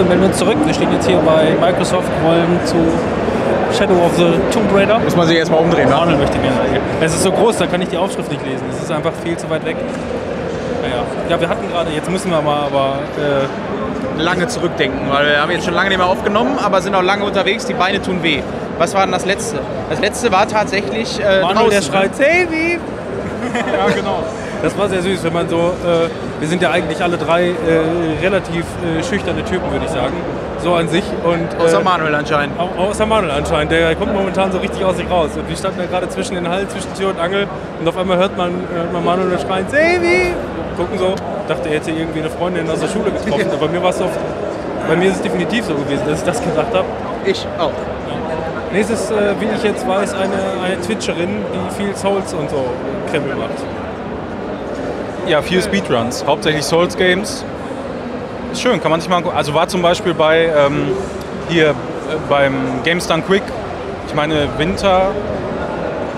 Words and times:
Wir 0.00 0.06
melden 0.06 0.24
uns 0.24 0.38
zurück. 0.38 0.56
Wir 0.64 0.72
stehen 0.72 0.90
jetzt 0.94 1.06
hier 1.06 1.18
bei 1.18 1.54
Microsoft, 1.60 2.08
wollen 2.24 2.58
zu 2.64 2.76
Shadow 3.76 4.02
of 4.06 4.12
the 4.16 4.32
Tomb 4.50 4.74
Raider. 4.74 4.98
Muss 4.98 5.14
man 5.14 5.26
sich 5.26 5.36
erstmal 5.36 5.60
umdrehen, 5.60 5.90
ne? 5.90 5.94
Arnold 5.94 6.18
möchte 6.18 6.38
gerne. 6.38 6.56
Es 7.02 7.12
ist 7.12 7.22
so 7.22 7.30
groß, 7.30 7.58
da 7.58 7.66
kann 7.66 7.82
ich 7.82 7.90
die 7.90 7.98
Aufschrift 7.98 8.30
nicht 8.30 8.42
lesen. 8.46 8.64
Es 8.70 8.82
ist 8.82 8.90
einfach 8.90 9.12
viel 9.22 9.36
zu 9.36 9.50
weit 9.50 9.62
weg. 9.66 9.76
Naja. 10.80 11.02
Ja, 11.28 11.38
wir 11.38 11.48
hatten 11.50 11.68
gerade, 11.70 11.90
jetzt 11.90 12.10
müssen 12.10 12.30
wir 12.30 12.40
mal 12.40 12.62
aber. 12.64 13.00
Äh, 13.18 14.22
Lange 14.22 14.46
zurückdenken, 14.48 15.00
weil 15.10 15.26
wir 15.28 15.40
haben 15.40 15.50
jetzt 15.50 15.64
schon 15.64 15.72
lange 15.72 15.88
nicht 15.88 15.98
mehr 15.98 16.06
aufgenommen, 16.06 16.58
aber 16.62 16.82
sind 16.82 16.94
auch 16.94 17.02
lange 17.02 17.24
unterwegs, 17.24 17.64
die 17.64 17.72
Beine 17.72 18.02
tun 18.02 18.22
weh. 18.22 18.42
Was 18.76 18.94
war 18.94 19.02
denn 19.02 19.12
das 19.12 19.24
letzte? 19.24 19.58
Das 19.88 19.98
letzte 20.00 20.30
war 20.30 20.46
tatsächlich 20.46 21.18
äh, 21.20 21.40
Manuel, 21.40 21.70
der 21.70 21.80
draußen. 21.80 21.92
schreit, 21.92 22.16
Savy! 22.16 22.78
Ja, 23.54 23.94
genau. 23.94 24.22
Das 24.62 24.76
war 24.76 24.88
sehr 24.88 25.00
süß, 25.02 25.24
wenn 25.24 25.32
man 25.32 25.48
so, 25.48 25.56
äh, 25.56 26.08
wir 26.40 26.48
sind 26.48 26.60
ja 26.60 26.70
eigentlich 26.70 27.02
alle 27.02 27.16
drei 27.16 27.48
äh, 27.48 27.54
relativ 28.22 28.64
äh, 28.84 29.02
schüchterne 29.02 29.42
Typen, 29.44 29.70
würde 29.72 29.86
ich 29.86 29.90
sagen, 29.90 30.12
so 30.62 30.74
an 30.74 30.86
sich. 30.88 31.04
Und, 31.24 31.48
äh, 31.58 31.64
Außer 31.64 31.80
Manuel 31.80 32.14
anscheinend. 32.14 32.58
au- 32.60 32.82
Außer 32.90 33.06
Manuel 33.06 33.30
anscheinend, 33.30 33.72
der 33.72 33.94
kommt 33.96 34.12
momentan 34.12 34.52
so 34.52 34.58
richtig 34.58 34.84
aus 34.84 34.96
sich 34.98 35.10
raus. 35.10 35.30
Und 35.36 35.48
wir 35.48 35.56
standen 35.56 35.78
da 35.78 35.86
gerade 35.86 36.08
zwischen 36.10 36.34
den 36.34 36.46
Hallen, 36.48 36.68
zwischen 36.68 36.92
Tür 36.94 37.08
und 37.08 37.18
Angel 37.20 37.46
und 37.80 37.88
auf 37.88 37.96
einmal 37.96 38.18
hört 38.18 38.36
man, 38.36 38.50
hört 38.74 38.92
man 38.92 39.02
Manuel 39.04 39.38
schreien, 39.38 39.66
Savy! 39.68 40.34
Gucken 40.76 40.98
so, 40.98 41.14
dachte 41.48 41.68
er 41.68 41.76
hätte 41.76 41.90
irgendwie 41.90 42.20
eine 42.20 42.30
Freundin 42.30 42.68
aus 42.70 42.80
der 42.80 42.88
Schule 42.88 43.10
getroffen, 43.10 43.48
aber 43.52 43.66
bei 43.66 43.72
mir 43.72 43.82
war 43.82 43.90
es 43.90 43.98
so, 43.98 44.04
bei 44.88 44.96
mir 44.96 45.08
ist 45.08 45.16
es 45.16 45.22
definitiv 45.22 45.64
so 45.64 45.74
gewesen, 45.74 46.02
dass 46.06 46.18
ich 46.20 46.24
das 46.24 46.42
gedacht 46.42 46.72
habe. 46.74 46.84
Ich 47.24 47.46
auch. 47.58 47.72
Nächstes, 48.72 49.10
äh, 49.10 49.14
wie 49.40 49.46
ich 49.56 49.62
jetzt 49.64 49.86
weiß, 49.88 50.14
eine, 50.14 50.62
eine 50.64 50.80
Twitcherin, 50.80 51.28
die 51.52 51.74
viel 51.82 51.96
Souls 51.96 52.32
und 52.34 52.48
so 52.50 52.64
Krempel 53.10 53.34
macht. 53.36 53.50
Ja, 55.26 55.42
viel 55.42 55.62
Speedruns, 55.62 56.24
hauptsächlich 56.26 56.64
Souls 56.64 56.96
Games. 56.96 57.44
Ist 58.52 58.62
schön, 58.62 58.80
kann 58.80 58.90
man 58.90 59.00
sich 59.00 59.08
mal 59.08 59.18
angucken. 59.18 59.36
Also 59.36 59.54
war 59.54 59.68
zum 59.68 59.82
Beispiel 59.82 60.14
bei 60.14 60.46
ähm, 60.46 60.88
hier 61.48 61.70
äh, 61.70 61.74
beim 62.28 62.82
Games 62.84 63.06
Done 63.06 63.22
Quick, 63.22 63.42
ich 64.08 64.14
meine 64.14 64.48
Winter, 64.58 65.12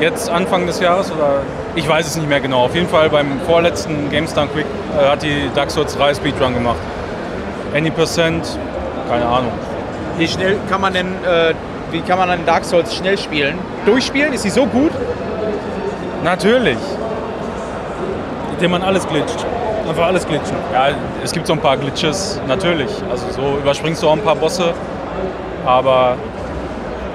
jetzt 0.00 0.30
Anfang 0.30 0.67
des 0.67 0.80
Jahres 0.80 1.12
oder 1.12 1.42
ich 1.75 1.86
weiß 1.86 2.06
es 2.06 2.17
nicht 2.17 2.28
mehr 2.28 2.41
genau. 2.41 2.64
Auf 2.64 2.75
jeden 2.75 2.89
Fall 2.89 3.11
beim 3.11 3.41
vorletzten 3.47 4.08
Games 4.11 4.33
Done 4.33 4.48
Quick 4.48 4.67
äh, 4.98 5.11
hat 5.11 5.23
die 5.23 5.50
Dark 5.55 5.70
Souls 5.70 5.95
3 5.97 6.14
Speedrun 6.14 6.55
gemacht. 6.55 6.78
Any 7.75 7.91
Percent, 7.91 8.58
keine 9.11 9.27
Ahnung. 9.27 9.53
Wie 10.17 10.28
schnell 10.28 10.56
kann 10.70 10.80
man 10.80 10.95
denn, 10.95 11.08
äh, 11.25 11.55
wie 11.91 12.00
kann 12.00 12.19
man 12.19 12.28
dann 12.28 12.47
Dark 12.47 12.64
Souls 12.64 12.95
schnell 12.95 13.19
spielen? 13.19 13.58
Durchspielen? 13.84 14.33
Ist 14.33 14.42
sie 14.42 14.50
so 14.50 14.64
gut? 14.64 14.92
Natürlich. 16.25 16.78
Indem 18.53 18.70
man 18.70 18.83
alles 18.83 19.06
glitscht. 19.08 19.45
Einfach 19.89 20.06
alles 20.06 20.27
glitschen. 20.27 20.56
Ja, 20.72 20.89
es 21.25 21.33
gibt 21.33 21.47
so 21.47 21.55
ein 21.55 21.58
paar 21.58 21.77
Glitches, 21.77 22.41
natürlich. 22.47 22.91
Also 23.11 23.27
so 23.31 23.58
überspringst 23.58 24.03
du 24.03 24.08
auch 24.08 24.12
ein 24.12 24.22
paar 24.22 24.36
Bosse, 24.36 24.72
aber 25.67 26.14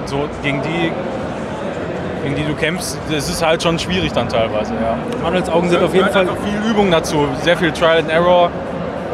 so 0.05 0.25
gegen 0.43 0.61
die, 0.61 0.91
gegen 2.23 2.35
die 2.35 2.43
du 2.43 2.53
kämpfst, 2.55 2.97
das 3.09 3.29
ist 3.29 3.45
halt 3.45 3.63
schon 3.63 3.79
schwierig 3.79 4.11
dann 4.11 4.27
teilweise, 4.27 4.73
ja. 4.73 4.97
Manuels 5.23 5.49
Augen 5.49 5.69
sind 5.69 5.81
auf 5.81 5.93
jeden 5.93 6.09
Fall. 6.09 6.23
Einfach 6.23 6.37
viel 6.43 6.71
Übung 6.71 6.91
dazu, 6.91 7.27
sehr 7.41 7.57
viel 7.57 7.71
Trial 7.71 7.99
and 7.99 8.09
Error 8.09 8.49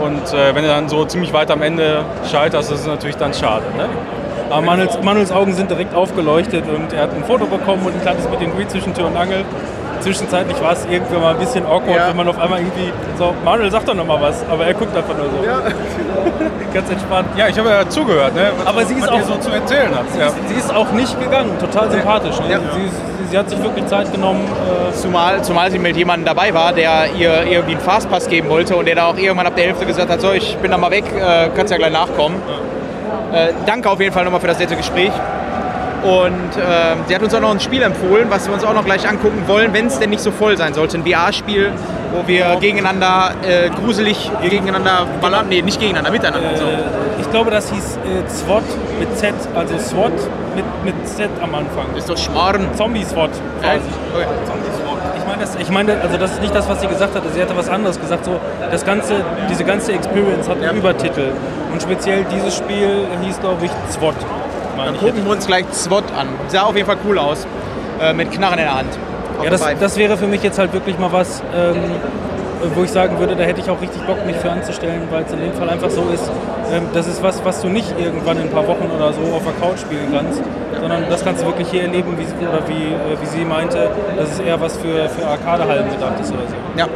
und 0.04 0.34
äh, 0.34 0.56
wenn 0.56 0.64
du 0.64 0.70
dann 0.70 0.90
so 0.90 1.06
ziemlich 1.06 1.32
weit 1.32 1.52
am 1.52 1.62
Ende 1.62 2.04
scheiterst, 2.30 2.72
das 2.72 2.82
ist 2.82 2.88
natürlich 2.88 3.18
dann 3.18 3.34
schade. 3.34 3.66
Ne? 3.78 3.88
Aber 4.50 4.62
Manuels, 4.62 4.98
Manuels 5.02 5.32
Augen 5.32 5.54
sind 5.54 5.70
direkt 5.70 5.94
aufgeleuchtet 5.96 6.66
und 6.68 6.92
er 6.92 7.04
hat 7.04 7.14
ein 7.14 7.24
Foto 7.24 7.46
bekommen 7.46 7.86
und 7.86 7.94
ein 7.94 8.02
kleines 8.02 8.28
mit 8.30 8.42
den 8.42 8.56
Greet 8.56 8.70
zwischen 8.72 8.94
Tür 8.94 9.08
und 9.08 9.18
Angel. 9.18 9.46
Zwischenzeitlich 10.04 10.62
war 10.62 10.74
es 10.74 10.86
irgendwann 10.90 11.22
mal 11.22 11.34
ein 11.34 11.40
bisschen 11.40 11.66
awkward, 11.66 11.96
Ja. 11.98 12.08
wenn 12.10 12.18
man 12.18 12.28
auf 12.28 12.40
einmal 12.40 12.60
irgendwie 12.60 12.92
so, 13.18 13.34
Manuel 13.46 13.72
sagt 13.72 13.88
doch 13.88 13.94
noch 13.94 14.06
mal 14.06 14.20
was, 14.22 14.44
aber 14.52 14.66
er 14.66 14.74
guckt 14.74 14.96
einfach 14.96 15.16
nur 15.16 15.28
so. 15.28 15.38
Ganz 16.74 16.90
entspannt. 16.90 17.28
Ja, 17.38 17.48
ich 17.48 17.58
habe 17.58 17.70
ja 17.70 17.88
zugehört, 17.88 18.34
ne? 18.36 18.52
was, 18.58 18.68
Aber 18.68 18.84
sie 18.86 18.96
ist 18.96 19.02
was 19.04 19.10
auch- 19.10 19.16
ihr 19.18 19.24
so 19.24 19.36
zu 19.36 19.52
erzählen 19.52 19.92
habt. 19.96 20.20
Ja. 20.20 20.30
Sie 20.48 20.56
ist 20.56 20.74
auch 20.76 20.92
nicht 20.92 21.20
gegangen, 21.20 21.52
total 21.60 21.90
sympathisch. 21.92 22.40
Ne? 22.40 22.52
Ja. 22.52 22.60
Sie, 22.60 22.82
sie, 22.82 23.30
sie 23.30 23.38
hat 23.38 23.50
sich 23.50 23.62
wirklich 23.64 23.86
Zeit 23.88 24.12
genommen. 24.12 24.42
Äh, 24.44 24.92
Zumal, 24.94 25.42
zumal 25.44 25.72
sie 25.72 25.80
mit 25.80 25.96
jemandem 25.96 26.26
dabei 26.26 26.54
war, 26.54 26.74
der 26.74 27.06
ihr 27.18 27.44
irgendwie 27.50 27.74
einen 27.74 27.82
Fastpass 27.82 28.28
geben 28.28 28.50
wollte 28.50 28.76
und 28.76 28.86
der 28.88 28.96
da 28.96 29.06
auch 29.06 29.18
irgendwann 29.18 29.48
ab 29.48 29.56
der 29.56 29.66
Hälfte 29.66 29.86
gesagt 29.86 30.10
hat, 30.12 30.20
so, 30.22 30.32
ich 30.32 30.58
bin 30.58 30.72
da 30.72 30.78
mal 30.78 30.92
weg, 30.92 31.06
äh, 31.16 31.50
kannst 31.56 31.72
ja 31.72 31.78
gleich 31.78 31.94
nachkommen. 31.94 32.36
Äh, 33.32 33.54
danke 33.66 33.90
auf 33.90 34.00
jeden 34.00 34.14
Fall 34.14 34.24
nochmal 34.26 34.40
für 34.42 34.48
das 34.48 34.60
nette 34.60 34.76
Gespräch. 34.76 35.12
Und 36.04 36.58
äh, 36.58 36.96
sie 37.08 37.16
hat 37.16 37.24
uns 37.24 37.34
auch 37.34 37.40
noch 37.40 37.52
ein 37.52 37.60
Spiel 37.60 37.82
empfohlen, 37.82 38.26
was 38.30 38.48
wir 38.48 38.54
uns 38.54 38.64
auch 38.64 38.74
noch 38.74 38.84
gleich 38.84 39.08
angucken 39.08 39.44
wollen, 39.48 39.74
wenn 39.74 39.88
es 39.88 40.00
denn 40.00 40.10
nicht 40.10 40.22
so 40.22 40.32
voll 40.32 40.58
sein 40.58 40.74
sollte. 40.74 40.98
Ein 40.98 41.06
VR-Spiel, 41.06 41.72
wo 42.14 42.28
wir 42.28 42.58
gegeneinander 42.60 43.32
äh, 43.48 43.70
gruselig 43.70 44.30
gegeneinander 44.42 45.08
ballern. 45.22 45.48
Nee, 45.50 45.62
nicht 45.62 45.80
gegeneinander, 45.80 46.12
miteinander. 46.12 46.58
so. 46.58 46.66
äh, 46.66 47.22
ich 47.22 47.30
glaube, 47.32 47.52
das 47.52 47.72
hieß 47.72 47.98
äh, 47.98 48.30
SWAT 48.30 48.64
mit 49.00 49.18
Z, 49.18 49.34
also 49.56 49.78
SWAT 49.80 50.12
mit, 50.56 50.66
mit 50.84 51.08
Z 51.08 51.30
am 51.42 51.56
Anfang. 51.56 51.96
Ist 51.98 52.10
doch 52.10 52.18
Schmarrn. 52.18 52.68
Zombie-SWAT 52.76 53.32
quasi. 53.62 53.80
Okay. 54.14 54.28
Ich 55.18 55.26
meine, 55.26 55.42
das, 55.42 55.56
ich 55.56 55.70
meine, 55.70 56.02
also 56.02 56.18
das 56.18 56.32
ist 56.34 56.42
nicht 56.42 56.54
das, 56.54 56.68
was 56.68 56.82
sie 56.82 56.88
gesagt 56.88 57.16
hatte. 57.16 57.30
Sie 57.30 57.42
hatte 57.42 57.56
was 57.56 57.70
anderes 57.70 58.00
gesagt. 58.00 58.26
So, 58.26 58.40
das 58.70 58.86
ganze, 58.86 59.16
diese 59.50 59.64
ganze 59.64 59.94
Experience 59.94 60.50
hat 60.50 60.62
einen 60.62 60.78
Übertitel. 60.78 61.32
Und 61.72 61.82
speziell 61.82 62.26
dieses 62.26 62.58
Spiel 62.58 63.08
hieß, 63.24 63.40
glaube 63.40 63.66
ich, 63.66 63.72
SWAT. 63.90 64.16
Dann 64.78 64.98
gucken 64.98 65.24
wir 65.26 65.32
uns 65.32 65.48
gleich 65.48 65.66
SWAT 65.72 66.06
an. 66.18 66.28
Sah 66.48 66.64
auf 66.64 66.76
jeden 66.76 66.88
Fall 66.88 66.98
cool 67.08 67.18
aus. 67.18 67.46
Äh, 68.02 68.14
mit 68.14 68.32
Knarren 68.32 68.60
in 68.60 68.66
der 68.66 68.76
Hand. 68.78 68.90
Ja, 69.44 69.50
das, 69.50 69.64
das 69.80 69.98
wäre 69.98 70.18
für 70.18 70.28
mich 70.28 70.42
jetzt 70.44 70.58
halt 70.58 70.74
wirklich 70.74 70.98
mal 70.98 71.12
was, 71.12 71.42
ähm, 71.56 71.76
wo 72.76 72.84
ich 72.84 72.92
sagen 72.92 73.20
würde, 73.20 73.36
da 73.36 73.44
hätte 73.44 73.62
ich 73.62 73.70
auch 73.70 73.82
richtig 73.82 74.02
Bock, 74.04 74.26
mich 74.26 74.36
für 74.38 74.52
anzustellen, 74.52 75.02
weil 75.12 75.24
es 75.24 75.32
in 75.34 75.40
dem 75.40 75.54
Fall 75.54 75.70
einfach 75.70 75.90
so 75.90 76.04
ist, 76.14 76.30
ähm, 76.72 76.84
das 76.94 77.08
ist 77.08 77.22
was, 77.22 77.44
was 77.44 77.62
du 77.62 77.68
nicht 77.68 77.94
irgendwann 78.00 78.38
in 78.38 78.44
ein 78.44 78.50
paar 78.50 78.68
Wochen 78.68 78.90
oder 78.96 79.12
so 79.14 79.22
auf 79.36 79.44
der 79.44 79.54
Couch 79.62 79.80
spielen 79.80 80.08
kannst, 80.14 80.42
sondern 80.80 81.04
das 81.10 81.24
kannst 81.24 81.42
du 81.42 81.48
wirklich 81.48 81.68
hier 81.70 81.84
erleben, 81.84 82.18
wie, 82.18 82.26
sie- 82.26 82.48
oder 82.48 82.68
wie, 82.68 82.94
äh, 82.94 83.22
wie 83.22 83.26
sie 83.26 83.44
meinte, 83.46 83.90
dass 84.18 84.32
es 84.32 84.40
eher 84.40 84.60
was 84.62 84.78
für, 84.78 85.10
für 85.10 85.28
Arcadehallen 85.28 85.90
gedacht 85.90 86.20
ist 86.22 86.32
oder 86.32 86.48
so. 86.48 86.56
Ja. 86.78 86.88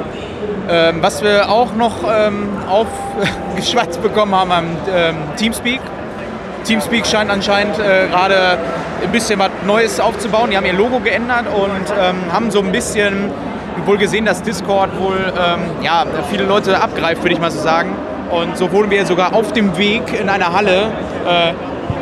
Ähm, 0.70 0.98
was 1.02 1.22
wir 1.24 1.50
auch 1.50 1.74
noch 1.76 1.96
ähm, 2.10 2.50
aufgeschwatzt 2.70 4.02
bekommen 4.02 4.36
haben 4.36 4.52
am 4.52 4.66
ähm, 4.94 5.16
Teamspeak. 5.38 5.82
Teamspeak 6.68 7.06
scheint 7.06 7.32
anscheinend 7.32 7.80
äh, 7.80 8.08
gerade 8.10 8.58
ein 9.02 9.12
bisschen 9.12 9.40
was 9.40 9.50
Neues 9.66 10.00
aufzubauen. 10.00 10.52
Die 10.52 10.58
haben 10.58 10.66
ihr 10.66 10.74
Logo 10.74 11.00
geändert 11.00 11.46
und 11.48 11.94
ähm, 11.98 12.16
haben 12.32 12.52
so 12.52 12.60
ein 12.60 12.72
bisschen 12.72 13.32
wohl 13.86 13.98
gesehen, 13.98 14.26
dass 14.26 14.44
Discord 14.44 15.00
wohl 15.00 15.18
ähm, 15.18 15.62
ja, 15.82 16.06
viele 16.30 16.44
Leute 16.44 16.82
abgreift, 16.82 17.24
würde 17.24 17.34
ich 17.34 17.40
mal 17.40 17.52
so 17.52 17.60
sagen. 17.60 17.96
Und 18.30 18.58
so 18.58 18.72
wurden 18.72 18.92
wir 18.92 19.06
sogar 19.06 19.34
auf 19.34 19.54
dem 19.54 19.78
Weg 19.78 20.02
in 20.20 20.28
einer 20.28 20.52
Halle 20.52 20.92
äh, 21.26 21.54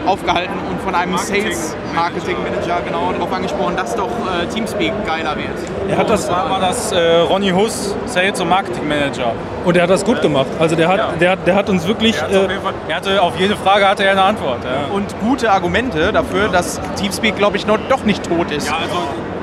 aufgehalten 0.07 0.53
und 0.69 0.81
von 0.81 0.93
einem 0.95 1.17
Sales 1.17 1.75
Marketing 1.93 2.35
Manager 2.43 2.81
genau 2.85 3.11
darauf 3.11 3.31
angesprochen, 3.33 3.75
dass 3.75 3.95
doch 3.95 4.09
äh, 4.09 4.45
Teamspeak 4.53 4.93
geiler 5.05 5.35
wird. 5.35 5.47
Er 5.89 5.97
hat 5.97 6.09
das, 6.09 6.27
Da 6.27 6.49
war 6.49 6.59
das 6.59 6.91
äh, 6.91 7.17
Ronny 7.21 7.49
Huss, 7.49 7.95
Sales 8.05 8.39
und 8.41 8.49
Marketing 8.49 8.87
Manager. 8.87 9.31
und 9.63 9.75
er 9.77 9.83
hat 9.83 9.89
das 9.89 10.03
gut 10.05 10.21
gemacht. 10.21 10.47
Also 10.59 10.75
der 10.75 10.87
hat, 10.87 10.97
Ja. 10.97 11.09
der, 11.19 11.31
hat- 11.31 11.47
der 11.47 11.55
hat 11.55 11.69
uns 11.69 11.87
wirklich, 11.87 12.15
Er, 12.17 12.29
äh, 12.29 12.49
Fall, 12.59 12.73
er 12.87 12.95
hatte 12.95 13.21
auf 13.21 13.37
jede 13.39 13.55
Frage 13.55 13.87
hatte 13.87 14.03
er 14.03 14.11
eine 14.11 14.23
Antwort. 14.23 14.59
Ja. 14.63 14.93
und 14.93 15.05
gute 15.21 15.51
Argumente 15.51 16.11
dafür, 16.11 16.47
dass 16.49 16.79
Teamspeak, 16.97 17.35
glaube 17.35 17.57
ich, 17.57 17.65
noch, 17.67 17.77
doch 17.89 18.03
nicht 18.03 18.23
tot 18.23 18.51
ist. 18.51 18.67
Ja, 18.67 18.75
also, 18.81 18.95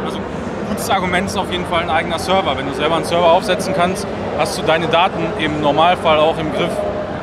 also 0.05 0.19
gutes 0.69 0.89
Argument 0.91 1.27
ist 1.29 1.37
auf 1.37 1.51
jeden 1.51 1.67
Fall 1.67 1.83
ein 1.83 1.91
eigener 1.91 2.19
Server. 2.19 2.57
Wenn 2.57 2.67
du 2.69 2.75
selber 2.75 2.97
einen 2.97 3.05
Server 3.05 3.31
aufsetzen 3.33 3.75
kannst, 3.77 4.07
hast 4.39 4.59
du 4.59 4.63
deine 4.63 4.87
Daten 4.89 5.27
im 5.39 5.61
Normalfall 5.61 6.19
auch 6.19 6.39
im 6.39 6.53
Griff. 6.53 6.71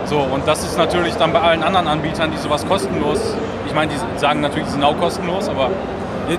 So, 0.10 0.18
und 0.20 0.48
das 0.48 0.64
ist 0.64 0.78
natürlich 0.78 1.14
dann 1.16 1.32
bei 1.34 1.40
allen 1.40 1.62
anderen 1.64 1.88
Anbietern, 1.88 2.32
die 2.32 2.38
sowas 2.38 2.66
kostenlos, 2.68 3.20
ich 3.68 3.74
meine, 3.76 3.92
die 3.92 4.20
sagen 4.20 4.42
natürlich, 4.42 4.66
die 4.66 4.74
sind 4.74 4.84
auch 4.84 4.98
kostenlos, 5.00 5.48
aber 5.50 5.70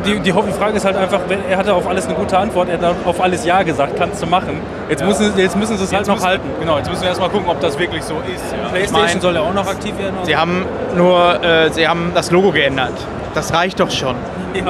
Die, 0.04 0.20
die 0.20 0.32
Hauptfrage 0.32 0.76
ist 0.76 0.84
halt 0.84 0.96
einfach, 0.96 1.18
er 1.48 1.56
hatte 1.56 1.74
auf 1.74 1.88
alles 1.88 2.06
eine 2.06 2.14
gute 2.14 2.38
Antwort, 2.38 2.68
er 2.68 2.78
hat 2.80 2.94
auf 3.04 3.20
alles 3.20 3.44
Ja 3.44 3.62
gesagt, 3.64 3.96
kannst 3.98 4.22
du 4.22 4.26
machen. 4.26 4.60
Jetzt, 4.88 5.00
Ja. 5.00 5.06
müssen, 5.08 5.36
jetzt 5.36 5.56
müssen 5.56 5.76
sie 5.76 5.82
es 5.84 5.92
halt 5.92 6.06
noch 6.06 6.14
müssen, 6.14 6.26
halten. 6.28 6.48
Genau, 6.60 6.76
jetzt 6.78 6.88
müssen 6.88 7.02
wir 7.02 7.08
erstmal 7.08 7.28
gucken, 7.28 7.48
ob 7.48 7.60
das 7.60 7.76
wirklich 7.76 8.04
so 8.04 8.14
ist. 8.32 8.52
Ja. 8.52 8.68
PlayStation 8.68 9.06
Ich 9.06 9.12
mein- 9.14 9.20
soll 9.20 9.34
ja 9.34 9.40
auch 9.40 9.52
noch 9.54 9.66
aktiv 9.68 9.96
werden. 9.98 10.14
Sie 10.22 10.36
haben 10.36 10.64
nur, 10.96 11.42
äh, 11.42 11.70
sie 11.72 11.88
haben 11.88 12.12
das 12.14 12.30
Logo 12.30 12.52
geändert. 12.52 12.92
Das 13.34 13.52
reicht 13.52 13.80
doch 13.80 13.90
schon. 13.90 14.14
ja. 14.54 14.62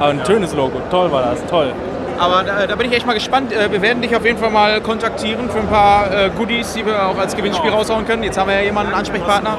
Aber 0.00 0.10
ein 0.10 0.20
schönes 0.26 0.52
Logo, 0.52 0.80
toll 0.90 1.10
war 1.12 1.22
das, 1.22 1.46
toll. 1.46 1.72
Aber 2.18 2.42
da, 2.44 2.66
da 2.66 2.74
bin 2.76 2.88
ich 2.90 2.96
echt 2.96 3.06
mal 3.06 3.14
gespannt. 3.14 3.52
Äh, 3.52 3.70
Wir 3.70 3.82
werden 3.82 4.00
dich 4.02 4.14
auf 4.16 4.24
jeden 4.24 4.38
Fall 4.38 4.50
mal 4.50 4.80
kontaktieren 4.80 5.50
für 5.50 5.58
ein 5.58 5.68
paar 5.68 6.10
äh, 6.10 6.30
Goodies, 6.30 6.72
die 6.74 6.84
wir 6.86 7.06
auch 7.08 7.18
als 7.18 7.36
Gewinnspiel 7.36 7.66
Genau. 7.70 7.78
raushauen 7.80 8.06
können. 8.06 8.22
Jetzt 8.22 8.38
haben 8.38 8.48
wir 8.48 8.56
ja 8.56 8.62
jemanden, 8.62 8.92
einen 8.92 9.00
Ansprechpartner. 9.00 9.58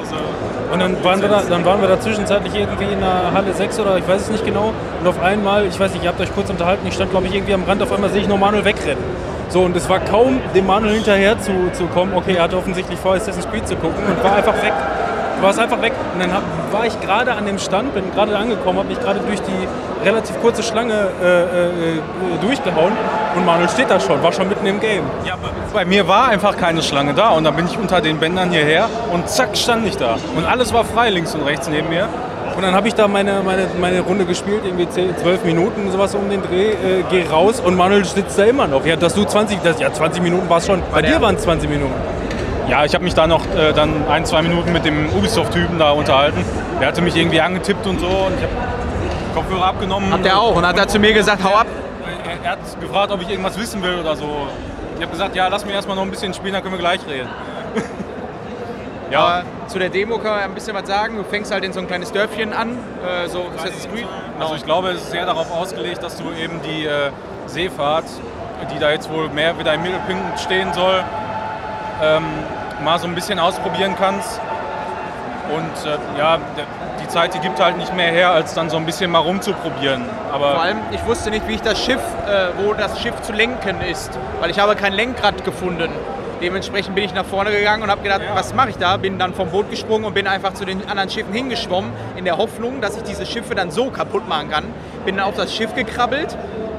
Und 0.72 0.80
dann 0.80 1.02
waren, 1.02 1.22
wir 1.22 1.28
da, 1.28 1.42
dann 1.48 1.64
waren 1.64 1.80
wir 1.80 1.88
da 1.88 1.98
zwischenzeitlich 1.98 2.54
irgendwie 2.54 2.84
in 2.92 3.00
der 3.00 3.32
Halle 3.32 3.52
6 3.54 3.80
oder 3.80 3.96
ich 3.96 4.06
weiß 4.06 4.22
es 4.22 4.30
nicht 4.30 4.44
genau. 4.44 4.72
Und 5.00 5.06
auf 5.06 5.20
einmal, 5.22 5.64
ich 5.66 5.78
weiß 5.80 5.92
nicht, 5.94 6.02
ihr 6.04 6.10
habt 6.10 6.20
euch 6.20 6.34
kurz 6.34 6.50
unterhalten, 6.50 6.86
ich 6.86 6.92
stand 6.94 7.10
glaube 7.10 7.26
ich 7.26 7.34
irgendwie 7.34 7.54
am 7.54 7.64
Rand, 7.64 7.82
auf 7.82 7.90
einmal 7.90 8.10
sehe 8.10 8.20
ich 8.20 8.28
nur 8.28 8.36
Manuel 8.36 8.64
wegrennen. 8.66 9.02
So, 9.48 9.62
und 9.62 9.74
es 9.76 9.88
war 9.88 9.98
kaum 10.00 10.40
dem 10.54 10.66
Manuel 10.66 10.92
hinterher 10.96 11.40
zu, 11.40 11.52
zu 11.72 11.86
kommen. 11.86 12.12
Okay, 12.14 12.34
er 12.34 12.42
hatte 12.42 12.58
offensichtlich 12.58 12.98
vor, 12.98 13.14
Assassin's 13.14 13.48
Creed 13.50 13.66
zu 13.66 13.76
gucken 13.76 13.96
und 14.06 14.22
war 14.22 14.36
einfach 14.36 14.54
weg. 14.62 14.74
Du 15.38 15.44
warst 15.44 15.60
einfach 15.60 15.80
weg. 15.80 15.92
Und 16.14 16.20
dann 16.20 16.32
hab, 16.32 16.42
war 16.72 16.84
ich 16.84 17.00
gerade 17.00 17.32
an 17.32 17.46
dem 17.46 17.58
Stand, 17.58 17.94
bin 17.94 18.10
gerade 18.12 18.36
angekommen, 18.36 18.78
habe 18.78 18.88
mich 18.88 19.00
gerade 19.00 19.20
durch 19.20 19.40
die 19.40 19.68
relativ 20.04 20.40
kurze 20.40 20.62
Schlange 20.62 21.08
äh, 21.22 21.42
äh, 21.42 22.00
durchgehauen 22.40 22.92
und 23.36 23.44
Manuel 23.44 23.68
steht 23.68 23.90
da 23.90 23.98
schon, 24.00 24.22
war 24.22 24.32
schon 24.32 24.48
mitten 24.48 24.66
im 24.66 24.80
Game. 24.80 25.04
Ja, 25.24 25.34
bei 25.72 25.84
mir 25.84 26.06
war 26.06 26.28
einfach 26.28 26.56
keine 26.56 26.82
Schlange 26.82 27.14
da 27.14 27.30
und 27.30 27.44
dann 27.44 27.56
bin 27.56 27.66
ich 27.66 27.78
unter 27.78 28.00
den 28.00 28.18
Bändern 28.18 28.50
hierher 28.50 28.88
und 29.12 29.28
zack 29.28 29.56
stand 29.56 29.86
ich 29.86 29.96
da. 29.96 30.16
Und 30.36 30.44
alles 30.44 30.72
war 30.72 30.84
frei 30.84 31.10
links 31.10 31.34
und 31.34 31.42
rechts 31.42 31.68
neben 31.68 31.88
mir. 31.88 32.08
Und 32.56 32.62
dann 32.62 32.74
habe 32.74 32.88
ich 32.88 32.94
da 32.94 33.06
meine, 33.06 33.42
meine, 33.44 33.68
meine 33.80 34.00
Runde 34.00 34.24
gespielt, 34.24 34.62
irgendwie 34.64 34.88
10, 34.88 35.16
12 35.18 35.44
Minuten, 35.44 35.92
sowas 35.92 36.14
um 36.16 36.28
den 36.28 36.42
Dreh, 36.42 36.70
äh, 36.70 37.04
geh 37.08 37.24
raus 37.28 37.60
und 37.60 37.76
Manuel 37.76 38.04
sitzt 38.04 38.36
da 38.38 38.44
immer 38.44 38.66
noch. 38.66 38.84
Ja, 38.84 38.96
dass 38.96 39.14
du 39.14 39.24
20, 39.24 39.60
das, 39.62 39.78
ja 39.78 39.92
20 39.92 40.22
Minuten 40.22 40.48
war 40.48 40.58
es 40.58 40.66
schon. 40.66 40.82
Bei 40.92 41.00
dir 41.00 41.20
waren 41.20 41.36
es 41.36 41.42
20 41.42 41.70
Minuten. 41.70 41.94
Ja, 42.68 42.84
ich 42.84 42.94
habe 42.94 43.02
mich 43.02 43.14
da 43.14 43.26
noch 43.26 43.46
äh, 43.56 43.72
dann 43.72 44.06
ein, 44.08 44.26
zwei 44.26 44.42
Minuten 44.42 44.72
mit 44.72 44.84
dem 44.84 45.08
Ubisoft-Typen 45.08 45.78
da 45.78 45.92
unterhalten. 45.92 46.44
Der 46.80 46.88
hatte 46.88 47.00
mich 47.00 47.16
irgendwie 47.16 47.40
angetippt 47.40 47.86
und 47.86 47.98
so 47.98 48.06
und 48.06 48.34
ich 48.36 48.42
habe 48.42 48.52
Kopfhörer 49.34 49.64
abgenommen. 49.64 50.12
Hat 50.12 50.24
der 50.24 50.38
auch 50.38 50.54
und 50.54 50.66
hat 50.66 50.76
er 50.76 50.86
zu 50.86 50.98
mir 50.98 51.14
gesagt, 51.14 51.42
hau 51.42 51.54
ab. 51.54 51.66
Er, 52.26 52.44
er 52.44 52.50
hat 52.52 52.80
gefragt, 52.80 53.10
ob 53.10 53.22
ich 53.22 53.30
irgendwas 53.30 53.58
wissen 53.58 53.82
will 53.82 53.98
oder 54.00 54.16
so. 54.16 54.48
Ich 54.96 55.02
habe 55.02 55.12
gesagt, 55.12 55.34
ja, 55.34 55.48
lass 55.48 55.64
mich 55.64 55.74
erstmal 55.74 55.96
noch 55.96 56.02
ein 56.02 56.10
bisschen 56.10 56.34
spielen, 56.34 56.52
dann 56.52 56.62
können 56.62 56.74
wir 56.74 56.80
gleich 56.80 57.00
reden. 57.08 57.28
Ja, 59.10 59.42
zu 59.68 59.78
der 59.78 59.88
Demo 59.88 60.18
kann 60.18 60.32
man 60.32 60.40
ein 60.40 60.54
bisschen 60.54 60.74
was 60.74 60.86
sagen. 60.86 61.16
Du 61.16 61.24
fängst 61.24 61.50
halt 61.50 61.64
in 61.64 61.72
so 61.72 61.80
ein 61.80 61.86
kleines 61.86 62.12
Dörfchen 62.12 62.52
an, 62.52 62.76
äh, 63.02 63.26
so 63.28 63.42
Assassin's 63.56 63.88
Creed. 63.90 64.06
Also 64.38 64.54
ich 64.54 64.66
glaube, 64.66 64.90
es 64.90 65.00
ist 65.00 65.12
sehr 65.12 65.24
darauf 65.24 65.50
ausgelegt, 65.50 66.02
dass 66.02 66.18
du 66.18 66.24
eben 66.38 66.60
die 66.62 66.84
äh, 66.84 67.10
Seefahrt, 67.46 68.04
die 68.70 68.78
da 68.78 68.90
jetzt 68.90 69.10
wohl 69.10 69.30
mehr 69.30 69.58
wieder 69.58 69.72
im 69.72 69.82
Mittelpunkt 69.82 70.38
stehen 70.38 70.74
soll, 70.74 71.02
ähm, 72.02 72.24
mal 72.82 72.98
so 72.98 73.06
ein 73.06 73.14
bisschen 73.14 73.38
ausprobieren 73.38 73.94
kannst. 73.98 74.40
Und 75.54 75.90
äh, 75.90 76.18
ja, 76.18 76.38
die 77.02 77.08
Zeit, 77.08 77.34
die 77.34 77.38
gibt 77.38 77.58
halt 77.58 77.78
nicht 77.78 77.94
mehr 77.96 78.10
her, 78.10 78.30
als 78.30 78.54
dann 78.54 78.68
so 78.68 78.76
ein 78.76 78.84
bisschen 78.84 79.10
mal 79.10 79.20
rumzuprobieren. 79.20 80.04
Aber 80.30 80.52
Vor 80.52 80.62
allem, 80.62 80.78
ich 80.90 81.04
wusste 81.06 81.30
nicht, 81.30 81.48
wie 81.48 81.54
ich 81.54 81.62
das 81.62 81.82
Schiff, 81.82 82.02
äh, 82.26 82.48
wo 82.62 82.74
das 82.74 83.00
Schiff 83.00 83.20
zu 83.22 83.32
lenken 83.32 83.80
ist, 83.80 84.10
weil 84.40 84.50
ich 84.50 84.58
habe 84.58 84.76
kein 84.76 84.92
Lenkrad 84.92 85.44
gefunden. 85.44 85.90
Dementsprechend 86.40 86.94
bin 86.94 87.04
ich 87.04 87.14
nach 87.14 87.24
vorne 87.24 87.50
gegangen 87.50 87.82
und 87.82 87.90
habe 87.90 88.02
gedacht, 88.02 88.20
was 88.32 88.54
mache 88.54 88.70
ich 88.70 88.76
da? 88.76 88.96
Bin 88.96 89.18
dann 89.18 89.34
vom 89.34 89.50
Boot 89.50 89.70
gesprungen 89.70 90.04
und 90.04 90.14
bin 90.14 90.28
einfach 90.28 90.54
zu 90.54 90.64
den 90.64 90.88
anderen 90.88 91.10
Schiffen 91.10 91.32
hingeschwommen, 91.32 91.90
in 92.16 92.24
der 92.24 92.36
Hoffnung, 92.36 92.80
dass 92.80 92.96
ich 92.96 93.02
diese 93.02 93.26
Schiffe 93.26 93.56
dann 93.56 93.72
so 93.72 93.90
kaputt 93.90 94.28
machen 94.28 94.50
kann. 94.50 94.64
Bin 95.04 95.16
dann 95.16 95.26
auf 95.26 95.34
das 95.34 95.52
Schiff 95.52 95.74
gekrabbelt, 95.74 96.36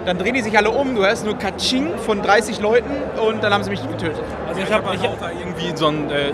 dann 0.10 0.18
drehen 0.18 0.34
die 0.34 0.42
sich 0.42 0.58
alle 0.58 0.72
um, 0.72 0.96
du 0.96 1.02
hörst 1.06 1.24
nur 1.26 1.38
Katsching 1.38 1.98
von 2.00 2.22
30 2.22 2.60
Leuten 2.60 2.92
und 3.26 3.44
dann 3.44 3.54
haben 3.54 3.64
sie 3.64 3.70
mich 3.70 3.82
getötet. 3.82 4.22
Also 4.48 4.60
ich 4.62 4.72
habe 4.74 4.84
ich 4.96 5.02
hab 5.04 5.20
da 5.20 5.30
irgendwie 5.30 5.72
so 5.78 5.88
ein 5.88 6.10
äh, 6.12 6.34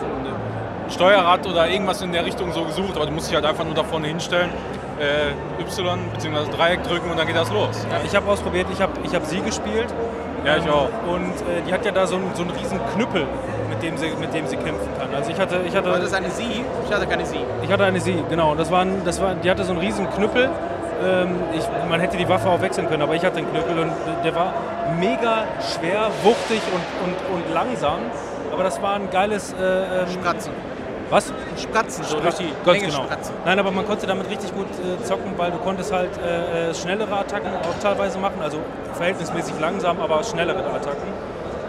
Steuerrad 0.90 1.46
oder 1.48 1.68
irgendwas 1.68 2.02
in 2.02 2.12
der 2.12 2.26
Richtung 2.26 2.52
so 2.54 2.64
gesucht, 2.64 2.96
aber 2.96 3.06
du 3.06 3.12
musst 3.12 3.28
dich 3.30 3.36
halt 3.36 3.46
einfach 3.46 3.64
nur 3.66 3.74
da 3.74 3.84
vorne 3.84 4.08
hinstellen, 4.08 4.50
äh, 5.00 5.62
Y 5.62 6.00
bzw. 6.14 6.52
Dreieck 6.56 6.84
drücken 6.84 7.10
und 7.12 7.18
dann 7.20 7.28
geht 7.28 7.36
das 7.36 7.52
los. 7.52 7.86
Ja, 7.92 7.98
ich 8.06 8.16
habe 8.16 8.30
ausprobiert, 8.32 8.68
ich 8.72 8.82
habe 8.82 8.94
ich 9.04 9.14
hab 9.16 9.26
sie 9.26 9.42
gespielt. 9.42 9.94
Ja, 10.46 10.58
ich 10.58 10.70
auch. 10.70 10.90
Und 11.12 11.32
äh, 11.42 11.64
die 11.68 11.74
hat 11.74 11.84
ja 11.86 11.92
da 11.92 12.06
so, 12.06 12.16
einen- 12.18 12.30
so 12.36 12.44
einen 12.44 12.52
riesen 12.52 12.80
Knüppel, 12.94 13.26
mit 13.68 13.82
dem, 13.82 13.98
sie, 13.98 14.12
mit 14.20 14.32
dem 14.32 14.46
sie 14.46 14.58
kämpfen 14.58 14.88
kann. 15.00 15.10
Also 15.16 15.32
ich 15.32 15.40
hatte, 15.40 15.62
ich 15.68 15.76
hatte, 15.76 15.88
Aber 15.90 15.98
das 15.98 16.08
ist 16.10 16.14
eine 16.14 16.30
Sie, 16.30 16.64
ich 16.88 16.94
hatte 16.94 17.08
keine 17.08 17.26
Sie. 17.26 17.40
ich 17.64 17.72
hatte 17.72 17.84
eine 17.84 18.00
sie, 18.00 18.24
genau. 18.30 18.54
Das 18.54 18.70
war, 18.70 18.82
ein, 18.82 19.02
das 19.04 19.20
war, 19.20 19.34
die 19.34 19.50
hatte 19.50 19.64
so 19.64 19.72
einen 19.72 19.82
riesen 19.82 20.08
Knüppel. 20.12 20.50
Ähm, 21.04 21.36
ich, 21.54 21.64
man 21.90 22.00
hätte 22.00 22.18
die 22.18 22.28
Waffe 22.28 22.50
auch 22.50 22.62
wechseln 22.62 22.88
können, 22.88 23.04
aber 23.04 23.16
ich 23.16 23.24
hatte 23.26 23.38
den 23.38 23.50
Knüppel 23.50 23.80
und 23.80 23.92
der 24.24 24.36
war 24.36 24.54
mega 25.00 25.44
schwer, 25.60 26.10
wuchtig 26.24 26.62
und, 26.74 26.84
und, 27.06 27.36
und 27.36 27.54
langsam. 27.54 28.00
Aber 28.52 28.64
das 28.64 28.82
war 28.82 28.96
ein 28.96 29.10
geiles... 29.10 29.54
Äh, 29.54 30.02
ähm, 30.02 30.08
Spratzen. 30.14 30.52
was? 31.10 31.34
Spratzen, 31.58 32.04
so 32.04 32.20
durch 32.20 32.36
die 32.36 32.50
Ganz 32.66 32.80
genau. 32.80 33.04
spratzen. 33.04 33.34
Nein, 33.46 33.60
aber 33.60 33.72
man 33.72 33.86
konnte 33.86 34.08
damit 34.08 34.30
richtig 34.30 34.54
gut 34.54 34.68
äh, 34.68 35.04
zocken, 35.04 35.34
weil 35.38 35.52
du 35.52 35.58
konntest 35.58 35.92
halt 35.92 36.12
äh, 36.18 36.70
äh, 36.70 36.74
schnellere 36.74 37.14
Attacken 37.18 37.50
auch 37.50 37.80
teilweise 37.82 38.18
machen, 38.20 38.42
also 38.42 38.60
verhältnismäßig 38.94 39.56
langsam, 39.60 40.00
aber 40.00 40.24
schnellere 40.24 40.64
Attacken. 40.64 41.08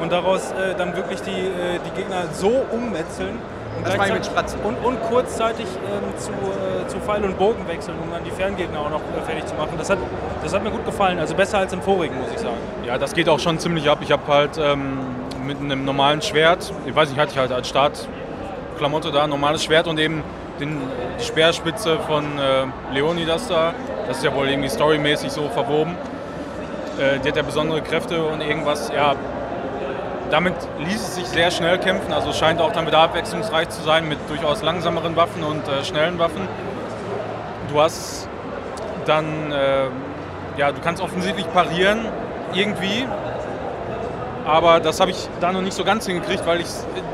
Und 0.00 0.12
daraus 0.12 0.52
äh, 0.52 0.74
dann 0.76 0.94
wirklich 0.94 1.22
die, 1.22 1.30
äh, 1.30 1.78
die 1.84 1.90
Gegner 2.00 2.24
so 2.32 2.52
ummetzeln 2.70 3.38
und, 3.76 3.86
Das 3.86 4.06
ich 4.06 4.12
mit 4.12 4.26
Spratzen. 4.26 4.60
und, 4.60 4.76
und 4.84 5.02
kurzzeitig 5.02 5.66
ähm, 5.66 6.18
zu, 6.18 6.30
äh, 6.32 6.86
zu 6.88 6.98
Pfeil 7.00 7.24
und 7.24 7.38
Bogen 7.38 7.66
wechseln, 7.68 7.96
um 8.02 8.10
dann 8.10 8.24
die 8.24 8.30
Ferngegner 8.30 8.80
auch 8.80 8.90
noch 8.90 9.00
äh, 9.00 9.24
fertig 9.24 9.46
zu 9.46 9.54
machen. 9.54 9.74
Das 9.78 9.90
hat, 9.90 9.98
das 10.42 10.54
hat 10.54 10.62
mir 10.62 10.70
gut 10.70 10.84
gefallen, 10.84 11.18
also 11.18 11.34
besser 11.34 11.58
als 11.58 11.72
im 11.72 11.82
vorigen, 11.82 12.16
muss 12.18 12.28
ich 12.32 12.38
sagen. 12.38 12.56
Ja, 12.84 12.98
das 12.98 13.14
geht 13.14 13.28
auch 13.28 13.38
schon 13.38 13.58
ziemlich 13.58 13.88
ab. 13.88 13.98
Ich 14.00 14.12
habe 14.12 14.22
halt 14.26 14.58
ähm, 14.58 14.98
mit 15.46 15.60
einem 15.60 15.84
normalen 15.84 16.22
Schwert, 16.22 16.72
ich 16.86 16.94
weiß 16.94 17.10
nicht, 17.10 17.18
hatte 17.18 17.32
ich 17.32 17.38
halt 17.38 17.52
als 17.52 17.68
Startklamotte 17.68 19.10
da, 19.12 19.24
ein 19.24 19.30
normales 19.30 19.64
Schwert 19.64 19.86
und 19.86 19.98
eben 19.98 20.22
den, 20.60 20.80
die 21.20 21.24
Speerspitze 21.24 21.98
von 22.00 22.24
äh, 22.38 22.94
Leonidas 22.94 23.48
da. 23.48 23.74
Das 24.08 24.18
ist 24.18 24.24
ja 24.24 24.34
wohl 24.34 24.48
irgendwie 24.48 24.68
storymäßig 24.68 25.30
so 25.30 25.48
verwoben. 25.48 25.96
Äh, 26.98 27.18
die 27.20 27.28
hat 27.28 27.36
ja 27.36 27.42
besondere 27.42 27.82
Kräfte 27.82 28.24
und 28.24 28.40
irgendwas, 28.40 28.90
ja. 28.94 29.14
Damit 30.30 30.54
ließ 30.78 31.00
es 31.00 31.14
sich 31.14 31.26
sehr 31.26 31.50
schnell 31.50 31.78
kämpfen, 31.78 32.12
also 32.12 32.32
scheint 32.32 32.60
auch 32.60 32.72
dann 32.72 32.88
abwechslungsreich 32.88 33.68
zu 33.68 33.82
sein 33.82 34.08
mit 34.08 34.18
durchaus 34.28 34.62
langsameren 34.62 35.14
Waffen 35.14 35.44
und 35.44 35.66
äh, 35.68 35.84
schnellen 35.84 36.18
Waffen. 36.18 36.48
Du 37.70 37.80
hast 37.80 38.28
dann, 39.06 39.52
äh, 39.52 39.86
ja, 40.56 40.72
du 40.72 40.80
kannst 40.82 41.00
offensichtlich 41.00 41.50
parieren, 41.52 42.06
irgendwie. 42.52 43.06
Aber 44.44 44.80
das 44.80 45.00
habe 45.00 45.10
ich 45.10 45.28
da 45.40 45.52
noch 45.52 45.62
nicht 45.62 45.74
so 45.74 45.84
ganz 45.84 46.06
hingekriegt, 46.06 46.46
weil 46.46 46.60
ich 46.60 46.68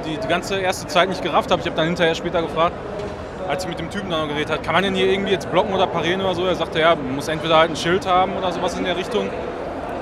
die, 0.07 0.19
die 0.19 0.29
ganze 0.29 0.59
erste 0.59 0.87
Zeit 0.87 1.09
nicht 1.09 1.23
gerafft 1.23 1.51
habe. 1.51 1.61
Ich 1.61 1.67
habe 1.67 1.77
dann 1.77 1.87
hinterher 1.87 2.15
später 2.15 2.43
gefragt, 2.43 2.75
als 3.49 3.65
ich 3.65 3.71
mit 3.71 3.79
dem 3.79 3.91
Typen 3.91 4.11
dann 4.11 4.21
noch 4.23 4.29
geredet 4.29 4.51
habe, 4.51 4.63
kann 4.63 4.75
man 4.75 4.85
denn 4.85 4.95
hier 4.95 5.07
irgendwie 5.07 5.33
jetzt 5.33 5.51
blocken 5.51 5.75
oder 5.75 5.87
parieren 5.87 6.21
oder 6.21 6.35
so? 6.35 6.47
Er 6.47 6.55
sagte, 6.55 6.81
ja, 6.81 6.95
man 6.95 7.17
muss 7.17 7.29
entweder 7.29 7.59
halt 7.59 7.71
ein 7.71 7.77
Schild 7.77 8.07
haben 8.07 8.37
oder 8.37 8.53
sowas 8.53 8.77
in 8.79 8.85
der 8.85 8.97
Richtung 8.97 9.29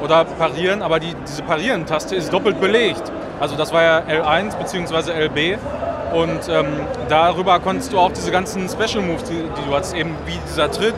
oder 0.02 0.24
parieren. 0.24 0.82
Aber 0.82 1.00
die, 1.00 1.14
diese 1.26 1.42
Parieren-Taste 1.42 2.16
ist 2.16 2.32
doppelt 2.32 2.60
belegt. 2.60 3.02
Also 3.40 3.56
das 3.56 3.72
war 3.72 3.82
ja 3.82 3.98
L1 4.00 4.56
bzw. 4.56 5.12
LB. 5.26 5.58
Und 6.12 6.48
ähm, 6.48 6.66
darüber 7.08 7.60
konntest 7.60 7.92
du 7.92 7.98
auch 7.98 8.12
diese 8.12 8.30
ganzen 8.30 8.68
Special 8.68 9.02
Moves, 9.04 9.24
die, 9.24 9.34
die 9.34 9.68
du 9.68 9.74
hattest, 9.74 9.94
eben 9.94 10.16
wie 10.26 10.38
dieser 10.48 10.70
Tritt 10.70 10.94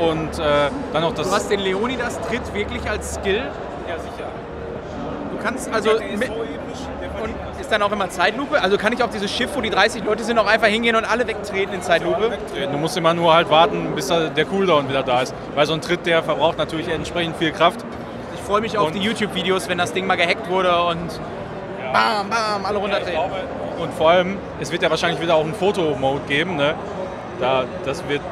und 0.00 0.38
äh, 0.38 0.70
dann 0.92 1.04
auch 1.04 1.12
das... 1.12 1.28
Du 1.28 1.34
hast 1.34 1.50
den 1.50 1.60
Leonidas 1.60 2.18
Tritt 2.22 2.54
wirklich 2.54 2.88
als 2.88 3.16
Skill. 3.16 3.42
ja, 3.88 3.98
sicher. 3.98 4.30
Du 5.32 5.42
kannst 5.42 5.72
also 5.72 5.90
mit, 6.16 6.30
und 6.30 7.34
ist 7.60 7.72
dann 7.72 7.82
auch 7.82 7.92
immer 7.92 8.08
Zeitlupe. 8.08 8.62
Also 8.62 8.78
kann 8.78 8.92
ich 8.92 9.02
auf 9.02 9.10
dieses 9.10 9.30
Schiff, 9.30 9.50
wo 9.54 9.60
die 9.60 9.70
30 9.70 10.04
Leute 10.04 10.24
sind, 10.24 10.38
auch 10.38 10.46
einfach 10.46 10.68
hingehen 10.68 10.96
und 10.96 11.04
alle 11.04 11.26
wegtreten 11.26 11.74
in 11.74 11.82
Zeitlupe. 11.82 12.38
Du 12.70 12.78
musst 12.78 12.96
immer 12.96 13.12
nur 13.12 13.34
halt 13.34 13.50
warten, 13.50 13.94
bis 13.94 14.08
der 14.08 14.44
Cooldown 14.46 14.88
wieder 14.88 15.02
da 15.02 15.22
ist. 15.22 15.34
Weil 15.54 15.66
so 15.66 15.74
ein 15.74 15.80
Tritt, 15.80 16.06
der 16.06 16.22
verbraucht 16.22 16.58
natürlich 16.58 16.88
entsprechend 16.88 17.36
viel 17.36 17.52
Kraft. 17.52 17.84
Ich 18.48 18.50
freue 18.50 18.62
mich 18.62 18.78
auf 18.78 18.86
Und- 18.86 18.94
die 18.94 19.00
YouTube-Videos, 19.00 19.68
wenn 19.68 19.76
das 19.76 19.92
Ding 19.92 20.06
mal 20.06 20.16
gehackt 20.16 20.48
wurde 20.48 20.74
und 20.84 21.20
bam, 21.92 22.30
bam, 22.30 22.64
alle 22.64 22.78
runtertreten. 22.78 23.20
Und 23.78 23.92
vor 23.92 24.08
allem, 24.08 24.38
es 24.58 24.72
wird 24.72 24.82
ja 24.82 24.88
wahrscheinlich 24.88 25.20
wieder 25.20 25.34
auch 25.34 25.44
einen 25.44 25.52
Fotomode 25.52 26.22
geben. 26.26 26.56
Ne? 26.56 26.74
Da, 27.40 27.64
das 27.84 28.02
wird 28.08 28.22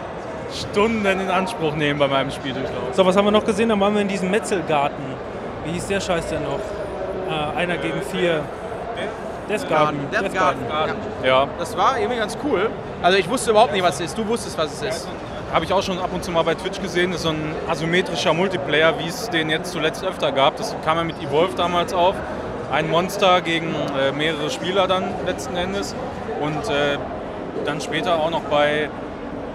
Stunden 0.55 1.05
in 1.05 1.29
Anspruch 1.31 1.75
nehmen 1.75 1.99
bei 1.99 2.09
meinem 2.09 2.31
Spieldurchlauf. 2.31 2.95
So, 2.95 3.05
was 3.05 3.15
haben 3.15 3.27
wir 3.27 3.31
noch 3.31 3.45
gesehen? 3.45 3.69
Dann 3.69 3.79
waren 3.79 3.93
wir 3.93 4.01
in 4.01 4.09
diesem 4.09 4.31
Metzelgarten. 4.31 5.05
Wie 5.67 5.73
hieß 5.73 5.87
der 5.89 6.01
Scheiß 6.01 6.29
denn 6.31 6.45
noch? 6.45 6.61
Äh, 7.31 7.59
einer 7.59 7.77
gegen 7.77 8.01
vier. 8.01 8.41
Death 9.51 9.69
Garden. 9.69 9.99
Death 10.11 10.23
Death 10.23 10.35
Garden. 10.35 10.67
Garden. 10.67 10.95
Ja. 11.23 11.29
Ja, 11.43 11.49
Das 11.59 11.77
war 11.77 11.99
irgendwie 11.99 12.17
ganz 12.17 12.39
cool. 12.43 12.71
Also 13.03 13.19
ich 13.19 13.29
wusste 13.29 13.51
überhaupt 13.51 13.73
nicht, 13.75 13.83
was 13.83 13.97
es 13.97 14.07
ist. 14.07 14.17
Du 14.17 14.27
wusstest, 14.27 14.57
was 14.57 14.73
es 14.73 14.83
ist. 14.83 15.09
Habe 15.53 15.65
ich 15.65 15.73
auch 15.73 15.83
schon 15.83 15.99
ab 15.99 16.11
und 16.13 16.25
zu 16.25 16.31
mal 16.31 16.43
bei 16.43 16.55
Twitch 16.55 16.81
gesehen. 16.81 17.11
Das 17.13 17.21
ist 17.21 17.25
so 17.25 17.31
ein 17.31 17.55
asymmetrischer 17.69 18.35
Multiplayer, 18.35 18.99
wie 18.99 19.09
es 19.09 19.31
den 19.31 19.51
jetzt 19.51 19.73
zuletzt 19.73 20.05
öfter 20.05 20.33
gab. 20.33 20.57
Das 20.57 20.75
kam 20.85 20.99
ja 20.99 21.05
mit 21.05 21.21
Evolve 21.23 21.55
damals 21.57 21.93
auf. 21.93 22.15
Ein 22.73 22.91
Monster 22.91 23.41
gegen 23.41 23.75
äh, 23.99 24.13
mehrere 24.13 24.51
Spieler 24.51 24.87
dann 24.87 25.05
letzten 25.25 25.57
Endes. 25.57 25.95
Und 26.41 26.69
äh, 26.69 26.99
dann 27.65 27.81
später 27.81 28.17
auch 28.17 28.31
noch 28.31 28.43
bei 28.43 28.91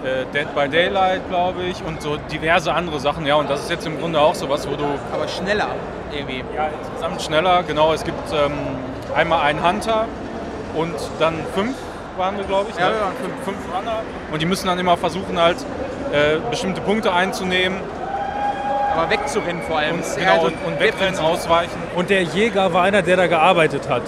äh, 0.04 0.24
Dead 0.34 0.52
by 0.54 0.68
Daylight, 0.68 1.28
glaube 1.28 1.62
ich, 1.62 1.84
und 1.84 2.02
so 2.02 2.16
diverse 2.30 2.72
andere 2.72 2.98
Sachen. 2.98 3.26
Ja, 3.26 3.36
und 3.36 3.48
das 3.48 3.60
ist 3.60 3.70
jetzt 3.70 3.86
im 3.86 3.98
Grunde 4.00 4.20
auch 4.20 4.34
sowas, 4.34 4.68
wo 4.68 4.74
du 4.74 4.84
Aber 5.12 5.28
schneller 5.28 5.68
irgendwie. 6.12 6.42
ja, 6.56 6.68
insgesamt 6.80 7.22
schneller, 7.22 7.62
genau. 7.62 7.92
Es 7.92 8.02
gibt 8.02 8.32
ähm, 8.32 8.52
einmal 9.14 9.42
einen 9.42 9.66
Hunter 9.66 10.06
und 10.74 10.94
dann 11.18 11.34
fünf 11.54 11.76
waren 12.16 12.36
wir, 12.36 12.44
glaube 12.44 12.70
ich. 12.70 12.76
Ja, 12.78 12.88
ne? 12.88 12.94
wir 12.94 13.00
waren 13.00 13.12
fünf. 13.22 13.44
fünf 13.44 13.76
Runner. 13.76 14.02
Und 14.32 14.42
die 14.42 14.46
müssen 14.46 14.66
dann 14.66 14.78
immer 14.78 14.96
versuchen, 14.96 15.40
halt 15.40 15.56
äh, 16.12 16.38
bestimmte 16.50 16.80
Punkte 16.80 17.12
einzunehmen 17.12 17.78
Aber 18.96 19.08
wegzurennen 19.10 19.62
vor 19.62 19.78
allem. 19.78 19.96
und, 19.96 20.16
genau, 20.16 20.40
so 20.40 20.46
und, 20.48 20.54
und 20.66 20.80
wegrennen, 20.80 20.98
defensiv. 21.14 21.24
ausweichen. 21.24 21.78
Und 21.96 22.10
der 22.10 22.22
Jäger 22.22 22.72
war 22.74 22.82
einer, 22.82 23.02
der 23.02 23.16
da 23.16 23.26
gearbeitet 23.26 23.88
hat. 23.88 24.02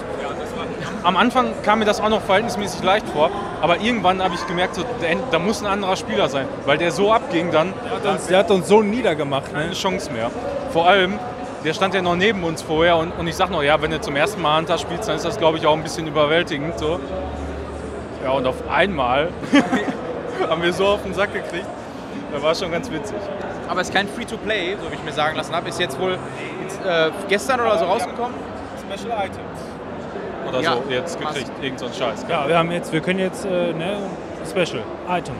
Am 1.03 1.17
Anfang 1.19 1.49
kam 1.63 1.81
mir 1.81 1.85
das 1.85 2.01
auch 2.01 2.09
noch 2.09 2.23
verhältnismäßig 2.23 2.83
leicht 2.83 3.07
vor, 3.11 3.31
aber 3.61 3.79
irgendwann 3.81 4.23
habe 4.23 4.35
ich 4.35 4.47
gemerkt, 4.47 4.75
so, 4.75 4.85
der- 5.03 5.17
da 5.31 5.39
muss 5.39 5.61
ein 5.63 5.67
anderer 5.67 5.97
Spieler 5.97 6.31
sein, 6.31 6.47
weil 6.65 6.79
der 6.79 6.93
so 6.93 7.13
abging 7.13 7.51
dann, 7.51 7.75
Der 7.85 7.91
hat 7.97 8.07
uns, 8.07 8.27
der 8.27 8.39
hat 8.39 8.51
uns 8.51 8.69
so 8.69 8.83
niedergemacht. 8.83 9.53
Ne? 9.53 9.59
keine 9.61 9.73
Chance 9.75 10.11
mehr. 10.13 10.31
Vor 10.73 10.89
allem, 10.89 11.19
der 11.63 11.75
stand 11.75 11.93
ja 11.95 12.01
noch 12.01 12.17
neben 12.17 12.43
uns 12.43 12.63
vorher 12.63 12.97
und, 12.97 13.13
und 13.19 13.27
ich 13.27 13.37
sag 13.37 13.51
noch, 13.51 13.63
ja, 13.63 13.81
wenn 13.83 13.91
du 13.91 14.01
zum 14.01 14.17
ersten 14.17 14.41
Mal 14.41 14.59
Hunter 14.59 14.79
spielst, 14.79 15.07
dann 15.09 15.17
ist 15.17 15.27
das, 15.27 15.37
glaube 15.39 15.59
ich, 15.59 15.67
auch 15.67 15.75
ein 15.75 15.83
bisschen 15.83 16.07
überwältigend. 16.07 16.79
So. 16.79 16.99
Ja, 18.25 18.31
und 18.31 18.47
auf 18.47 18.57
einmal 18.71 19.28
haben 20.49 20.62
wir 20.62 20.73
so 20.73 20.87
auf 20.87 21.02
den 21.02 21.12
Sack 21.14 21.33
gekriegt. 21.35 21.66
Da 22.33 22.43
war 22.43 22.54
schon 22.54 22.73
ganz 22.73 22.90
witzig. 22.90 23.19
Aber 23.69 23.81
es 23.83 23.88
ist 23.88 23.95
kein 23.95 24.09
Free-to-Play, 24.09 24.76
so 24.83 24.90
wie 24.90 24.95
ich 24.95 25.02
mir 25.04 25.12
sagen 25.12 25.37
lassen 25.37 25.54
habe. 25.54 25.69
Ist 25.69 25.78
jetzt 25.78 26.00
wohl 26.00 26.19
jetzt, 26.62 26.81
äh, 26.85 27.11
gestern 27.28 27.61
oder 27.61 27.78
so 27.78 27.85
rausgekommen. 27.85 28.35
Special 28.81 29.12
Items. 29.26 29.61
Oder 30.49 30.61
Ja. 30.61 30.73
so 30.75 30.83
jetzt 30.90 31.21
gekriegt. 31.21 31.50
Irgend 31.62 31.78
so 31.78 31.87
ein 31.87 31.93
Scheiß. 31.93 32.25
Ja, 32.28 32.49
wir 32.49 32.57
haben 32.59 32.71
jetzt, 32.73 32.93
wir 32.93 33.00
können 33.00 33.19
jetzt, 33.19 33.45
äh, 33.45 33.73
ne, 33.73 33.99
Special, 34.49 34.83
Item. 35.09 35.35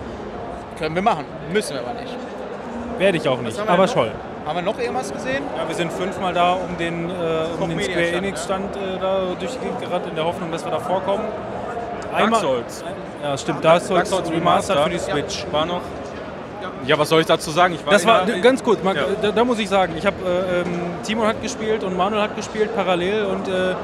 Können 0.79 0.95
wir 0.95 1.03
machen. 1.03 1.25
Müssen 1.53 1.75
wir 1.75 1.81
aber 1.81 1.95
nicht. 2.01 2.15
Werde 2.99 3.17
ich 3.19 3.29
auch 3.29 3.41
nicht, 3.41 3.59
aber 3.59 3.87
noch? 3.87 3.93
toll. 3.93 4.11
Haben 4.47 4.57
wir 4.57 4.63
noch 4.63 4.79
irgendwas 4.79 5.11
gesehen? 5.13 5.43
Ja, 5.57 5.67
wir 5.67 5.75
sind 5.75 5.91
fünfmal 5.91 6.35
da 6.35 6.53
um 6.53 6.77
den, 6.77 7.09
äh, 7.09 7.13
um 7.59 7.71
den 7.71 7.81
Square 7.81 8.07
Stand, 8.07 8.17
Enix 8.25 8.45
Stand 8.45 8.77
äh, 8.77 8.99
da 9.01 9.21
durch 9.39 9.53
die 9.53 9.59
Gegend 9.59 9.81
gerannt, 9.81 10.07
in 10.07 10.15
der 10.15 10.25
Hoffnung, 10.25 10.53
dass 10.53 10.65
wir 10.65 10.71
da 10.71 10.79
vorkommen. 10.81 11.25
Dark 12.19 12.37
Souls. 12.37 12.85
Ja, 13.23 13.39
stimmt, 13.39 13.65
Dark 13.65 13.83
Souls, 13.83 14.09
Dark 14.11 14.25
Souls 14.25 14.31
Remastered 14.31 14.79
für 14.85 14.91
die. 14.91 14.99
Switch. 14.99 15.47
War 15.51 15.67
noch. 15.67 15.81
Ja, 16.87 16.99
was 16.99 17.09
soll 17.09 17.21
ich 17.21 17.27
dazu 17.27 17.51
sagen? 17.51 17.75
Ich 17.75 17.85
war 17.85 17.93
Das 17.95 18.07
war 18.07 18.27
ganz 18.27 18.63
kurz, 18.63 18.81
Ja. 18.85 18.93
da, 19.23 19.31
da 19.33 19.45
muss 19.45 19.59
ich 19.59 19.69
sagen, 19.69 19.95
ich 19.97 20.05
habe 20.05 20.17
äh, 20.27 20.61
ähm, 20.61 20.81
Timon 21.03 21.27
hat 21.27 21.41
gespielt 21.43 21.83
und 21.83 21.97
Manuel 21.97 22.23
hat 22.23 22.37
gespielt 22.37 22.75
parallel 22.77 23.25
und 23.27 23.49
äh, 23.49 23.75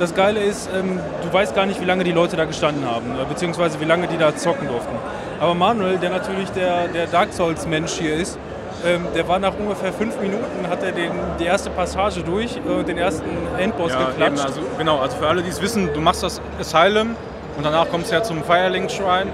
das 0.00 0.14
Geile 0.14 0.40
ist, 0.40 0.68
ähm, 0.74 0.98
du 1.22 1.32
weißt 1.32 1.54
gar 1.54 1.66
nicht, 1.66 1.80
wie 1.80 1.84
lange 1.84 2.02
die 2.04 2.12
Leute 2.12 2.36
da 2.36 2.44
gestanden 2.46 2.84
haben, 2.88 3.12
äh, 3.12 3.24
beziehungsweise 3.28 3.80
wie 3.80 3.84
lange 3.84 4.06
die 4.08 4.16
da 4.18 4.34
zocken 4.34 4.66
durften. 4.68 4.94
Aber 5.40 5.54
Manuel, 5.54 5.98
der 5.98 6.10
natürlich 6.10 6.50
der, 6.50 6.88
der 6.88 7.06
Dark 7.06 7.32
Souls 7.32 7.64
Mensch 7.66 7.92
hier 7.92 8.14
ist, 8.16 8.38
ähm, 8.84 9.06
der 9.14 9.26
war 9.28 9.38
nach 9.38 9.54
ungefähr 9.58 9.92
fünf 9.92 10.18
Minuten, 10.20 10.68
hat 10.68 10.82
er 10.82 10.92
den, 10.92 11.10
die 11.38 11.44
erste 11.44 11.70
Passage 11.70 12.22
durch 12.22 12.56
äh, 12.56 12.82
den 12.84 12.98
ersten 12.98 13.26
Endboss 13.56 13.92
Ja, 13.92 14.00
eben, 14.02 14.08
geklatscht. 14.10 14.44
also, 14.46 14.60
genau, 14.78 14.98
also 14.98 15.16
für 15.16 15.28
alle, 15.28 15.42
die 15.42 15.50
es 15.50 15.60
wissen, 15.62 15.90
du 15.94 16.00
machst 16.00 16.22
das 16.24 16.40
Asylum 16.60 17.14
und 17.58 17.64
danach 17.64 17.90
kommst 17.90 18.10
du 18.10 18.14
ja 18.14 18.22
zum 18.22 18.42
Firelink 18.44 18.88
Shrine. 18.90 19.32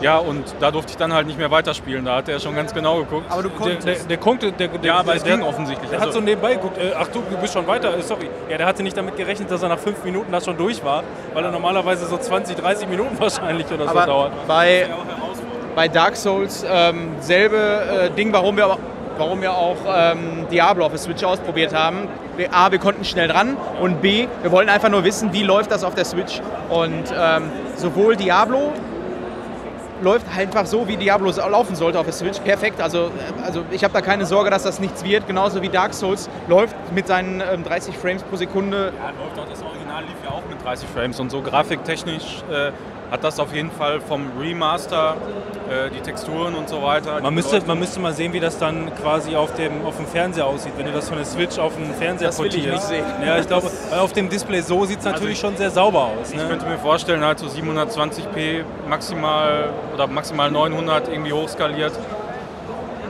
Ja, 0.00 0.16
und 0.16 0.44
da 0.60 0.70
durfte 0.70 0.92
ich 0.92 0.96
dann 0.96 1.12
halt 1.12 1.26
nicht 1.26 1.38
mehr 1.38 1.50
weiterspielen. 1.50 2.04
Da 2.04 2.16
hat 2.16 2.28
er 2.28 2.40
schon 2.40 2.54
ganz 2.54 2.72
genau 2.72 2.98
geguckt. 2.98 3.26
Aber 3.28 3.42
du 3.42 3.48
der, 3.50 3.58
konntest. 3.58 3.86
der, 3.86 4.08
der 4.08 4.16
konnte, 4.16 4.52
der, 4.52 4.68
der, 4.68 4.80
ja, 4.82 4.94
aber 4.94 5.16
es 5.16 5.22
der, 5.22 5.36
ging 5.36 5.44
offensichtlich. 5.44 5.90
Der 5.90 6.00
hat 6.00 6.12
so 6.12 6.20
nebenbei 6.20 6.54
geguckt, 6.54 6.78
äh, 6.78 6.92
ach 6.98 7.08
du, 7.08 7.20
du 7.28 7.36
bist 7.36 7.52
schon 7.52 7.66
weiter, 7.66 7.96
äh, 7.96 8.02
sorry. 8.02 8.30
Ja, 8.48 8.56
der 8.56 8.66
hatte 8.66 8.82
nicht 8.82 8.96
damit 8.96 9.16
gerechnet, 9.16 9.50
dass 9.50 9.62
er 9.62 9.68
nach 9.68 9.78
fünf 9.78 10.02
Minuten 10.04 10.32
da 10.32 10.40
schon 10.40 10.56
durch 10.56 10.82
war, 10.82 11.02
weil 11.34 11.44
er 11.44 11.50
normalerweise 11.50 12.06
so 12.06 12.16
20, 12.16 12.56
30 12.56 12.88
Minuten 12.88 13.16
wahrscheinlich 13.20 13.66
oder 13.66 13.84
so 13.84 13.90
aber 13.90 14.06
dauert. 14.06 14.32
bei, 14.46 14.86
bei 15.74 15.88
Dark 15.88 16.16
Souls 16.16 16.64
ähm, 16.66 17.16
selbe 17.20 17.56
äh, 17.56 18.10
Ding, 18.10 18.32
warum 18.32 18.56
wir, 18.56 18.78
warum 19.18 19.42
wir 19.42 19.52
auch 19.52 19.76
ähm, 19.86 20.46
Diablo 20.50 20.86
auf 20.86 20.92
der 20.92 21.00
Switch 21.00 21.22
ausprobiert 21.24 21.74
haben. 21.74 22.08
Wir- 22.38 22.54
A, 22.54 22.70
wir 22.70 22.78
konnten 22.78 23.04
schnell 23.04 23.26
dran 23.28 23.56
und 23.82 24.00
B, 24.00 24.28
wir 24.42 24.52
wollten 24.52 24.70
einfach 24.70 24.88
nur 24.88 25.02
wissen, 25.04 25.32
wie 25.32 25.42
läuft 25.42 25.70
das 25.72 25.82
auf 25.82 25.94
der 25.96 26.04
Switch. 26.04 26.40
Und 26.70 27.04
ähm, 27.14 27.50
sowohl 27.76 28.14
Diablo 28.16 28.72
läuft 30.00 30.26
einfach 30.36 30.64
so, 30.66 30.86
wie 30.86 30.96
Diablo 30.96 31.32
laufen 31.50 31.74
sollte 31.74 31.98
auf 31.98 32.04
der 32.06 32.12
Switch. 32.14 32.38
Perfekt. 32.38 32.80
Also, 32.80 33.06
äh, 33.06 33.42
also 33.44 33.64
ich 33.72 33.82
habe 33.82 33.92
da 33.92 34.00
keine 34.00 34.24
Sorge, 34.24 34.50
dass 34.50 34.62
das 34.62 34.78
nichts 34.78 35.02
wird. 35.04 35.26
Genauso 35.26 35.62
wie 35.62 35.68
Dark 35.68 35.92
Souls 35.94 36.30
läuft 36.46 36.76
mit 36.94 37.08
seinen 37.08 37.40
ähm, 37.40 37.64
30 37.64 37.98
Frames 37.98 38.22
pro 38.22 38.36
Sekunde. 38.36 38.92
Ja, 38.96 39.10
läuft 39.20 39.36
auch. 39.38 39.50
Das 39.50 39.60
Original 39.62 40.02
lief 40.04 40.14
ja 40.24 40.30
auch 40.30 40.42
mit 40.48 40.64
30 40.64 40.88
Frames 40.88 41.18
und 41.18 41.30
so 41.30 41.42
grafiktechnisch 41.42 42.44
äh, 42.50 42.70
hat 43.10 43.24
das 43.24 43.38
auf 43.40 43.54
jeden 43.54 43.70
Fall 43.70 44.00
vom 44.00 44.26
Remaster 44.38 45.16
äh, 45.70 45.90
die 45.90 46.00
Texturen 46.00 46.54
und 46.54 46.68
so 46.68 46.82
weiter. 46.82 47.20
Man 47.20 47.34
müsste, 47.34 47.60
man 47.66 47.78
müsste 47.78 48.00
mal 48.00 48.12
sehen, 48.12 48.32
wie 48.32 48.40
das 48.40 48.58
dann 48.58 48.94
quasi 48.96 49.34
auf 49.36 49.54
dem, 49.54 49.84
auf 49.86 49.96
dem 49.96 50.06
Fernseher 50.06 50.46
aussieht, 50.46 50.72
wenn 50.76 50.86
du 50.86 50.92
das 50.92 51.08
von 51.08 51.16
der 51.18 51.26
Switch 51.26 51.58
auf 51.58 51.74
den 51.76 51.92
Fernseher 51.94 52.28
Das 52.28 52.38
will 52.38 52.46
ich 52.48 52.54
portierst. 52.54 52.90
nicht 52.90 53.02
sehen. 53.04 53.04
Ja, 53.26 53.38
ich 53.38 53.46
glaube, 53.46 53.70
auf 53.98 54.12
dem 54.12 54.28
Display 54.28 54.60
so 54.60 54.84
sieht 54.84 54.98
es 55.00 55.04
natürlich 55.04 55.34
ich- 55.34 55.40
schon 55.40 55.56
sehr 55.56 55.70
sauber 55.70 56.04
aus. 56.20 56.30
Ich 56.30 56.36
Ne? 56.36 56.46
könnte 56.48 56.66
mir 56.66 56.78
vorstellen, 56.78 57.24
halt 57.24 57.38
so 57.38 57.46
720p 57.46 58.64
maximal 58.88 59.70
oder 59.94 60.06
maximal 60.06 60.50
900 60.50 61.08
irgendwie 61.08 61.32
hochskaliert. 61.32 61.92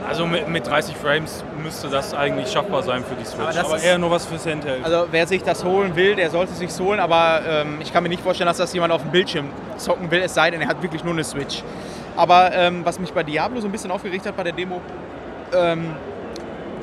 Also 0.09 0.25
mit, 0.25 0.47
mit 0.49 0.65
30 0.67 0.95
Frames 0.97 1.43
müsste 1.63 1.87
das 1.87 2.13
eigentlich 2.15 2.51
schaffbar 2.51 2.81
sein 2.83 3.03
für 3.03 3.13
die 3.15 3.25
Switch. 3.25 3.39
Aber 3.43 3.53
das 3.53 3.65
Aber 3.65 3.75
ist- 3.77 3.85
eher 3.85 3.97
nur 3.99 4.09
was 4.11 4.25
fürs 4.25 4.45
Handheld. 4.45 4.83
Also 4.83 5.05
wer 5.11 5.27
sich 5.27 5.43
das 5.43 5.63
holen 5.63 5.95
will, 5.95 6.15
der 6.15 6.29
sollte 6.31 6.53
sich 6.53 6.71
holen, 6.79 6.99
aber 6.99 7.41
ähm, 7.47 7.77
ich 7.79 7.93
kann 7.93 8.01
mir 8.03 8.09
nicht 8.09 8.23
vorstellen, 8.23 8.47
dass 8.47 8.57
das 8.57 8.73
jemand 8.73 8.91
auf 8.91 9.03
dem 9.03 9.11
Bildschirm 9.11 9.49
zocken 9.77 10.09
will, 10.09 10.21
es 10.21 10.33
sei 10.33 10.49
denn, 10.51 10.61
er 10.61 10.67
hat 10.67 10.81
wirklich 10.81 11.03
nur 11.03 11.13
eine 11.13 11.23
Switch. 11.23 11.61
Aber 12.17 12.51
ähm, 12.53 12.81
was 12.83 12.99
mich 12.99 13.13
bei 13.13 13.21
Diablo 13.23 13.61
so 13.61 13.67
ein 13.67 13.71
bisschen 13.71 13.91
aufgeregt 13.91 14.25
hat 14.25 14.35
bei 14.35 14.43
der 14.43 14.53
Demo, 14.53 14.81
ähm, 15.55 15.91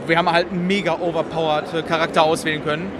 wir 0.06 0.16
haben 0.16 0.30
halt 0.30 0.52
einen 0.52 0.64
mega 0.68 0.92
overpowered 0.94 1.74
äh, 1.74 1.82
Charakter 1.82 2.22
auswählen 2.22 2.62
können. 2.62 2.92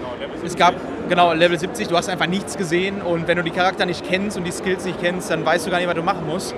Es 0.45 0.57
gab 0.57 0.75
genau 1.07 1.31
Level 1.31 1.57
70, 1.57 1.87
du 1.87 1.95
hast 1.95 2.09
einfach 2.09 2.27
nichts 2.27 2.57
gesehen 2.57 3.01
und 3.01 3.27
wenn 3.29 3.37
du 3.37 3.43
die 3.43 3.51
Charakter 3.51 3.85
nicht 3.85 4.05
kennst 4.05 4.37
und 4.37 4.43
die 4.43 4.51
Skills 4.51 4.83
nicht 4.83 4.99
kennst, 4.99 5.31
dann 5.31 5.45
weißt 5.45 5.65
du 5.65 5.71
gar 5.71 5.77
nicht, 5.77 5.87
was 5.87 5.95
du 5.95 6.03
machen 6.03 6.27
musst. 6.27 6.53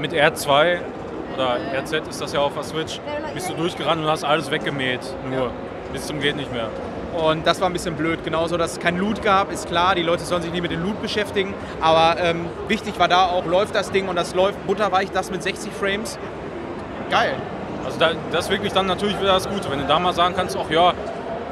mit 0.00 0.12
R2 0.14 0.78
oder 1.34 1.58
RZ 1.78 2.08
ist 2.08 2.20
das 2.20 2.32
ja 2.32 2.40
auf 2.40 2.54
der 2.54 2.62
Switch, 2.62 3.00
bist 3.34 3.48
du 3.48 3.54
durchgerannt 3.54 4.02
und 4.02 4.10
hast 4.10 4.24
alles 4.24 4.50
weggemäht. 4.50 5.00
Nur. 5.30 5.50
Bis 5.92 6.06
zum 6.06 6.20
geht 6.20 6.36
nicht 6.36 6.52
mehr. 6.52 6.68
Und 7.12 7.46
das 7.46 7.60
war 7.60 7.68
ein 7.68 7.72
bisschen 7.74 7.94
blöd. 7.94 8.24
Genauso, 8.24 8.56
dass 8.56 8.72
es 8.72 8.80
kein 8.80 8.96
Loot 8.96 9.22
gab, 9.22 9.52
ist 9.52 9.68
klar. 9.68 9.94
Die 9.94 10.02
Leute 10.02 10.24
sollen 10.24 10.40
sich 10.40 10.50
nicht 10.50 10.62
mit 10.62 10.70
dem 10.70 10.82
Loot 10.82 11.02
beschäftigen. 11.02 11.52
Aber 11.80 12.18
ähm, 12.18 12.46
wichtig 12.68 12.98
war 12.98 13.08
da 13.08 13.26
auch, 13.26 13.44
läuft 13.44 13.74
das 13.74 13.90
Ding 13.90 14.08
und 14.08 14.16
das 14.16 14.34
läuft 14.34 14.66
butterweich, 14.66 15.10
das 15.10 15.30
mit 15.30 15.42
60 15.42 15.72
Frames. 15.72 16.18
Geil. 17.10 17.34
Also 17.84 17.98
da, 17.98 18.12
das 18.30 18.46
ist 18.46 18.50
wirklich 18.50 18.72
dann 18.72 18.86
natürlich 18.86 19.20
wieder 19.20 19.34
das 19.34 19.48
Gute. 19.48 19.70
Wenn 19.70 19.80
du 19.80 19.86
da 19.86 19.98
mal 19.98 20.14
sagen 20.14 20.34
kannst, 20.34 20.56
ach 20.56 20.70
ja, 20.70 20.94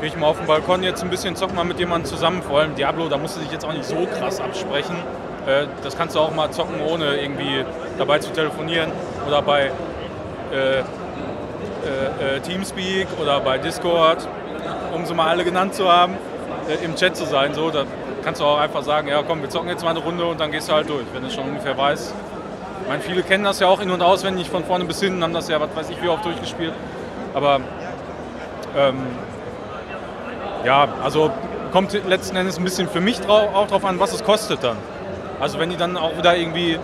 gehe 0.01 0.09
ich 0.09 0.17
mal 0.17 0.29
auf 0.29 0.39
den 0.39 0.47
Balkon 0.47 0.83
jetzt 0.83 1.03
ein 1.03 1.11
bisschen, 1.11 1.37
zock 1.37 1.55
mal 1.55 1.65
mit 1.65 1.79
jemandem 1.79 2.09
zusammen. 2.09 2.43
Vor 2.43 2.61
allem 2.61 2.75
Diablo, 2.75 3.09
da 3.09 3.19
musst 3.19 3.37
du 3.37 3.41
dich 3.41 3.53
jetzt 3.53 3.67
auch 3.67 3.73
nicht 3.73 3.85
so 3.85 4.07
krass 4.07 4.41
absprechen. 4.41 4.97
Äh, 5.47 5.67
das 5.83 5.97
kannst 5.97 6.17
du 6.17 6.21
auch 6.21 6.35
mal 6.35 6.51
zocken, 6.51 6.81
ohne 6.81 7.17
irgendwie 7.17 7.65
dabei 7.99 8.19
zu 8.19 8.31
telefonieren 8.33 8.91
oder 9.27 9.43
bei 9.43 9.71
äh, 10.53 10.81
äh, 10.81 12.41
Teamspeak 12.41 13.09
oder 13.21 13.41
bei 13.41 13.59
Discord, 13.59 14.27
um 14.95 15.07
sie 15.07 15.15
mal 15.15 15.29
alle 15.29 15.45
genannt 15.45 15.75
zu 15.75 15.91
haben, 15.91 16.15
im 16.85 16.95
Chat 16.95 17.17
zu 17.17 17.25
sein. 17.25 17.55
So, 17.55 17.71
da 17.71 17.85
kannst 18.23 18.41
du 18.41 18.45
auch 18.45 18.59
einfach 18.59 18.83
sagen, 18.83 19.09
ja 19.09 19.23
komm, 19.27 19.41
wir 19.41 19.49
zocken 19.49 19.69
jetzt 19.69 19.83
mal 19.83 19.91
eine 19.91 20.01
Runde 20.01 20.25
und 20.25 20.41
dann 20.41 20.53
gehst 20.53 20.69
du 20.69 20.73
halt 20.75 20.89
durch, 20.89 21.07
wenn 21.13 21.23
du 21.23 21.31
schon 21.31 21.45
ungefähr 21.45 21.77
weißt. 21.77 22.15
Ich 22.83 22.89
meine, 22.89 23.03
viele 23.03 23.23
kennen 23.23 23.45
das 23.45 23.61
ja 23.61 23.67
auch 23.67 23.81
in- 23.81 23.91
und 23.91 24.03
auswendig 24.03 24.51
von 24.51 24.65
vorne 24.65 24.85
bis 24.85 25.01
hinten, 25.01 25.23
haben 25.23 25.33
das 25.33 25.49
ja, 25.49 25.61
was 25.61 25.75
weiß 25.75 25.91
ich, 25.91 26.03
wie 26.03 26.09
oft 26.09 26.25
durchgespielt. 26.25 26.73
Aber 27.35 27.61
ähm, 28.77 29.07
ja, 30.65 30.89
also 31.03 31.31
kommt 31.73 31.93
letzten 32.07 32.37
Endes 32.37 32.59
ein 32.59 32.65
bisschen 32.65 32.89
für 32.89 33.01
mich 33.01 33.27
auch 33.29 33.67
drauf 33.69 33.85
an, 33.85 34.01
was 34.01 34.13
es 34.13 34.23
kostet 34.23 34.63
dann. 34.63 34.77
Also 35.41 35.59
wenn 35.59 35.71
die 35.71 35.77
dann 35.77 35.97
auch 35.97 36.17
wieder 36.17 36.37
irgendwie 36.37 36.79